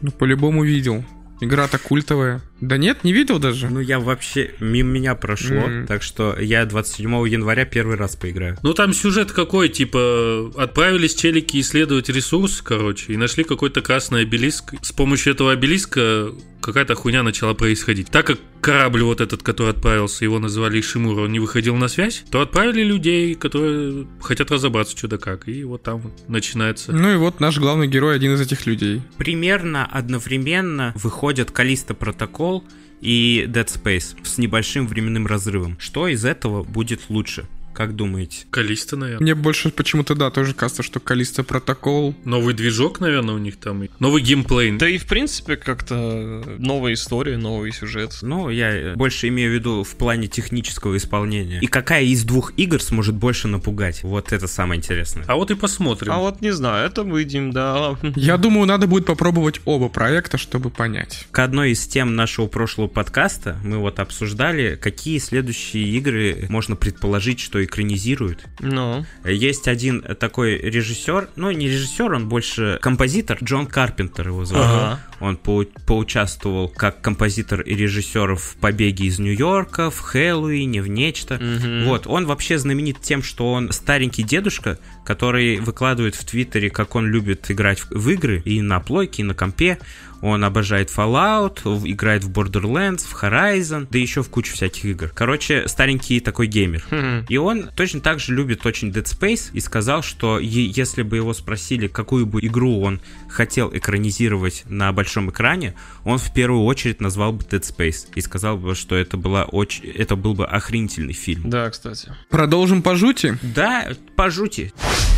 Ну, 0.00 0.10
по-любому 0.10 0.64
видел. 0.64 1.04
Игра-то 1.40 1.78
культовая. 1.78 2.40
Да 2.60 2.76
нет, 2.78 3.04
не 3.04 3.12
видел 3.12 3.38
даже. 3.38 3.68
Ну, 3.68 3.80
я 3.80 3.98
вообще 4.00 4.52
мимо 4.60 4.90
меня 4.90 5.14
прошло, 5.14 5.56
Мгм. 5.66 5.86
так 5.86 6.02
что 6.02 6.36
я 6.38 6.64
27 6.64 7.28
января 7.28 7.64
первый 7.64 7.96
раз 7.96 8.16
поиграю. 8.16 8.56
Ну 8.62 8.72
там 8.72 8.92
сюжет 8.94 9.32
какой, 9.32 9.68
типа, 9.68 10.52
отправились 10.56 11.14
челики 11.14 11.60
исследовать 11.60 12.08
ресурс, 12.08 12.62
короче, 12.62 13.12
и 13.12 13.16
нашли 13.16 13.44
какой-то 13.44 13.82
красный 13.82 14.22
обелиск. 14.22 14.74
С 14.80 14.92
помощью 14.92 15.34
этого 15.34 15.52
обелиска 15.52 16.30
какая-то 16.64 16.94
хуйня 16.94 17.22
начала 17.22 17.54
происходить. 17.54 18.10
Так 18.10 18.26
как 18.26 18.38
корабль 18.60 19.02
вот 19.02 19.20
этот, 19.20 19.42
который 19.42 19.70
отправился, 19.70 20.24
его 20.24 20.38
называли 20.38 20.80
Ишимура, 20.80 21.22
он 21.22 21.32
не 21.32 21.38
выходил 21.38 21.76
на 21.76 21.88
связь, 21.88 22.24
то 22.30 22.40
отправили 22.40 22.82
людей, 22.82 23.34
которые 23.34 24.06
хотят 24.20 24.50
разобраться, 24.50 24.96
что 24.96 25.08
да 25.08 25.18
как. 25.18 25.46
И 25.48 25.64
вот 25.64 25.82
там 25.82 25.98
вот 25.98 26.28
начинается. 26.28 26.92
Ну 26.92 27.12
и 27.12 27.16
вот 27.16 27.40
наш 27.40 27.58
главный 27.58 27.86
герой 27.86 28.16
один 28.16 28.34
из 28.34 28.40
этих 28.40 28.66
людей. 28.66 29.02
Примерно 29.18 29.84
одновременно 29.84 30.92
выходят 30.96 31.50
Калиста 31.50 31.94
Протокол 31.94 32.64
и 33.00 33.44
Dead 33.46 33.66
Space 33.66 34.16
с 34.24 34.38
небольшим 34.38 34.86
временным 34.86 35.26
разрывом. 35.26 35.76
Что 35.78 36.08
из 36.08 36.24
этого 36.24 36.62
будет 36.62 37.02
лучше? 37.10 37.46
Как 37.74 37.96
думаете? 37.96 38.46
Калиста, 38.50 38.96
наверное. 38.96 39.22
Мне 39.22 39.34
больше 39.34 39.70
почему-то, 39.70 40.14
да, 40.14 40.30
тоже 40.30 40.54
кажется, 40.54 40.82
что 40.82 41.00
Калиста 41.00 41.42
Протокол. 41.42 42.14
Новый 42.24 42.54
движок, 42.54 43.00
наверное, 43.00 43.34
у 43.34 43.38
них 43.38 43.56
там. 43.56 43.82
и 43.82 43.88
Новый 43.98 44.22
геймплей. 44.22 44.76
Да 44.78 44.88
и 44.88 44.96
в 44.98 45.06
принципе 45.06 45.56
как-то 45.56 46.44
новая 46.58 46.92
история, 46.94 47.36
новый 47.36 47.72
сюжет. 47.72 48.18
Ну, 48.22 48.48
я 48.48 48.70
э, 48.70 48.94
больше 48.94 49.28
имею 49.28 49.50
в 49.50 49.54
виду 49.54 49.82
в 49.82 49.96
плане 49.96 50.28
технического 50.28 50.96
исполнения. 50.96 51.58
И 51.60 51.66
какая 51.66 52.04
из 52.04 52.22
двух 52.24 52.52
игр 52.56 52.80
сможет 52.80 53.16
больше 53.16 53.48
напугать? 53.48 54.02
Вот 54.04 54.32
это 54.32 54.46
самое 54.46 54.78
интересное. 54.78 55.24
А 55.26 55.34
вот 55.34 55.50
и 55.50 55.54
посмотрим. 55.54 56.12
А 56.12 56.18
вот 56.18 56.40
не 56.40 56.52
знаю, 56.52 56.86
это 56.86 57.02
выйдем, 57.02 57.50
да. 57.50 57.96
Я 58.14 58.36
думаю, 58.36 58.66
надо 58.66 58.86
будет 58.86 59.06
попробовать 59.06 59.60
оба 59.64 59.88
проекта, 59.88 60.38
чтобы 60.38 60.70
понять. 60.70 61.26
К 61.32 61.40
одной 61.40 61.72
из 61.72 61.86
тем 61.86 62.14
нашего 62.14 62.46
прошлого 62.46 62.86
подкаста 62.86 63.58
мы 63.64 63.78
вот 63.78 63.98
обсуждали, 63.98 64.78
какие 64.80 65.18
следующие 65.18 65.84
игры 65.88 66.46
можно 66.48 66.76
предположить, 66.76 67.40
что 67.40 67.63
экранизируют. 67.64 68.44
Ну, 68.60 69.04
Есть 69.24 69.68
один 69.68 70.02
такой 70.02 70.58
режиссер, 70.58 71.30
ну 71.36 71.50
не 71.50 71.68
режиссер, 71.68 72.12
он 72.12 72.28
больше 72.28 72.78
композитор, 72.80 73.38
Джон 73.42 73.66
Карпентер 73.66 74.28
его 74.28 74.44
зовут. 74.44 74.64
Ага. 74.64 75.00
Он 75.20 75.36
поу- 75.36 75.68
поучаствовал 75.86 76.68
как 76.68 77.00
композитор 77.00 77.60
и 77.62 77.74
режиссер 77.74 78.36
в 78.36 78.56
«Побеге 78.56 79.06
из 79.06 79.18
Нью-Йорка», 79.18 79.90
в 79.90 79.98
«Хэллоуине», 80.00 80.82
в 80.82 80.88
«Нечто». 80.88 81.34
Мгм. 81.40 81.84
Вот, 81.86 82.06
он 82.06 82.26
вообще 82.26 82.58
знаменит 82.58 83.00
тем, 83.00 83.22
что 83.22 83.52
он 83.52 83.72
старенький 83.72 84.22
дедушка, 84.22 84.78
который 85.04 85.58
выкладывает 85.60 86.14
в 86.14 86.24
Твиттере, 86.24 86.70
как 86.70 86.94
он 86.94 87.06
любит 87.06 87.50
играть 87.50 87.82
в 87.90 88.10
игры 88.10 88.42
и 88.44 88.60
на 88.60 88.80
плойке, 88.80 89.22
и 89.22 89.24
на 89.24 89.34
компе. 89.34 89.78
Он 90.24 90.42
обожает 90.42 90.88
Fallout, 90.88 91.60
играет 91.86 92.24
в 92.24 92.30
Borderlands, 92.30 93.04
в 93.06 93.22
Horizon, 93.22 93.86
да 93.90 93.98
еще 93.98 94.22
в 94.22 94.30
кучу 94.30 94.54
всяких 94.54 94.86
игр. 94.86 95.12
Короче, 95.14 95.68
старенький 95.68 96.18
такой 96.18 96.46
геймер. 96.46 96.82
И 97.28 97.36
он 97.36 97.68
точно 97.76 98.00
так 98.00 98.20
же 98.20 98.34
любит 98.34 98.64
очень 98.64 98.88
Dead 98.88 99.04
Space 99.04 99.50
и 99.52 99.60
сказал, 99.60 100.02
что 100.02 100.38
если 100.38 101.02
бы 101.02 101.16
его 101.16 101.34
спросили, 101.34 101.88
какую 101.88 102.24
бы 102.24 102.40
игру 102.40 102.80
он 102.80 103.02
хотел 103.28 103.70
экранизировать 103.70 104.64
на 104.66 104.90
большом 104.94 105.28
экране, 105.28 105.74
он 106.04 106.16
в 106.16 106.32
первую 106.32 106.64
очередь 106.64 107.02
назвал 107.02 107.34
бы 107.34 107.42
Dead 107.42 107.60
Space 107.60 108.06
и 108.14 108.22
сказал 108.22 108.56
бы, 108.56 108.74
что 108.74 108.96
это 108.96 109.18
была 109.18 109.44
очень, 109.44 109.84
это 109.90 110.16
был 110.16 110.32
бы 110.32 110.46
охренительный 110.46 111.12
фильм. 111.12 111.50
Да, 111.50 111.68
кстати. 111.68 112.14
Продолжим 112.30 112.80
по 112.80 112.96
жути. 112.96 113.36
Да, 113.42 113.88
по 114.16 114.30
жути. 114.30 114.72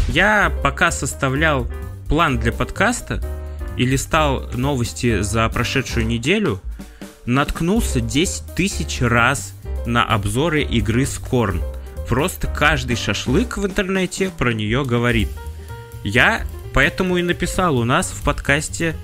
Я 0.08 0.52
пока 0.64 0.90
составлял 0.90 1.70
план 2.08 2.40
для 2.40 2.50
подкаста 2.50 3.22
и 3.76 3.84
листал 3.84 4.48
новости 4.54 5.20
за 5.20 5.48
прошедшую 5.48 6.06
неделю, 6.06 6.60
наткнулся 7.24 8.00
10 8.00 8.54
тысяч 8.54 9.00
раз 9.00 9.52
на 9.84 10.04
обзоры 10.04 10.62
игры 10.62 11.06
Скорн. 11.06 11.62
Просто 12.08 12.46
каждый 12.46 12.96
шашлык 12.96 13.56
в 13.56 13.66
интернете 13.66 14.30
про 14.36 14.52
нее 14.52 14.84
говорит. 14.84 15.28
Я 16.04 16.42
поэтому 16.72 17.16
и 17.16 17.22
написал 17.22 17.78
у 17.78 17.84
нас 17.84 18.10
в 18.10 18.22
подкасте 18.22 18.94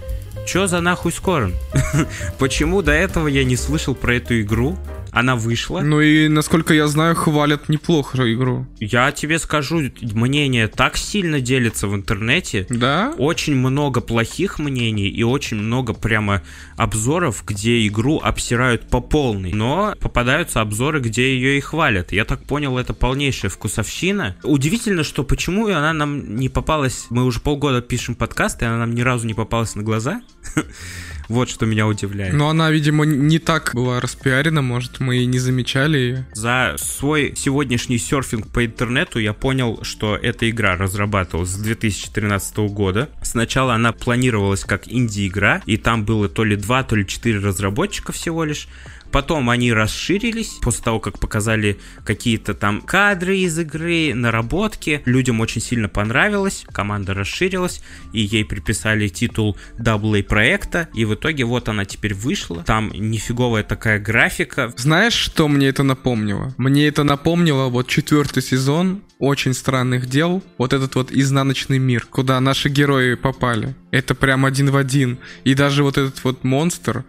Чё 0.47 0.67
за 0.67 0.81
нахуй 0.81 1.13
Скорн? 1.13 1.55
Почему 2.39 2.83
до 2.83 2.93
этого 2.93 3.29
я 3.29 3.45
не 3.45 3.57
слышал 3.57 3.95
про 3.95 4.17
эту 4.17 4.41
игру? 4.41 4.77
Она 5.13 5.37
вышла. 5.37 5.81
Ну 5.81 6.01
и, 6.01 6.29
насколько 6.29 6.73
я 6.73 6.87
знаю, 6.87 7.15
хвалят 7.15 7.69
неплохо 7.69 8.33
игру. 8.33 8.67
Я 8.81 9.13
тебе 9.13 9.39
скажу, 9.39 9.91
мнение 10.01 10.69
так 10.69 10.97
сильно 10.97 11.41
делится 11.43 11.87
в 11.87 11.95
интернете. 11.95 12.67
Да? 12.71 13.13
Очень 13.19 13.55
много 13.55 14.01
плохих 14.01 14.59
мнений 14.59 15.09
и 15.09 15.23
очень 15.23 15.59
много 15.59 15.93
прямо 15.93 16.43
обзоров, 16.77 17.45
где 17.47 17.87
игру 17.87 18.21
обсирают 18.25 18.89
по 18.89 19.01
полной. 19.01 19.53
Но 19.53 19.95
попадаются 20.01 20.63
обзоры, 20.63 21.01
где 21.01 21.35
ее 21.35 21.59
и 21.59 21.61
хвалят. 21.61 22.13
Я 22.13 22.25
так 22.25 22.45
понял, 22.45 22.79
это 22.79 22.95
полнейшая 22.95 23.51
вкусовщина. 23.51 24.37
Удивительно, 24.43 25.05
что 25.05 25.25
почему 25.25 25.67
она 25.67 25.93
нам 25.93 26.37
не 26.37 26.49
попалась... 26.49 27.07
Мы 27.11 27.25
уже 27.25 27.41
полгода 27.41 27.83
пишем 27.83 28.15
подкаст, 28.15 28.63
и 28.63 28.65
она 28.65 28.79
нам 28.79 28.95
ни 28.95 29.03
разу 29.03 29.27
не 29.27 29.35
попалась 29.35 29.75
на 29.75 29.83
глаза. 29.83 30.23
Вот 31.29 31.49
что 31.49 31.67
меня 31.67 31.87
удивляет. 31.87 32.35
Но 32.35 32.49
она, 32.49 32.71
видимо, 32.71 33.05
не 33.05 33.39
так 33.39 33.73
была 33.75 34.01
распиарена, 34.01 34.63
может, 34.63 35.01
мы 35.01 35.19
и 35.19 35.27
не 35.27 35.39
замечали 35.39 35.99
ее. 35.99 36.27
За 36.33 36.75
свой 36.79 37.35
сегодняшний 37.37 37.99
серфинг 37.99 38.49
по 38.49 38.65
интернету 38.65 39.19
я 39.19 39.33
понял, 39.33 39.81
что 39.83 40.17
эта 40.17 40.49
игра 40.49 40.77
разрабатывалась 40.77 41.51
с 41.51 41.57
2013 41.57 42.57
года. 42.71 43.09
Сначала 43.23 43.75
она 43.75 43.93
планировалась 43.93 44.65
как 44.65 44.87
инди-игра, 44.87 45.63
и 45.67 45.77
там 45.77 46.05
было 46.05 46.29
то 46.29 46.45
ли 46.45 46.57
2, 46.57 46.83
то 46.85 46.97
ли 46.97 47.07
4 47.07 47.39
разработчика 47.39 48.13
всего 48.13 48.45
лишь. 48.45 48.69
Потом 49.13 49.51
они 49.51 49.73
расширились, 49.73 50.59
после 50.63 50.85
того, 50.85 50.99
как 50.99 51.19
показали 51.19 51.79
какие-то 52.05 52.55
там 52.55 52.81
кадры 52.81 53.39
из 53.39 53.59
игры, 53.59 54.15
наработки. 54.15 55.03
Людям 55.05 55.41
очень 55.41 55.61
сильно 55.61 55.89
понравилось, 55.89 56.65
команда 56.73 57.15
расширилась, 57.15 57.83
и 58.13 58.23
ей 58.23 58.45
приписали 58.45 59.09
титул 59.09 59.57
AA 59.79 60.23
проекта, 60.23 60.89
и 60.95 61.05
в 61.05 61.15
итоге 61.15 61.45
вот 61.45 61.69
она 61.69 61.85
теперь 61.85 62.15
вышла. 62.15 62.63
Там 62.65 62.91
нифиговая 62.95 63.63
такая 63.63 63.99
графика, 63.99 64.73
Знаешь, 64.77 65.15
что 65.15 65.49
мне 65.49 65.69
это 65.69 65.83
напомнило? 65.83 66.55
Мне 66.57 66.89
это 66.89 67.05
напомнило 67.05 67.69
вот 67.69 67.89
четвертый 67.89 68.43
сезон 68.43 69.03
очень 69.19 69.55
странных 69.55 70.07
дел, 70.07 70.43
вот 70.59 70.73
этот 70.73 70.97
вот 70.97 71.13
изнаночный 71.13 71.79
мир, 71.79 72.07
куда 72.11 72.41
наши 72.41 72.69
герои 72.69 73.15
попали. 73.15 73.77
Это 73.93 74.17
прям 74.17 74.45
один 74.45 74.71
в 74.71 74.77
один. 74.77 75.19
И 75.45 75.55
даже 75.55 75.85
вот 75.85 75.97
этот 75.97 76.25
вот 76.25 76.43
монстр, 76.43 77.05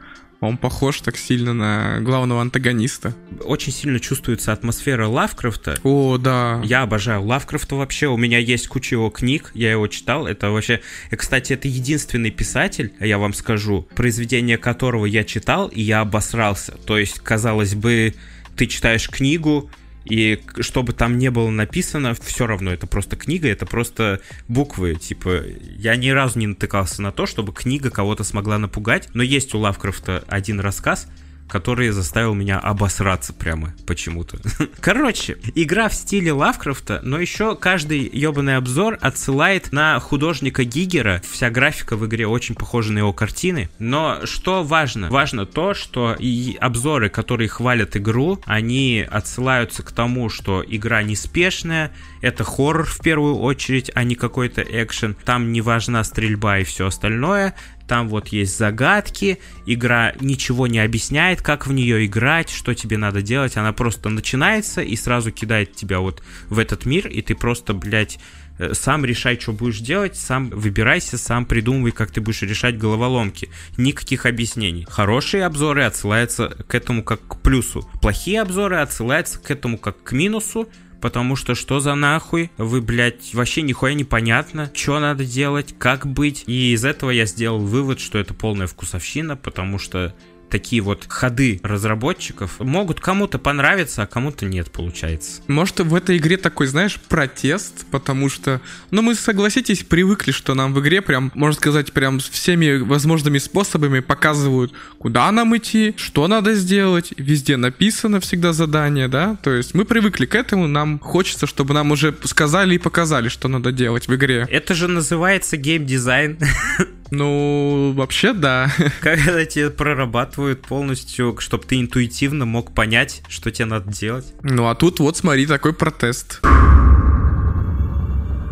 он 0.47 0.57
похож 0.57 1.01
так 1.01 1.17
сильно 1.17 1.53
на 1.53 1.99
главного 2.01 2.41
антагониста. 2.41 3.15
очень 3.43 3.71
сильно 3.71 3.99
чувствуется 3.99 4.51
атмосфера 4.51 5.07
Лавкрафта. 5.07 5.77
О, 5.83 6.17
да. 6.17 6.61
Я 6.63 6.81
обожаю 6.81 7.23
Лавкрафта 7.23 7.75
вообще. 7.75 8.07
У 8.07 8.17
меня 8.17 8.37
есть 8.37 8.67
куча 8.67 8.95
его 8.95 9.09
книг, 9.09 9.51
я 9.53 9.71
его 9.71 9.87
читал. 9.87 10.27
Это 10.27 10.51
вообще... 10.51 10.81
И, 11.11 11.15
кстати, 11.15 11.53
это 11.53 11.67
единственный 11.67 12.31
писатель, 12.31 12.93
я 12.99 13.17
вам 13.17 13.33
скажу, 13.33 13.87
произведение 13.95 14.57
которого 14.57 15.05
я 15.05 15.23
читал, 15.23 15.67
и 15.67 15.81
я 15.81 16.01
обосрался. 16.01 16.73
То 16.85 16.97
есть, 16.97 17.19
казалось 17.19 17.75
бы, 17.75 18.13
ты 18.55 18.67
читаешь 18.67 19.09
книгу, 19.09 19.69
и 20.05 20.41
что 20.59 20.83
бы 20.83 20.93
там 20.93 21.17
не 21.17 21.31
было 21.31 21.49
написано, 21.49 22.13
все 22.13 22.45
равно 22.45 22.71
это 22.71 22.87
просто 22.87 23.15
книга, 23.15 23.47
это 23.47 23.65
просто 23.65 24.19
буквы. 24.47 24.95
Типа, 24.95 25.43
я 25.77 25.95
ни 25.95 26.09
разу 26.09 26.39
не 26.39 26.47
натыкался 26.47 27.01
на 27.01 27.11
то, 27.11 27.25
чтобы 27.25 27.53
книга 27.53 27.89
кого-то 27.89 28.23
смогла 28.23 28.57
напугать. 28.57 29.09
Но 29.13 29.23
есть 29.23 29.53
у 29.53 29.59
Лавкрафта 29.59 30.23
один 30.27 30.59
рассказ, 30.59 31.07
который 31.53 31.91
заставил 31.91 32.33
меня 32.33 32.57
обосраться 32.57 33.31
прямо 33.31 33.75
почему-то. 33.85 34.39
Короче, 34.79 35.37
игра 35.53 35.87
в 35.87 35.93
стиле 35.93 36.33
Лавкрафта, 36.33 36.99
но 37.03 37.19
еще 37.19 37.55
каждый 37.55 38.09
ебаный 38.11 38.57
обзор 38.57 38.97
отсылает 38.99 39.71
на 39.71 39.99
художника 39.99 40.63
Гигера. 40.63 41.21
Вся 41.29 41.51
графика 41.51 41.95
в 41.95 42.07
игре 42.07 42.25
очень 42.25 42.55
похожа 42.55 42.91
на 42.91 42.97
его 42.97 43.13
картины. 43.13 43.69
Но 43.77 44.21
что 44.23 44.63
важно? 44.63 45.11
Важно 45.11 45.45
то, 45.45 45.75
что 45.75 46.15
и 46.17 46.57
обзоры, 46.59 47.09
которые 47.09 47.49
хвалят 47.49 47.95
игру, 47.97 48.41
они 48.45 49.05
отсылаются 49.07 49.83
к 49.83 49.91
тому, 49.91 50.29
что 50.29 50.63
игра 50.67 51.03
неспешная, 51.03 51.91
это 52.21 52.43
хоррор 52.43 52.87
в 52.87 52.99
первую 52.99 53.37
очередь, 53.37 53.91
а 53.93 54.03
не 54.03 54.15
какой-то 54.15 54.63
экшен. 54.63 55.15
Там 55.23 55.51
не 55.51 55.61
важна 55.61 56.03
стрельба 56.03 56.57
и 56.57 56.63
все 56.63 56.87
остальное. 56.87 57.53
Там 57.87 58.07
вот 58.07 58.29
есть 58.29 58.57
загадки, 58.57 59.39
игра 59.65 60.13
ничего 60.19 60.67
не 60.67 60.79
объясняет, 60.79 61.41
как 61.41 61.67
в 61.67 61.73
нее 61.73 62.05
играть, 62.05 62.49
что 62.49 62.73
тебе 62.73 62.97
надо 62.97 63.21
делать. 63.21 63.57
Она 63.57 63.73
просто 63.73 64.09
начинается 64.09 64.81
и 64.81 64.95
сразу 64.95 65.31
кидает 65.31 65.75
тебя 65.75 65.99
вот 65.99 66.23
в 66.49 66.59
этот 66.59 66.85
мир, 66.85 67.07
и 67.07 67.21
ты 67.21 67.35
просто, 67.35 67.73
блядь, 67.73 68.19
э, 68.57 68.73
сам 68.73 69.03
решай, 69.03 69.37
что 69.39 69.51
будешь 69.51 69.79
делать, 69.79 70.15
сам 70.15 70.49
выбирайся, 70.49 71.17
сам 71.17 71.45
придумывай, 71.45 71.91
как 71.91 72.11
ты 72.11 72.21
будешь 72.21 72.41
решать 72.41 72.77
головоломки. 72.77 73.49
Никаких 73.77 74.25
объяснений. 74.25 74.85
Хорошие 74.89 75.45
обзоры 75.45 75.83
отсылаются 75.83 76.49
к 76.67 76.73
этому 76.75 77.03
как 77.03 77.27
к 77.27 77.41
плюсу. 77.41 77.89
Плохие 78.01 78.41
обзоры 78.41 78.77
отсылаются 78.77 79.39
к 79.39 79.51
этому 79.51 79.77
как 79.77 80.01
к 80.03 80.13
минусу, 80.13 80.69
потому 81.03 81.35
что 81.35 81.53
что 81.53 81.81
за 81.81 81.95
нахуй? 81.95 82.49
Вы, 82.57 82.81
блядь, 82.81 83.33
вообще 83.33 83.61
нихуя 83.61 83.93
непонятно, 83.93 84.71
что 84.73 85.01
надо 85.01 85.25
делать, 85.25 85.75
как 85.77 86.07
быть. 86.07 86.45
И 86.47 86.71
из 86.71 86.85
этого 86.85 87.11
я 87.11 87.25
сделал 87.25 87.59
вывод, 87.59 87.99
что 87.99 88.19
это 88.19 88.33
полная 88.33 88.67
вкусовщина, 88.67 89.35
потому 89.35 89.79
что 89.79 90.15
такие 90.53 90.83
вот 90.83 91.05
ходы 91.07 91.59
разработчиков 91.63 92.59
могут 92.59 92.99
кому-то 92.99 93.39
понравиться, 93.39 94.03
а 94.03 94.05
кому-то 94.05 94.45
нет, 94.45 94.69
получается. 94.69 95.41
Может, 95.47 95.79
в 95.79 95.95
этой 95.95 96.17
игре 96.17 96.37
такой, 96.37 96.67
знаешь, 96.67 96.99
протест, 97.09 97.87
потому 97.89 98.29
что, 98.29 98.61
ну, 98.91 99.01
мы, 99.01 99.15
согласитесь, 99.15 99.83
привыкли, 99.83 100.31
что 100.31 100.53
нам 100.53 100.75
в 100.75 100.79
игре 100.79 101.01
прям, 101.01 101.31
можно 101.33 101.59
сказать, 101.59 101.91
прям 101.91 102.19
всеми 102.19 102.77
возможными 102.77 103.39
способами 103.39 103.99
показывают, 103.99 104.73
куда 104.99 105.31
нам 105.31 105.57
идти, 105.57 105.95
что 105.97 106.27
надо 106.27 106.53
сделать, 106.53 107.13
везде 107.17 107.57
написано 107.57 108.19
всегда 108.19 108.53
задание, 108.53 109.07
да, 109.07 109.35
то 109.41 109.49
есть 109.49 109.73
мы 109.73 109.85
привыкли 109.85 110.27
к 110.27 110.35
этому, 110.35 110.67
нам 110.67 110.99
хочется, 110.99 111.47
чтобы 111.47 111.73
нам 111.73 111.89
уже 111.89 112.15
сказали 112.25 112.75
и 112.75 112.77
показали, 112.77 113.27
что 113.27 113.47
надо 113.47 113.71
делать 113.71 114.07
в 114.07 114.13
игре. 114.13 114.47
Это 114.51 114.75
же 114.75 114.87
называется 114.87 115.57
геймдизайн. 115.57 116.37
Ну, 117.11 117.93
вообще, 117.95 118.33
да. 118.33 118.71
Когда 119.01 119.45
тебе 119.45 119.69
прорабатывают 119.69 120.61
полностью, 120.61 121.35
чтобы 121.39 121.65
ты 121.65 121.79
интуитивно 121.79 122.45
мог 122.45 122.73
понять, 122.73 123.21
что 123.29 123.51
тебе 123.51 123.65
надо 123.65 123.91
делать. 123.91 124.25
Ну, 124.43 124.67
а 124.67 124.75
тут 124.75 124.99
вот, 124.99 125.17
смотри, 125.17 125.45
такой 125.45 125.73
протест. 125.73 126.41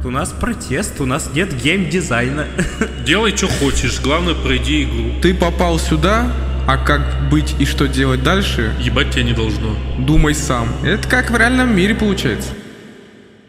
У 0.03 0.09
нас 0.09 0.29
протест, 0.29 0.99
у 0.99 1.05
нас 1.05 1.29
нет 1.33 1.53
геймдизайна. 1.55 2.47
Делай, 3.05 3.35
что 3.37 3.47
хочешь, 3.47 4.01
главное, 4.01 4.33
пройди 4.33 4.83
игру. 4.83 5.21
Ты 5.21 5.33
попал 5.35 5.77
сюда, 5.77 6.31
а 6.67 6.77
как 6.77 7.29
быть 7.29 7.55
и 7.59 7.65
что 7.65 7.87
делать 7.87 8.23
дальше, 8.23 8.73
Ебать 8.79 9.11
тебя 9.11 9.23
не 9.23 9.33
должно. 9.33 9.75
думай 9.99 10.33
сам. 10.33 10.69
Это 10.83 11.07
как 11.07 11.29
в 11.29 11.37
реальном 11.37 11.75
мире 11.75 11.93
получается. 11.93 12.49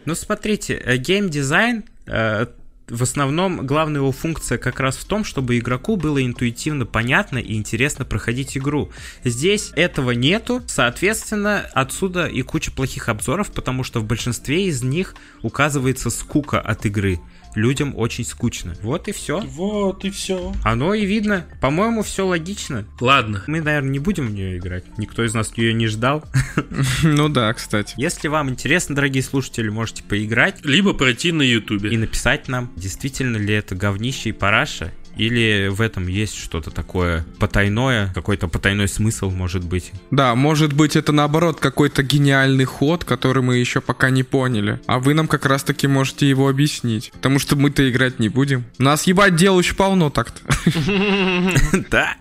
Ну, 0.05 0.13
смотрите, 0.13 0.75
э, 0.75 0.97
геймдизайн 0.97 1.85
э, 2.05 2.45
в 2.87 3.01
основном 3.01 3.65
главная 3.65 4.01
его 4.01 4.11
функция 4.11 4.57
как 4.57 4.79
раз 4.79 4.97
в 4.97 5.05
том, 5.05 5.23
чтобы 5.23 5.57
игроку 5.57 5.95
было 5.95 6.23
интуитивно 6.23 6.85
понятно 6.85 7.37
и 7.37 7.55
интересно 7.55 8.05
проходить 8.05 8.57
игру. 8.57 8.91
Здесь 9.23 9.71
этого 9.75 10.11
нету, 10.11 10.61
соответственно, 10.67 11.65
отсюда 11.73 12.27
и 12.27 12.41
куча 12.41 12.71
плохих 12.71 13.09
обзоров, 13.09 13.51
потому 13.51 13.83
что 13.83 13.99
в 13.99 14.05
большинстве 14.05 14.67
из 14.67 14.83
них 14.83 15.15
указывается 15.41 16.09
скука 16.09 16.59
от 16.59 16.85
игры. 16.85 17.19
Людям 17.55 17.93
очень 17.95 18.25
скучно. 18.25 18.75
Вот 18.81 19.07
и 19.07 19.11
все. 19.11 19.39
Вот 19.41 20.05
и 20.05 20.09
все. 20.09 20.53
Оно 20.63 20.93
и 20.93 21.05
видно. 21.05 21.45
По-моему, 21.61 22.03
все 22.03 22.25
логично. 22.25 22.85
Ладно. 22.99 23.43
Мы, 23.47 23.61
наверное, 23.61 23.91
не 23.91 23.99
будем 23.99 24.27
в 24.27 24.31
нее 24.31 24.57
играть. 24.57 24.83
Никто 24.97 25.23
из 25.23 25.33
нас 25.33 25.51
ее 25.57 25.73
не 25.73 25.87
ждал. 25.87 26.23
Ну 27.03 27.29
да, 27.29 27.53
кстати. 27.53 27.93
Если 27.97 28.27
вам 28.27 28.49
интересно, 28.49 28.95
дорогие 28.95 29.23
слушатели, 29.23 29.69
можете 29.69 30.03
поиграть 30.03 30.63
Либо 30.63 30.93
пройти 30.93 31.31
на 31.31 31.41
и 31.41 31.47
ютубе. 31.47 31.97
написать 31.97 32.47
нам, 32.47 32.71
действительно 32.75 33.37
ли 33.37 33.53
это 33.53 33.75
говнище 33.75 34.29
и 34.29 34.31
параша, 34.31 34.91
или 35.15 35.67
в 35.69 35.81
этом 35.81 36.07
есть 36.07 36.35
что-то 36.35 36.71
такое 36.71 37.25
потайное, 37.39 38.11
какой-то 38.13 38.47
потайной 38.47 38.87
смысл, 38.87 39.29
может 39.29 39.63
быть. 39.63 39.91
Да, 40.11 40.35
может 40.35 40.73
быть 40.73 40.95
это 40.95 41.11
наоборот 41.11 41.59
какой-то 41.59 42.03
гениальный 42.03 42.65
ход, 42.65 43.03
который 43.03 43.43
мы 43.43 43.57
еще 43.57 43.81
пока 43.81 44.09
не 44.09 44.23
поняли. 44.23 44.79
А 44.87 44.99
вы 44.99 45.13
нам 45.13 45.27
как 45.27 45.45
раз 45.45 45.63
таки 45.63 45.87
можете 45.87 46.27
его 46.27 46.49
объяснить. 46.49 47.11
Потому 47.13 47.39
что 47.39 47.55
мы-то 47.55 47.89
играть 47.89 48.19
не 48.19 48.29
будем. 48.29 48.63
Нас 48.77 49.03
ебать 49.07 49.35
дел 49.35 49.59
еще 49.59 49.75
полно 49.75 50.09
так-то. 50.09 50.41
Да, 51.89 52.15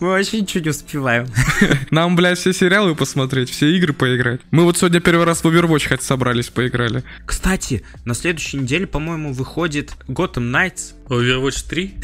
мы 0.00 0.12
очень 0.12 0.46
чуть 0.46 0.66
успеваем. 0.66 1.26
Нам, 1.90 2.16
блядь, 2.16 2.38
все 2.38 2.52
сериалы 2.52 2.94
посмотреть, 2.94 3.50
все 3.50 3.74
игры 3.76 3.92
поиграть. 3.92 4.40
Мы 4.50 4.64
вот 4.64 4.76
сегодня 4.76 5.00
первый 5.00 5.24
раз 5.24 5.42
в 5.42 5.46
Overwatch 5.46 5.88
хоть 5.88 6.02
собрались, 6.02 6.48
поиграли. 6.48 7.02
Кстати, 7.26 7.84
на 8.04 8.14
следующей 8.14 8.58
неделе, 8.58 8.86
по-моему, 8.86 9.32
выходит 9.32 9.92
Gotham 10.06 10.50
Knights. 10.52 10.94
Overwatch 11.08 11.64
3? 11.68 11.94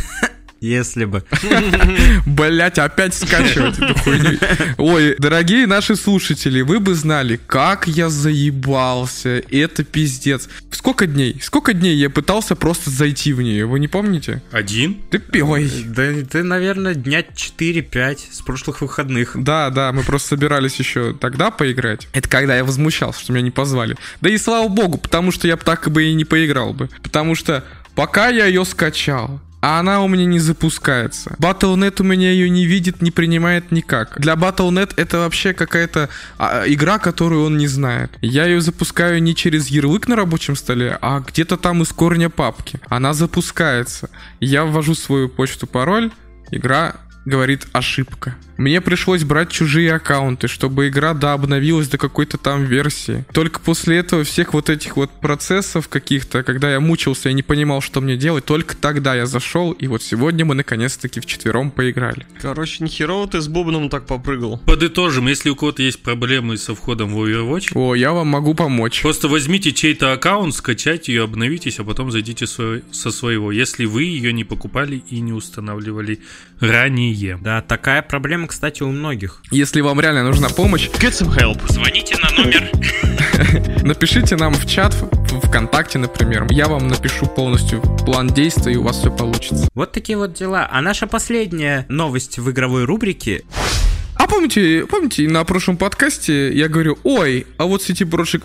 Если 0.65 1.05
бы. 1.05 1.23
Блять, 2.27 2.79
опять 2.79 3.13
скачивать 3.13 3.79
эту 3.79 3.95
хуйню. 3.99 4.39
Ой, 4.79 5.15
дорогие 5.19 5.67
наши 5.67 5.95
слушатели, 5.95 6.63
вы 6.63 6.81
бы 6.81 6.95
знали, 6.95 7.39
как 7.47 7.87
я 7.87 8.09
заебался. 8.09 9.43
Это 9.51 9.85
пиздец. 9.85 10.49
Сколько 10.71 11.07
дней? 11.07 11.39
Сколько 11.43 11.75
дней 11.75 11.97
я 11.97 12.09
пытался 12.09 12.57
просто 12.57 12.89
зайти 12.89 13.35
в 13.35 13.43
нее, 13.43 13.67
вы 13.67 13.79
не 13.79 13.89
помните? 13.89 14.43
Один? 14.53 15.03
Ты 15.11 15.19
пой. 15.19 15.71
Да 15.85 16.11
ты, 16.31 16.43
наверное, 16.43 16.95
дня 16.95 17.21
4-5 17.21 18.19
с 18.33 18.41
прошлых 18.41 18.81
выходных. 18.81 19.33
Да, 19.35 19.69
да, 19.69 19.93
мы 19.93 20.03
просто 20.03 20.29
собирались 20.29 20.77
еще 20.77 21.13
тогда 21.13 21.51
поиграть. 21.51 22.09
Это 22.15 22.27
когда 22.27 22.57
я 22.57 22.65
возмущался, 22.65 23.21
что 23.21 23.35
меня 23.35 23.43
не 23.43 23.51
позвали. 23.51 23.97
Да 24.23 24.31
и 24.31 24.39
слава 24.39 24.69
богу, 24.69 24.97
потому 24.97 25.31
что 25.31 25.47
я 25.47 25.59
бы 25.59 25.63
так 25.63 25.91
бы 25.91 26.05
и 26.05 26.15
не 26.15 26.25
поиграл 26.25 26.73
бы. 26.73 26.89
Потому 27.03 27.35
что 27.35 27.65
пока 27.95 28.29
я 28.29 28.47
ее 28.47 28.65
скачал, 28.65 29.41
а 29.65 29.81
она 29.81 30.03
у 30.03 30.09
меня 30.09 30.27
не 30.27 30.41
запускается. 30.41 31.37
Battle.net 31.39 31.97
у 32.01 32.05
меня 32.05 32.31
ее 32.31 32.51
не 32.51 32.67
видит, 32.67 33.01
не 33.01 33.11
принимает 33.11 33.73
никак. 33.73 34.21
Для 34.21 34.35
Battle.net 34.35 34.93
это 34.97 35.21
вообще 35.21 35.55
какая-то 35.55 36.11
а, 36.37 36.65
игра, 36.67 36.99
которую 36.99 37.47
он 37.47 37.57
не 37.57 37.67
знает. 37.67 38.11
Я 38.21 38.45
ее 38.45 38.61
запускаю 38.61 39.23
не 39.23 39.35
через 39.35 39.69
ярлык 39.69 40.07
на 40.07 40.17
рабочем 40.17 40.55
столе, 40.55 40.99
а 41.01 41.21
где-то 41.21 41.57
там 41.57 41.81
из 41.81 41.89
корня 41.95 42.29
папки. 42.29 42.79
Она 42.91 43.15
запускается. 43.15 44.11
Я 44.39 44.67
ввожу 44.67 44.95
свою 44.95 45.31
почту, 45.31 45.67
пароль, 45.67 46.11
игра 46.51 46.97
говорит 47.25 47.67
ошибка. 47.73 48.35
Мне 48.57 48.81
пришлось 48.81 49.25
брать 49.25 49.51
чужие 49.51 49.93
аккаунты, 49.95 50.49
чтобы 50.49 50.89
игра 50.89 51.15
да 51.15 51.33
обновилась 51.33 51.89
до 51.89 51.99
какой-то 51.99 52.39
там 52.39 52.65
версии. 52.65 53.25
Только 53.33 53.61
после 53.61 53.99
этого 53.99 54.25
всех 54.25 54.55
вот 54.55 54.71
этих 54.71 54.97
вот 54.97 55.11
процессов 55.21 55.89
каких-то, 55.89 56.43
когда 56.43 56.71
я 56.71 56.81
мучился 56.81 57.29
и 57.29 57.33
не 57.33 57.43
понимал, 57.43 57.81
что 57.81 58.01
мне 58.01 58.17
делать, 58.17 58.45
только 58.45 58.77
тогда 58.77 59.15
я 59.15 59.27
зашел, 59.27 59.73
и 59.73 59.87
вот 59.87 60.03
сегодня 60.03 60.45
мы 60.45 60.55
наконец-таки 60.55 61.21
вчетвером 61.21 61.71
поиграли. 61.71 62.27
Короче, 62.41 62.85
нихерово 62.85 63.29
ты 63.29 63.41
с 63.41 63.49
бубном 63.49 63.89
так 63.89 64.07
попрыгал. 64.07 64.59
Подытожим, 64.59 65.27
если 65.29 65.51
у 65.51 65.57
кого-то 65.57 65.83
есть 65.83 66.03
проблемы 66.03 66.57
со 66.57 66.75
входом 66.75 67.15
в 67.15 67.25
Overwatch, 67.25 67.73
О, 67.75 67.95
я 67.95 68.13
вам 68.13 68.29
могу 68.29 68.55
помочь. 68.55 69.03
просто 69.03 69.29
возьмите 69.29 69.73
чей-то 69.73 70.13
аккаунт, 70.13 70.55
скачайте 70.55 71.13
ее, 71.13 71.25
обновитесь, 71.25 71.79
а 71.79 71.85
потом 71.85 72.11
зайдите 72.11 72.47
со 72.47 72.83
со 72.91 73.11
своего, 73.11 73.53
если 73.53 73.85
вы 73.85 74.05
ее 74.05 74.33
не 74.33 74.45
покупали 74.45 75.03
и 75.11 75.21
не 75.21 75.33
устанавливали 75.33 76.21
ранее. 76.61 77.39
Да, 77.43 77.61
такая 77.63 78.03
проблема, 78.03 78.44
кстати, 78.47 78.83
у 78.83 78.91
многих. 78.91 79.43
Если 79.51 79.81
вам 79.81 80.01
реально 80.01 80.25
нужна 80.25 80.49
помощь, 80.49 80.89
Get 80.89 81.13
some 81.13 81.35
help. 81.35 81.61
Звоните 81.73 82.17
на 82.23 82.31
номер 82.43 82.71
напишите 83.85 84.37
нам 84.37 84.55
в 84.55 84.67
чат, 84.67 84.95
в 84.95 85.25
в 85.35 85.49
ВКонтакте, 85.49 85.99
например. 85.99 86.47
Я 86.51 86.67
вам 86.67 86.89
напишу 86.89 87.27
полностью 87.27 87.81
план 88.05 88.29
действий, 88.29 88.75
и 88.75 88.77
у 88.77 88.83
вас 88.83 88.99
все 88.99 89.11
получится. 89.11 89.69
Вот 89.75 89.93
такие 89.93 90.17
вот 90.17 90.33
дела. 90.33 90.69
А 90.71 90.81
наша 90.81 91.07
последняя 91.07 91.87
новость 91.89 92.39
в 92.39 92.51
игровой 92.51 92.85
рубрике 92.85 93.43
А 94.25 94.27
помните, 94.27 94.87
помните, 94.89 95.29
на 95.29 95.45
прошлом 95.45 95.77
подкасте 95.77 96.51
я 96.55 96.69
говорю, 96.69 96.97
ой, 97.05 97.47
а 97.59 97.67
вот 97.67 97.83
CD 97.83 98.09
Projekt, 98.09 98.45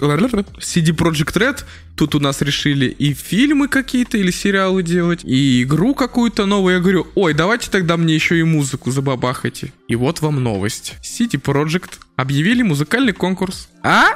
CD 0.60 0.94
Projekt 0.94 1.38
Red, 1.38 1.63
тут 1.96 2.15
у 2.15 2.20
нас 2.20 2.42
решили 2.42 2.88
и 2.88 3.13
фильмы 3.13 3.70
какие-то 3.70 4.18
или 4.18 4.30
сериалы 4.30 4.84
делать, 4.84 5.22
и 5.24 5.63
игру 5.63 5.96
какую-то 5.96 6.46
новую. 6.46 6.76
Я 6.76 6.82
говорю, 6.82 7.08
ой, 7.15 7.34
давайте 7.34 7.72
тогда 7.72 7.96
мне 7.96 8.13
еще 8.13 8.38
и 8.38 8.44
музыку 8.44 8.92
забабахайте. 8.92 9.72
И 9.88 9.96
вот 9.96 10.20
вам 10.20 10.44
новость. 10.44 10.96
CD 11.02 11.42
Projekt 11.42 11.92
объявили 12.18 12.62
музыкальный 12.62 13.13
конкурс. 13.13 13.70
А? 13.82 14.15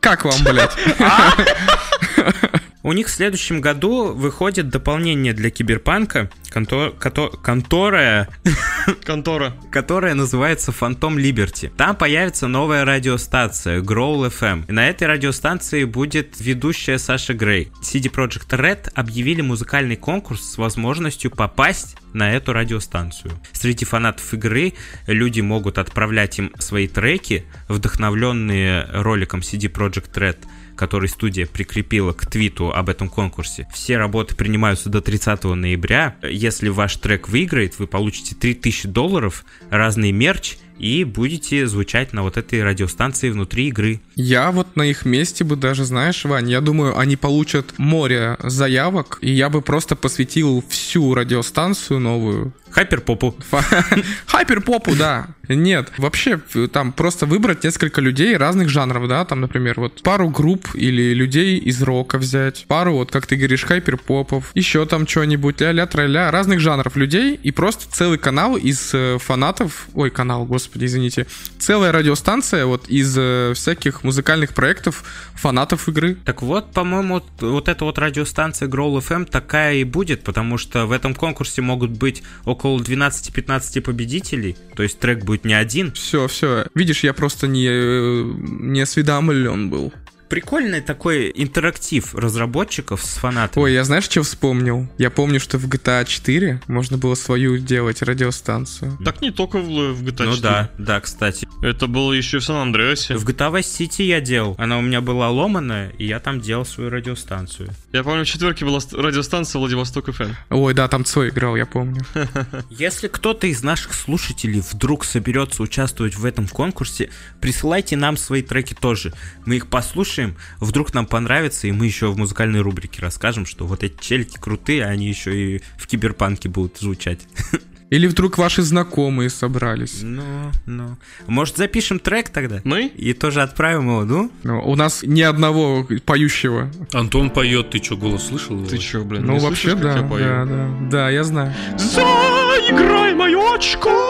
Как 0.00 0.24
вам, 0.24 0.42
блядь? 0.42 0.74
У 2.84 2.92
них 2.92 3.06
в 3.06 3.10
следующем 3.10 3.60
году 3.60 4.12
выходит 4.12 4.68
дополнение 4.68 5.32
для 5.32 5.50
Киберпанка, 5.50 6.30
контор, 6.50 6.90
конторая, 6.90 8.28
Контора. 9.04 9.54
которая 9.70 10.14
называется 10.14 10.72
Phantom 10.72 11.14
Liberty. 11.14 11.72
Там 11.76 11.94
появится 11.94 12.48
новая 12.48 12.84
радиостанция 12.84 13.80
Growl 13.80 14.32
FM. 14.36 14.64
И 14.68 14.72
на 14.72 14.88
этой 14.88 15.06
радиостанции 15.06 15.84
будет 15.84 16.40
ведущая 16.40 16.98
Саша 16.98 17.34
Грей. 17.34 17.70
CD 17.82 18.10
Projekt 18.12 18.48
Red 18.48 18.90
объявили 18.94 19.42
музыкальный 19.42 19.96
конкурс 19.96 20.42
с 20.42 20.58
возможностью 20.58 21.30
попасть 21.30 21.96
на 22.12 22.32
эту 22.32 22.52
радиостанцию. 22.52 23.32
Среди 23.52 23.84
фанатов 23.84 24.34
игры 24.34 24.72
люди 25.06 25.40
могут 25.40 25.78
отправлять 25.78 26.38
им 26.40 26.52
свои 26.58 26.88
треки, 26.88 27.46
вдохновленные 27.68 28.86
роликом 28.92 29.40
CD 29.40 29.72
Projekt 29.72 30.12
Red, 30.14 30.38
который 30.82 31.08
студия 31.08 31.46
прикрепила 31.46 32.12
к 32.12 32.26
твиту 32.26 32.72
об 32.72 32.88
этом 32.88 33.08
конкурсе. 33.08 33.68
Все 33.72 33.98
работы 33.98 34.34
принимаются 34.34 34.88
до 34.88 35.00
30 35.00 35.44
ноября. 35.44 36.16
Если 36.24 36.70
ваш 36.70 36.96
трек 36.96 37.28
выиграет, 37.28 37.78
вы 37.78 37.86
получите 37.86 38.34
3000 38.34 38.88
долларов, 38.88 39.44
разный 39.70 40.10
мерч 40.10 40.56
и 40.78 41.04
будете 41.04 41.66
звучать 41.66 42.12
на 42.12 42.22
вот 42.22 42.36
этой 42.36 42.62
радиостанции 42.62 43.30
внутри 43.30 43.68
игры. 43.68 44.00
Я 44.14 44.50
вот 44.50 44.76
на 44.76 44.82
их 44.82 45.04
месте 45.04 45.44
бы 45.44 45.56
даже, 45.56 45.84
знаешь, 45.84 46.24
Вань, 46.24 46.50
я 46.50 46.60
думаю, 46.60 46.98
они 46.98 47.16
получат 47.16 47.78
море 47.78 48.36
заявок, 48.42 49.18
и 49.20 49.30
я 49.30 49.48
бы 49.48 49.62
просто 49.62 49.96
посвятил 49.96 50.64
всю 50.68 51.14
радиостанцию 51.14 52.00
новую 52.00 52.52
Хайперпопу. 52.72 53.36
Хайперпопу, 54.26 54.96
да. 54.96 55.28
Нет, 55.48 55.92
вообще 55.98 56.40
там 56.72 56.92
просто 56.92 57.26
выбрать 57.26 57.64
несколько 57.64 58.00
людей 58.00 58.36
разных 58.36 58.70
жанров, 58.70 59.08
да, 59.08 59.24
там, 59.24 59.40
например, 59.42 59.78
вот 59.78 60.02
пару 60.02 60.30
групп 60.30 60.68
или 60.74 61.12
людей 61.12 61.58
из 61.58 61.82
рока 61.82 62.16
взять, 62.16 62.64
пару, 62.68 62.94
вот 62.94 63.10
как 63.10 63.26
ты 63.26 63.36
говоришь, 63.36 63.64
хайперпопов, 63.64 64.50
еще 64.54 64.86
там 64.86 65.06
что-нибудь, 65.06 65.60
ля-ля, 65.60 65.86
тра-ля, 65.86 66.30
разных 66.30 66.60
жанров 66.60 66.96
людей 66.96 67.38
и 67.42 67.50
просто 67.50 67.84
целый 67.92 68.18
канал 68.18 68.56
из 68.56 68.94
э, 68.94 69.18
фанатов, 69.18 69.88
ой, 69.94 70.10
канал, 70.10 70.46
господи, 70.46 70.61
извините, 70.74 71.26
целая 71.58 71.92
радиостанция 71.92 72.66
вот 72.66 72.88
из 72.88 73.14
э, 73.18 73.52
всяких 73.54 74.04
музыкальных 74.04 74.54
проектов 74.54 75.04
фанатов 75.34 75.88
игры. 75.88 76.16
Так 76.24 76.42
вот, 76.42 76.72
по-моему, 76.72 77.14
вот, 77.14 77.24
вот 77.40 77.68
эта 77.68 77.84
вот 77.84 77.98
радиостанция 77.98 78.68
Growl 78.68 78.98
FM 78.98 79.24
такая 79.26 79.76
и 79.76 79.84
будет, 79.84 80.22
потому 80.24 80.58
что 80.58 80.86
в 80.86 80.92
этом 80.92 81.14
конкурсе 81.14 81.62
могут 81.62 81.90
быть 81.90 82.22
около 82.44 82.78
12-15 82.78 83.80
победителей, 83.80 84.56
то 84.74 84.82
есть 84.82 84.98
трек 84.98 85.24
будет 85.24 85.44
не 85.44 85.54
один. 85.54 85.92
Все, 85.92 86.28
все. 86.28 86.66
Видишь, 86.74 87.04
я 87.04 87.12
просто 87.12 87.46
не, 87.46 87.68
э, 87.68 88.22
не 88.60 88.80
осведомлен 88.80 89.70
был 89.70 89.92
прикольный 90.32 90.80
такой 90.80 91.30
интерактив 91.34 92.14
разработчиков 92.14 93.02
с 93.04 93.16
фанатами. 93.18 93.64
Ой, 93.64 93.74
я 93.74 93.84
знаешь, 93.84 94.04
что 94.04 94.22
вспомнил? 94.22 94.88
Я 94.96 95.10
помню, 95.10 95.38
что 95.38 95.58
в 95.58 95.68
GTA 95.68 96.06
4 96.06 96.62
можно 96.68 96.96
было 96.96 97.14
свою 97.16 97.58
делать 97.58 98.00
радиостанцию. 98.00 98.96
Так 99.04 99.20
не 99.20 99.30
только 99.30 99.58
в, 99.58 99.66
в 99.66 100.02
GTA 100.02 100.24
4. 100.24 100.30
Ну 100.30 100.36
да, 100.38 100.70
да, 100.78 101.00
кстати. 101.00 101.46
Это 101.60 101.86
было 101.86 102.14
еще 102.14 102.38
в 102.38 102.44
Сан-Андреасе. 102.44 103.16
В 103.16 103.28
GTA 103.28 103.52
Vice 103.52 103.60
City 103.60 104.04
я 104.04 104.22
делал. 104.22 104.54
Она 104.56 104.78
у 104.78 104.80
меня 104.80 105.02
была 105.02 105.28
ломаная, 105.28 105.90
и 105.98 106.06
я 106.06 106.18
там 106.18 106.40
делал 106.40 106.64
свою 106.64 106.88
радиостанцию. 106.88 107.68
Я 107.92 108.02
помню, 108.02 108.24
в 108.24 108.28
четверке 108.28 108.64
была 108.64 108.80
радиостанция 108.92 109.58
Владивосток 109.58 110.08
FM. 110.08 110.34
Ой, 110.50 110.74
да, 110.74 110.88
там 110.88 111.04
Цой 111.04 111.28
играл, 111.28 111.56
я 111.56 111.66
помню. 111.66 112.02
Если 112.70 113.08
кто-то 113.08 113.46
из 113.46 113.62
наших 113.62 113.94
слушателей 113.94 114.60
вдруг 114.60 115.04
соберется 115.04 115.62
участвовать 115.62 116.16
в 116.16 116.24
этом 116.24 116.48
конкурсе, 116.48 117.10
присылайте 117.40 117.96
нам 117.96 118.16
свои 118.16 118.42
треки 118.42 118.74
тоже. 118.74 119.12
Мы 119.44 119.56
их 119.56 119.66
послушаем 119.66 119.92
послушаем, 119.92 120.36
вдруг 120.58 120.94
нам 120.94 121.06
понравится, 121.06 121.66
и 121.66 121.72
мы 121.72 121.86
еще 121.86 122.10
в 122.10 122.16
музыкальной 122.16 122.60
рубрике 122.60 123.00
расскажем, 123.02 123.46
что 123.46 123.66
вот 123.66 123.82
эти 123.82 124.00
челики 124.00 124.38
крутые, 124.38 124.84
они 124.84 125.08
еще 125.08 125.56
и 125.56 125.62
в 125.76 125.86
киберпанке 125.86 126.48
будут 126.48 126.78
звучать. 126.78 127.20
Или 127.92 128.06
вдруг 128.06 128.38
ваши 128.38 128.62
знакомые 128.62 129.28
собрались? 129.28 129.98
Ну, 130.00 130.22
ну. 130.64 130.96
Может, 131.26 131.58
запишем 131.58 131.98
трек 131.98 132.30
тогда? 132.30 132.62
Мы? 132.64 132.86
И 132.86 133.12
тоже 133.12 133.42
отправим 133.42 133.82
его, 133.82 134.04
ну? 134.06 134.30
ну 134.44 134.62
у 134.62 134.76
нас 134.76 135.02
ни 135.02 135.20
одного 135.20 135.86
поющего. 136.06 136.70
Антон 136.94 137.28
поет, 137.28 137.68
ты 137.68 137.82
что, 137.82 137.98
голос 137.98 138.28
слышал? 138.28 138.64
Ты 138.64 138.80
что, 138.80 139.00
блин, 139.00 139.26
Ну, 139.26 139.38
вообще, 139.38 139.72
слышишь, 139.72 139.82
да, 139.82 140.00
да, 140.00 140.44
да. 140.46 140.68
Да, 140.90 141.10
я 141.10 141.22
знаю. 141.22 141.52
Заиграй 141.76 143.14
мое 143.14 143.56
очко! 143.56 144.01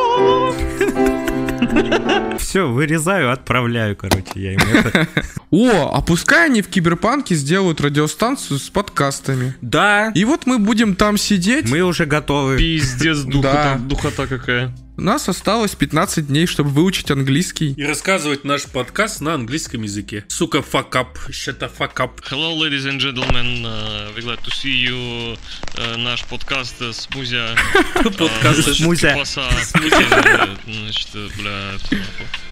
Все, 2.39 2.69
вырезаю, 2.69 3.33
отправляю, 3.33 3.97
короче, 3.97 4.33
я 4.35 4.53
им 4.55 4.61
это. 4.61 5.09
О, 5.51 5.91
а 5.95 6.01
пускай 6.03 6.47
они 6.47 6.63
в 6.63 6.69
Киберпанке 6.69 7.35
сделают 7.35 7.81
радиостанцию 7.81 8.59
с 8.59 8.69
подкастами. 8.69 9.55
Да. 9.61 10.11
И 10.15 10.25
вот 10.25 10.47
мы 10.47 10.59
будем 10.59 10.95
там 10.95 11.17
сидеть. 11.17 11.71
Мы 11.71 11.81
уже 11.83 12.07
готовы. 12.07 12.59
Пиздец, 12.59 13.19
духота, 13.19 13.79
духота 13.81 14.27
какая. 14.27 14.75
У 14.95 15.01
нас 15.01 15.27
осталось 15.27 15.75
15 15.75 16.27
дней, 16.27 16.47
чтобы 16.47 16.69
выучить 16.69 17.11
английский. 17.11 17.73
И 17.73 17.83
рассказывать 17.83 18.45
наш 18.45 18.65
подкаст 18.65 19.23
на 19.23 19.33
английском 19.33 19.83
языке. 19.83 20.27
Сука, 20.29 20.59
fuck 20.59 20.91
up, 20.91 21.15
shut 21.31 21.59
the 21.61 21.71
fuck 21.75 21.95
up. 21.95 22.21
Hello, 22.31 22.55
ladies 22.55 22.85
and 22.85 22.99
gentlemen. 22.99 23.65
Uh, 23.65 24.13
we're 24.15 24.21
glad 24.21 24.39
to 24.41 24.51
see 24.51 24.85
you. 24.85 25.39
Uh, 25.77 25.97
наш 25.97 26.25
подкаст 26.25 26.77
Смузя. 26.93 27.57
Подкаст 27.95 28.75
Смузя. 28.75 29.17
Значит, 29.25 31.09
бля, 31.39 31.73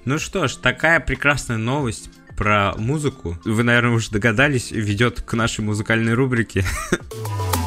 Ну 0.06 0.18
что 0.18 0.48
ж, 0.48 0.54
такая 0.56 1.00
прекрасная 1.00 1.58
новость 1.58 2.08
про 2.38 2.72
музыку. 2.78 3.38
Вы, 3.44 3.64
наверное, 3.64 3.92
уже 3.92 4.10
догадались, 4.12 4.70
ведет 4.70 5.20
к 5.20 5.34
нашей 5.34 5.60
музыкальной 5.60 6.14
рубрике. 6.14 6.64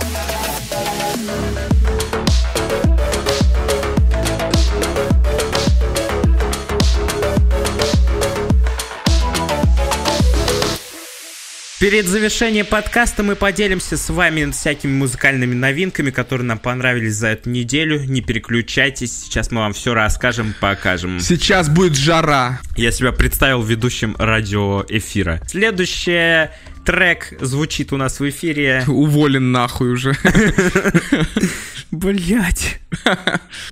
Перед 11.83 12.07
завершением 12.07 12.65
подкаста 12.65 13.23
мы 13.23 13.35
поделимся 13.35 13.97
с 13.97 14.09
вами 14.09 14.49
всякими 14.51 14.93
музыкальными 14.93 15.53
новинками, 15.53 16.11
которые 16.11 16.47
нам 16.47 16.57
понравились 16.57 17.15
за 17.15 17.27
эту 17.27 17.49
неделю. 17.49 18.05
Не 18.05 18.21
переключайтесь, 18.21 19.23
сейчас 19.23 19.51
мы 19.51 19.59
вам 19.59 19.73
все 19.73 19.93
расскажем, 19.93 20.55
покажем. 20.61 21.19
Сейчас 21.19 21.67
будет 21.67 21.97
жара. 21.97 22.61
Я 22.77 22.93
себя 22.93 23.11
представил 23.11 23.61
ведущим 23.63 24.15
радиоэфира. 24.17 25.41
Следующий 25.45 26.47
трек 26.85 27.33
звучит 27.41 27.91
у 27.91 27.97
нас 27.97 28.21
в 28.21 28.29
эфире. 28.29 28.85
Уволен 28.87 29.51
нахуй 29.51 29.91
уже. 29.91 30.15
Блять. 31.91 32.79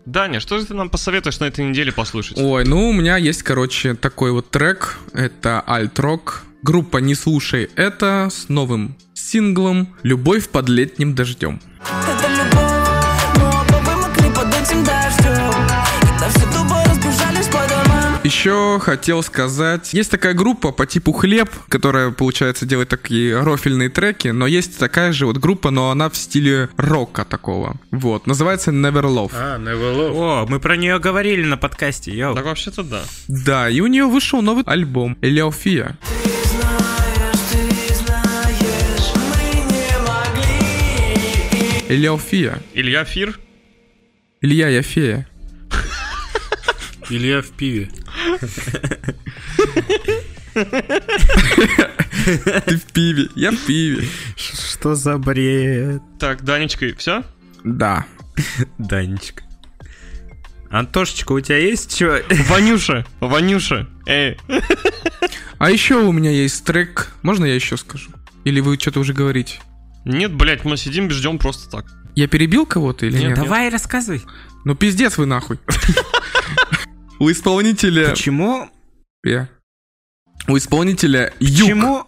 Даня, 0.05 0.41
что 0.41 0.59
же 0.59 0.65
ты 0.65 0.73
нам 0.73 0.89
посоветуешь 0.89 1.39
на 1.39 1.45
этой 1.45 1.63
неделе 1.63 1.93
послушать? 1.93 2.37
Ой, 2.37 2.65
ну 2.65 2.89
у 2.89 2.91
меня 2.91 3.15
есть, 3.15 3.41
короче, 3.43 3.93
такой 3.93 4.33
вот 4.33 4.51
трек. 4.51 4.97
Это 5.13 5.63
альт-рок 5.65 6.43
Группа 6.63 6.97
«Не 6.97 7.15
слушай 7.15 7.71
это» 7.75 8.29
с 8.31 8.47
новым 8.47 8.95
синглом 9.15 9.95
«Любовь 10.03 10.47
под 10.47 10.69
летним 10.69 11.15
дождем». 11.15 11.59
Это 12.07 12.27
любовь, 12.29 13.39
но 13.39 13.81
мы 13.81 13.95
могли 13.95 14.29
под 14.29 14.47
этим 14.53 14.83
дождем, 14.83 15.51
когда 16.01 16.29
все 16.29 16.45
тупо 16.51 16.83
разбежались 16.85 17.47
по 17.47 17.67
домам. 17.67 18.19
Еще 18.23 18.79
хотел 18.79 19.23
сказать, 19.23 19.91
есть 19.95 20.11
такая 20.11 20.35
группа 20.35 20.71
по 20.71 20.85
типу 20.85 21.13
Хлеб, 21.13 21.49
которая, 21.67 22.11
получается, 22.11 22.67
делает 22.67 22.89
такие 22.89 23.41
рофильные 23.41 23.89
треки, 23.89 24.27
но 24.27 24.45
есть 24.45 24.77
такая 24.77 25.13
же 25.13 25.25
вот 25.25 25.37
группа, 25.37 25.71
но 25.71 25.89
она 25.89 26.11
в 26.11 26.15
стиле 26.15 26.69
рока 26.77 27.25
такого. 27.25 27.77
Вот, 27.89 28.27
называется 28.27 28.69
Never 28.69 29.01
Love. 29.05 29.31
А, 29.33 29.57
Never 29.57 29.95
Love. 29.95 30.43
О, 30.43 30.45
мы 30.47 30.59
про 30.59 30.77
нее 30.77 30.99
говорили 30.99 31.43
на 31.43 31.57
подкасте, 31.57 32.11
йоу. 32.15 32.35
Так 32.35 32.45
вообще-то 32.45 32.83
да. 32.83 33.01
Да, 33.27 33.67
и 33.67 33.79
у 33.79 33.87
нее 33.87 34.05
вышел 34.05 34.43
новый 34.43 34.63
альбом 34.67 35.17
«Элеофия». 35.21 35.97
Илья 41.91 42.17
Фия. 42.17 42.61
Илья 42.73 43.03
Фир? 43.03 43.37
Илья 44.39 44.69
я 44.69 44.81
фея. 44.81 45.27
Илья 47.09 47.41
в 47.41 47.49
пиве. 47.49 47.89
Ты 52.65 52.77
в 52.77 52.83
пиве, 52.93 53.27
я 53.35 53.51
в 53.51 53.57
пиве. 53.65 54.07
Что 54.37 54.95
за 54.95 55.17
бред? 55.17 56.01
Так, 56.17 56.45
Данечка, 56.45 56.85
все? 56.97 57.25
Да. 57.65 58.05
Данечка. 58.77 59.43
Антошечка, 60.69 61.33
у 61.33 61.41
тебя 61.41 61.57
есть 61.57 61.93
что? 61.93 62.23
Ванюша, 62.47 63.05
Ванюша, 63.19 63.89
эй. 64.05 64.37
А 65.57 65.69
еще 65.69 65.95
у 65.95 66.13
меня 66.13 66.31
есть 66.31 66.63
трек. 66.63 67.11
Можно 67.21 67.43
я 67.43 67.55
еще 67.55 67.75
скажу? 67.75 68.11
Или 68.45 68.61
вы 68.61 68.79
что-то 68.79 69.01
уже 69.01 69.11
говорите? 69.11 69.59
Нет, 70.05 70.33
блядь, 70.33 70.65
мы 70.65 70.77
сидим 70.77 71.07
и 71.07 71.09
ждем 71.11 71.37
просто 71.37 71.69
так. 71.69 71.85
Я 72.15 72.27
перебил 72.27 72.65
кого-то 72.65 73.05
или 73.05 73.17
нет? 73.17 73.29
нет? 73.29 73.35
Давай 73.35 73.69
рассказывай. 73.69 74.21
Ну 74.65 74.75
пиздец 74.75 75.17
вы 75.17 75.25
нахуй. 75.25 75.59
У 77.19 77.29
исполнителя... 77.31 78.09
Почему? 78.09 78.69
Я. 79.23 79.47
У 80.47 80.57
исполнителя 80.57 81.33
Почему? 81.39 82.07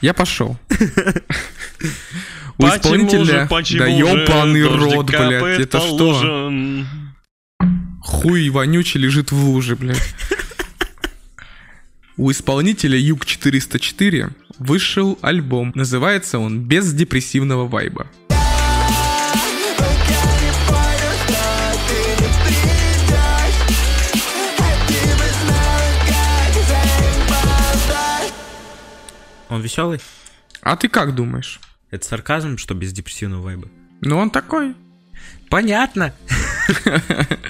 Я 0.00 0.14
пошел. 0.14 0.56
У 2.58 2.66
исполнителя... 2.66 3.48
Да 3.78 3.86
ёбаный 3.86 4.66
рот, 4.66 5.06
блядь, 5.06 5.60
это 5.60 5.80
что? 5.80 6.52
Хуй 8.00 8.48
вонючий 8.48 9.00
лежит 9.00 9.30
в 9.30 9.44
луже, 9.44 9.76
блядь. 9.76 10.14
У 12.16 12.30
исполнителя 12.30 12.98
Юг 12.98 13.24
404 13.24 14.30
вышел 14.58 15.18
альбом. 15.22 15.72
Называется 15.74 16.38
он 16.38 16.60
«Без 16.60 16.92
депрессивного 16.92 17.66
вайба». 17.66 18.06
Он 29.48 29.60
веселый? 29.60 30.00
А 30.62 30.76
ты 30.76 30.88
как 30.88 31.14
думаешь? 31.14 31.60
Это 31.90 32.06
сарказм, 32.06 32.56
что 32.56 32.72
без 32.72 32.92
депрессивного 32.92 33.42
вайба? 33.42 33.68
Ну 34.00 34.16
он 34.16 34.30
такой. 34.30 34.74
Понятно. 35.52 36.14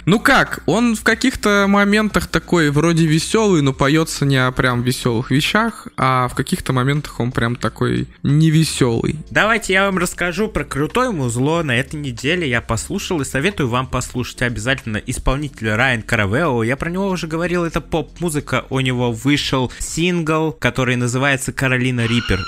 Ну 0.04 0.18
как, 0.18 0.64
он 0.66 0.96
в 0.96 1.04
каких-то 1.04 1.66
моментах 1.68 2.26
такой 2.26 2.70
вроде 2.70 3.06
веселый, 3.06 3.62
но 3.62 3.72
поется 3.72 4.24
не 4.24 4.36
о 4.36 4.50
прям 4.50 4.82
веселых 4.82 5.30
вещах, 5.30 5.86
а 5.96 6.26
в 6.26 6.34
каких-то 6.34 6.72
моментах 6.72 7.20
он 7.20 7.30
прям 7.30 7.54
такой 7.54 8.08
невеселый. 8.24 9.20
Давайте 9.30 9.74
я 9.74 9.84
вам 9.86 9.98
расскажу 9.98 10.48
про 10.48 10.64
крутое 10.64 11.12
музло. 11.12 11.62
На 11.62 11.76
этой 11.76 12.00
неделе 12.00 12.48
я 12.48 12.60
послушал 12.60 13.20
и 13.20 13.24
советую 13.24 13.68
вам 13.68 13.86
послушать 13.86 14.42
обязательно 14.42 14.96
исполнителя 14.96 15.76
Райан 15.76 16.02
Каравео. 16.02 16.64
Я 16.64 16.76
про 16.76 16.90
него 16.90 17.08
уже 17.08 17.28
говорил, 17.28 17.64
это 17.64 17.80
поп-музыка. 17.80 18.64
У 18.70 18.80
него 18.80 19.12
вышел 19.12 19.70
сингл, 19.78 20.50
который 20.50 20.96
называется 20.96 21.52
«Каролина 21.52 22.06
Риппер». 22.06 22.40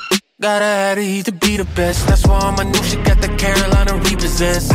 Gotta 0.43 0.65
have 0.65 0.99
it 0.99 1.27
to 1.27 1.33
be 1.33 1.57
the 1.57 1.67
best. 1.77 2.09
That's 2.09 2.27
why 2.27 2.53
my 2.57 2.65
new 2.65 2.83
shit 2.83 3.05
got 3.05 3.23
the 3.23 3.29
Carolina 3.39 3.95
repossessed. 4.03 4.73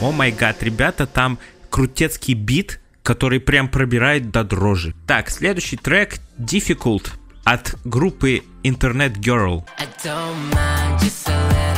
О 0.00 0.10
май 0.12 0.32
гад, 0.32 0.62
ребята, 0.62 1.06
там 1.06 1.38
крутецкий 1.70 2.34
бит, 2.34 2.80
который 3.02 3.40
прям 3.40 3.68
пробирает 3.68 4.30
до 4.30 4.44
дрожи. 4.44 4.94
Так, 5.06 5.30
следующий 5.30 5.76
трек 5.76 6.18
Difficult 6.38 7.10
от 7.44 7.74
группы 7.84 8.42
Internet 8.62 9.16
Girl. 9.18 9.64
I 9.78 9.86
don't 10.02 10.52
mind, 10.52 11.00
just 11.00 11.28
a 11.28 11.73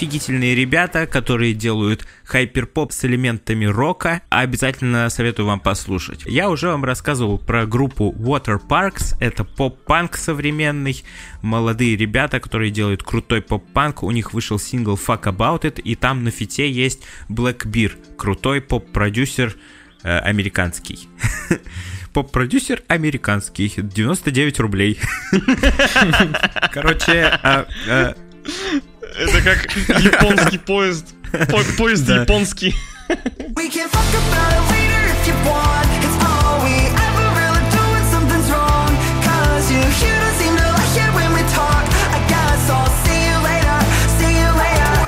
Офигительные 0.00 0.54
ребята, 0.54 1.06
которые 1.06 1.52
делают 1.52 2.06
хайперпоп 2.24 2.90
с 2.90 3.04
элементами 3.04 3.66
рока. 3.66 4.22
Обязательно 4.30 5.10
советую 5.10 5.44
вам 5.44 5.60
послушать. 5.60 6.22
Я 6.24 6.48
уже 6.48 6.68
вам 6.68 6.86
рассказывал 6.86 7.36
про 7.36 7.66
группу 7.66 8.10
Waterparks. 8.18 9.14
Это 9.20 9.44
поп-панк 9.44 10.16
современный. 10.16 11.04
Молодые 11.42 11.98
ребята, 11.98 12.40
которые 12.40 12.70
делают 12.70 13.02
крутой 13.02 13.42
поп-панк. 13.42 14.02
У 14.02 14.10
них 14.10 14.32
вышел 14.32 14.58
сингл 14.58 14.94
Fuck 14.94 15.24
About 15.24 15.64
It. 15.64 15.82
И 15.82 15.94
там 15.96 16.24
на 16.24 16.30
фите 16.30 16.72
есть 16.72 17.02
Black 17.28 17.66
Beer. 17.66 17.92
Крутой 18.16 18.62
поп-продюсер 18.62 19.54
э, 20.02 20.18
американский. 20.20 21.10
Поп-продюсер 22.14 22.82
американский. 22.88 23.70
99 23.76 24.60
рублей. 24.60 24.98
Короче, 26.72 27.38
а, 27.42 27.66
а, 27.86 28.14
это 29.16 29.42
как 29.42 29.76
японский 30.00 30.58
поезд. 30.58 31.14
По 31.48 31.62
поезд 31.76 32.08
японский. 32.08 32.74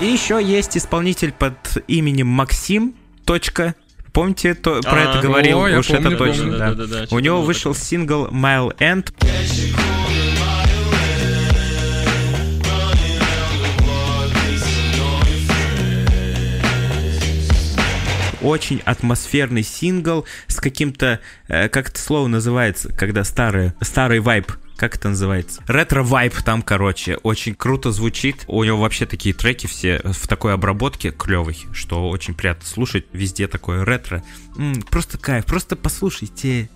И 0.00 0.04
еще 0.04 0.42
есть 0.42 0.76
исполнитель 0.76 1.32
под 1.32 1.54
именем 1.86 2.26
Максим. 2.26 2.94
Точка. 3.24 3.76
Помните, 4.12 4.54
то, 4.54 4.80
про 4.82 4.92
а, 4.92 5.10
это 5.10 5.22
говорил? 5.22 5.60
О, 5.60 5.78
Уж 5.78 5.86
помню, 5.86 6.08
это 6.08 6.16
точно, 6.18 6.42
помню. 6.42 6.58
да. 6.58 6.74
да, 6.74 6.86
да, 6.86 7.06
да 7.06 7.16
У 7.16 7.18
него 7.20 7.40
вышел 7.40 7.72
такое. 7.72 7.86
сингл 7.86 8.26
Mile 8.26 8.76
End. 8.78 9.12
Очень 18.42 18.80
атмосферный 18.84 19.62
сингл 19.62 20.24
с 20.46 20.56
каким-то, 20.56 21.20
э, 21.48 21.68
как 21.68 21.90
это 21.90 22.00
слово 22.00 22.28
называется, 22.28 22.92
когда 22.92 23.24
старый, 23.24 23.72
старый 23.80 24.20
вайб, 24.20 24.52
как 24.76 24.96
это 24.96 25.10
называется? 25.10 25.62
Ретро-вайб 25.68 26.34
там, 26.42 26.60
короче, 26.60 27.16
очень 27.18 27.54
круто 27.54 27.92
звучит. 27.92 28.44
У 28.48 28.64
него 28.64 28.78
вообще 28.78 29.06
такие 29.06 29.32
треки 29.32 29.68
все 29.68 30.00
в 30.02 30.26
такой 30.26 30.54
обработке 30.54 31.12
клевой, 31.12 31.56
что 31.72 32.08
очень 32.08 32.34
приятно 32.34 32.66
слушать. 32.66 33.06
Везде 33.12 33.46
такое 33.46 33.84
ретро. 33.84 34.24
М-м, 34.56 34.82
просто 34.82 35.18
кайф, 35.18 35.46
просто 35.46 35.76
послушайте. 35.76 36.68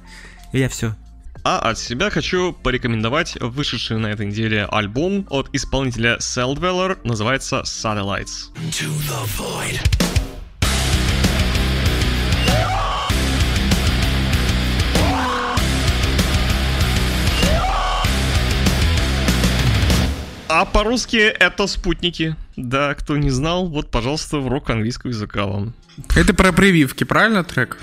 И 0.53 0.59
я 0.59 0.69
все. 0.69 0.95
А 1.43 1.59
от 1.59 1.79
себя 1.79 2.11
хочу 2.11 2.53
порекомендовать 2.53 3.37
вышедший 3.41 3.99
на 3.99 4.09
этой 4.09 4.27
неделе 4.27 4.67
альбом 4.67 5.27
от 5.31 5.49
исполнителя 5.53 6.17
Celldweller, 6.19 6.99
называется 7.05 7.63
Satellites. 7.65 8.53
To 8.71 8.89
the 9.09 9.25
void. 9.37 10.16
А 20.59 20.65
по-русски 20.65 21.19
это 21.19 21.67
спутники. 21.67 22.35
Да, 22.57 22.95
кто 22.95 23.19
не 23.19 23.29
знал, 23.29 23.69
вот, 23.69 23.91
пожалуйста, 23.91 24.39
урок 24.39 24.71
английского 24.71 25.11
языка 25.11 25.45
вам. 25.45 25.75
Это 26.17 26.33
про 26.33 26.51
прививки, 26.51 27.05
правильно 27.05 27.45
трек? 27.45 27.77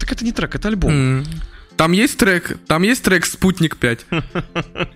Так 0.00 0.10
это 0.10 0.24
не 0.24 0.32
трек, 0.32 0.52
это 0.56 0.66
альбом. 0.66 0.90
Mm. 0.90 1.26
Там 1.76 1.92
есть 1.92 2.18
трек, 2.18 2.58
там 2.66 2.82
есть 2.82 3.04
трек 3.04 3.24
«Спутник 3.24 3.76
5». 3.76 4.88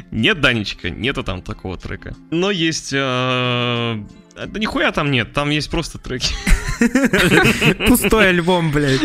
Нет, 0.10 0.40
Данечка, 0.40 0.90
нету 0.90 1.22
там 1.22 1.42
такого 1.42 1.76
трека. 1.76 2.16
Но 2.32 2.50
есть... 2.50 2.92
Э, 4.40 4.46
да 4.46 4.58
нихуя 4.58 4.92
там 4.92 5.10
нет, 5.10 5.32
там 5.32 5.50
есть 5.50 5.70
просто 5.70 5.98
треки. 5.98 6.34
Пустой 7.86 8.30
альбом, 8.30 8.70
блядь. 8.72 9.00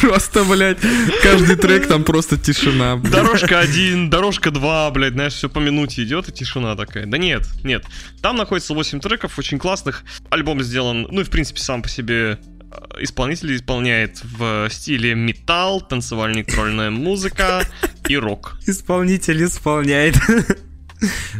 Просто, 0.00 0.44
блядь, 0.44 0.78
каждый 1.22 1.56
трек 1.56 1.86
там 1.86 2.04
просто 2.04 2.36
тишина. 2.36 2.96
Блядь. 2.96 3.12
Дорожка 3.12 3.60
один, 3.60 4.10
дорожка 4.10 4.50
два, 4.50 4.90
блядь, 4.90 5.12
знаешь, 5.12 5.34
все 5.34 5.48
по 5.48 5.60
минуте 5.60 6.02
идет 6.02 6.28
и 6.28 6.32
тишина 6.32 6.74
такая. 6.74 7.06
Да 7.06 7.18
нет, 7.18 7.46
нет. 7.62 7.84
Там 8.20 8.36
находится 8.36 8.74
8 8.74 9.00
треков, 9.00 9.38
очень 9.38 9.58
классных. 9.58 10.04
Альбом 10.30 10.62
сделан, 10.62 11.06
ну 11.10 11.20
и 11.20 11.24
в 11.24 11.30
принципе 11.30 11.60
сам 11.60 11.82
по 11.82 11.88
себе 11.88 12.38
э, 12.70 13.02
исполнитель 13.02 13.54
исполняет 13.54 14.20
в 14.24 14.68
стиле 14.70 15.14
металл, 15.14 15.80
танцевальная 15.80 16.42
электронная 16.42 16.90
музыка 16.90 17.64
и 18.08 18.16
рок. 18.16 18.58
Исполнитель 18.66 19.44
исполняет. 19.44 20.16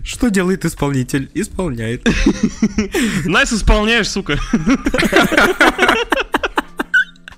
Что 0.02 0.28
делает 0.28 0.64
исполнитель? 0.64 1.30
Исполняет. 1.34 2.06
Nice 3.24 3.52
исполняешь, 3.52 4.10
сука. 4.10 4.38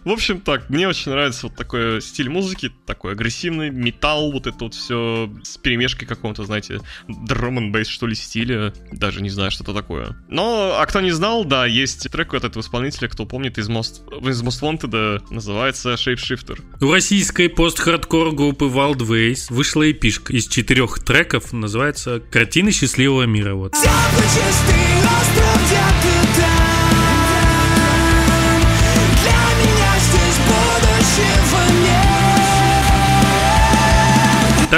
В 0.06 0.10
общем, 0.10 0.40
так, 0.40 0.70
мне 0.70 0.86
очень 0.86 1.10
нравится 1.10 1.48
вот 1.48 1.56
такой 1.56 2.00
стиль 2.00 2.28
музыки, 2.28 2.70
такой 2.86 3.14
агрессивный, 3.14 3.70
металл, 3.70 4.30
вот 4.30 4.46
это 4.46 4.56
вот 4.60 4.74
все 4.74 5.28
с 5.42 5.56
перемешкой 5.56 6.06
какого-то, 6.06 6.44
знаете, 6.44 6.80
драм 7.08 7.58
н 7.58 7.72
бейс 7.72 7.88
что 7.88 8.06
ли, 8.06 8.14
стиля, 8.14 8.72
даже 8.92 9.20
не 9.20 9.30
знаю, 9.30 9.50
что 9.50 9.64
это 9.64 9.74
такое. 9.74 10.16
Но, 10.28 10.76
а 10.78 10.86
кто 10.86 11.00
не 11.00 11.10
знал, 11.10 11.44
да, 11.44 11.66
есть 11.66 12.08
трек 12.08 12.34
от 12.34 12.44
этого 12.44 12.62
исполнителя, 12.62 13.08
кто 13.08 13.26
помнит, 13.26 13.58
из 13.58 13.68
Most, 13.68 14.30
из 14.30 14.44
Most 14.44 14.62
Wanted, 14.62 15.24
называется 15.30 15.94
Shapeshifter. 15.94 16.62
У 16.80 16.92
российской 16.92 17.48
пост-хардкор 17.48 18.32
группы 18.32 18.66
Wild 18.66 18.98
Ways 18.98 19.52
вышла 19.52 19.90
эпишка 19.90 20.32
из 20.32 20.46
четырех 20.46 21.00
треков, 21.00 21.52
называется 21.52 22.20
«Картины 22.20 22.70
счастливого 22.70 23.24
мира». 23.24 23.54
Вот. 23.54 23.74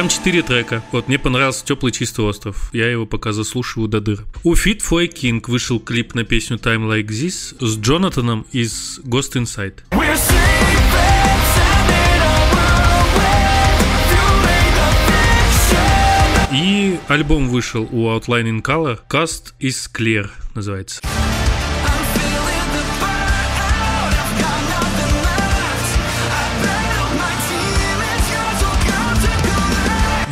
Там 0.09 0.17
четыре 0.17 0.43
трека. 0.43 0.83
Вот 0.91 1.09
мне 1.09 1.19
понравился 1.19 1.63
Теплый 1.67 1.93
чистый 1.93 2.25
остров. 2.25 2.71
Я 2.73 2.91
его 2.91 3.05
пока 3.05 3.33
заслушиваю 3.33 3.89
до 3.89 4.01
дыр. 4.01 4.25
У 4.43 4.55
Fit 4.55 4.81
for 4.81 5.03
a 5.03 5.07
King 5.07 5.43
вышел 5.47 5.79
клип 5.79 6.15
на 6.15 6.25
песню 6.25 6.57
Time 6.57 6.89
Like 6.89 7.09
This 7.09 7.55
с 7.61 7.79
Джонатаном 7.79 8.47
из 8.51 9.01
Ghost 9.01 9.35
Inside. 9.35 9.81
И 16.55 16.99
альбом 17.09 17.51
вышел 17.51 17.87
у 17.93 18.09
Outline 18.09 18.45
in 18.45 18.63
Color. 18.63 19.01
Cast 19.11 19.53
is 19.61 19.91
Clear 19.95 20.31
называется. 20.55 21.03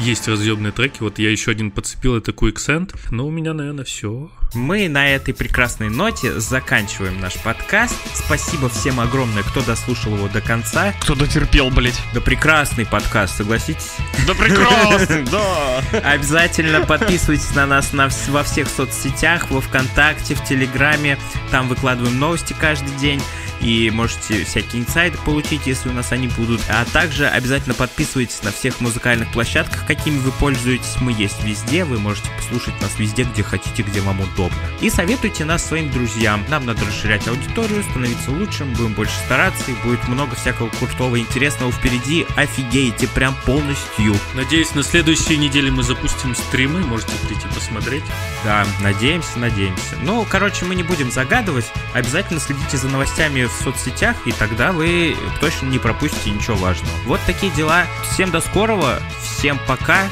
Есть 0.06 0.28
разъемные 0.28 0.72
треки. 0.72 0.98
Вот 1.00 1.18
я 1.18 1.30
еще 1.30 1.50
один 1.50 1.72
подцепил, 1.72 2.16
это 2.16 2.30
Quicksand. 2.30 2.94
Но 3.10 3.26
у 3.26 3.30
меня, 3.30 3.52
наверное, 3.54 3.84
все. 3.84 4.30
Мы 4.54 4.88
на 4.88 5.08
этой 5.10 5.34
прекрасной 5.34 5.90
ноте 5.90 6.40
заканчиваем 6.40 7.20
наш 7.20 7.34
подкаст. 7.34 7.94
Спасибо 8.14 8.68
всем 8.68 9.00
огромное, 9.00 9.42
кто 9.42 9.60
дослушал 9.60 10.14
его 10.16 10.28
до 10.28 10.40
конца. 10.40 10.94
Кто 11.00 11.14
дотерпел, 11.14 11.70
блять. 11.70 12.00
Да 12.14 12.20
прекрасный 12.20 12.86
подкаст, 12.86 13.36
согласитесь? 13.36 13.96
Да 14.26 14.34
прекрасный, 14.34 15.24
да. 15.30 15.82
Обязательно 16.04 16.80
подписывайтесь 16.86 17.54
на 17.54 17.66
нас 17.66 17.92
на, 17.92 18.08
во 18.28 18.42
всех 18.44 18.68
соцсетях, 18.68 19.50
во 19.50 19.60
Вконтакте, 19.60 20.34
в 20.34 20.44
Телеграме. 20.44 21.18
Там 21.50 21.68
выкладываем 21.68 22.18
новости 22.18 22.54
каждый 22.58 22.94
день. 22.96 23.20
и 23.60 23.90
можете 23.90 24.44
всякие 24.44 24.82
инсайды 24.82 25.18
получить, 25.24 25.66
если 25.66 25.88
у 25.88 25.92
нас 25.92 26.12
они 26.12 26.28
будут. 26.28 26.60
А 26.68 26.84
также 26.86 27.26
обязательно 27.26 27.74
подписывайтесь 27.74 28.42
на 28.42 28.52
всех 28.52 28.80
музыкальных 28.80 29.30
площадках, 29.32 29.86
какими 29.86 30.18
вы 30.18 30.30
пользуетесь. 30.32 30.96
Мы 31.00 31.12
есть 31.12 31.42
везде, 31.42 31.84
вы 31.84 31.98
можете 31.98 32.30
послушать 32.36 32.80
нас 32.80 32.98
везде, 32.98 33.24
где 33.24 33.42
хотите, 33.42 33.82
где 33.82 34.00
вам 34.00 34.20
удобно. 34.20 34.35
И 34.80 34.90
советуйте 34.90 35.44
нас 35.44 35.64
своим 35.64 35.90
друзьям. 35.90 36.44
Нам 36.48 36.66
надо 36.66 36.84
расширять 36.84 37.26
аудиторию, 37.28 37.82
становиться 37.82 38.30
лучшим, 38.30 38.72
будем 38.74 38.92
больше 38.92 39.14
стараться, 39.24 39.70
и 39.70 39.74
будет 39.84 40.06
много 40.08 40.36
всякого 40.36 40.68
крутого 40.68 41.16
и 41.16 41.20
интересного 41.20 41.72
впереди. 41.72 42.26
Офигеете, 42.36 43.08
прям 43.08 43.34
полностью. 43.46 44.14
Надеюсь, 44.34 44.74
на 44.74 44.82
следующей 44.82 45.38
неделе 45.38 45.70
мы 45.70 45.82
запустим 45.82 46.34
стримы, 46.34 46.80
можете 46.80 47.12
прийти 47.26 47.46
посмотреть. 47.54 48.04
Да, 48.44 48.66
надеемся, 48.80 49.38
надеемся. 49.38 49.96
Ну, 50.02 50.26
короче, 50.28 50.64
мы 50.64 50.74
не 50.74 50.82
будем 50.82 51.10
загадывать. 51.10 51.66
Обязательно 51.94 52.40
следите 52.40 52.76
за 52.76 52.88
новостями 52.88 53.44
в 53.44 53.52
соцсетях, 53.52 54.16
и 54.26 54.32
тогда 54.32 54.72
вы 54.72 55.16
точно 55.40 55.66
не 55.66 55.78
пропустите 55.78 56.30
ничего 56.30 56.56
важного. 56.56 56.96
Вот 57.04 57.20
такие 57.26 57.52
дела. 57.52 57.86
Всем 58.12 58.30
до 58.30 58.40
скорого, 58.40 59.02
всем 59.22 59.58
пока 59.66 60.08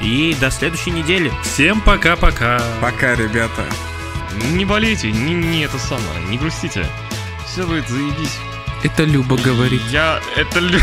и 0.00 0.34
до 0.40 0.50
следующей 0.50 0.90
недели. 0.90 1.32
Всем 1.42 1.80
пока-пока. 1.80 2.60
Пока, 2.80 3.14
ребята. 3.14 3.64
Не 4.52 4.64
болейте, 4.64 5.10
не, 5.12 5.34
не 5.34 5.62
это 5.62 5.78
самое, 5.78 6.20
не 6.28 6.38
грустите. 6.38 6.86
Все 7.46 7.66
будет 7.66 7.88
заебись. 7.88 8.38
Это 8.82 9.04
Люба 9.04 9.36
говорит. 9.36 9.82
Я 9.90 10.20
это 10.36 10.60
лю- 10.60 10.80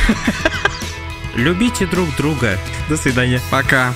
Любите 1.35 1.85
друг 1.85 2.13
друга. 2.15 2.59
До 2.89 2.97
свидания. 2.97 3.41
Пока. 3.49 3.95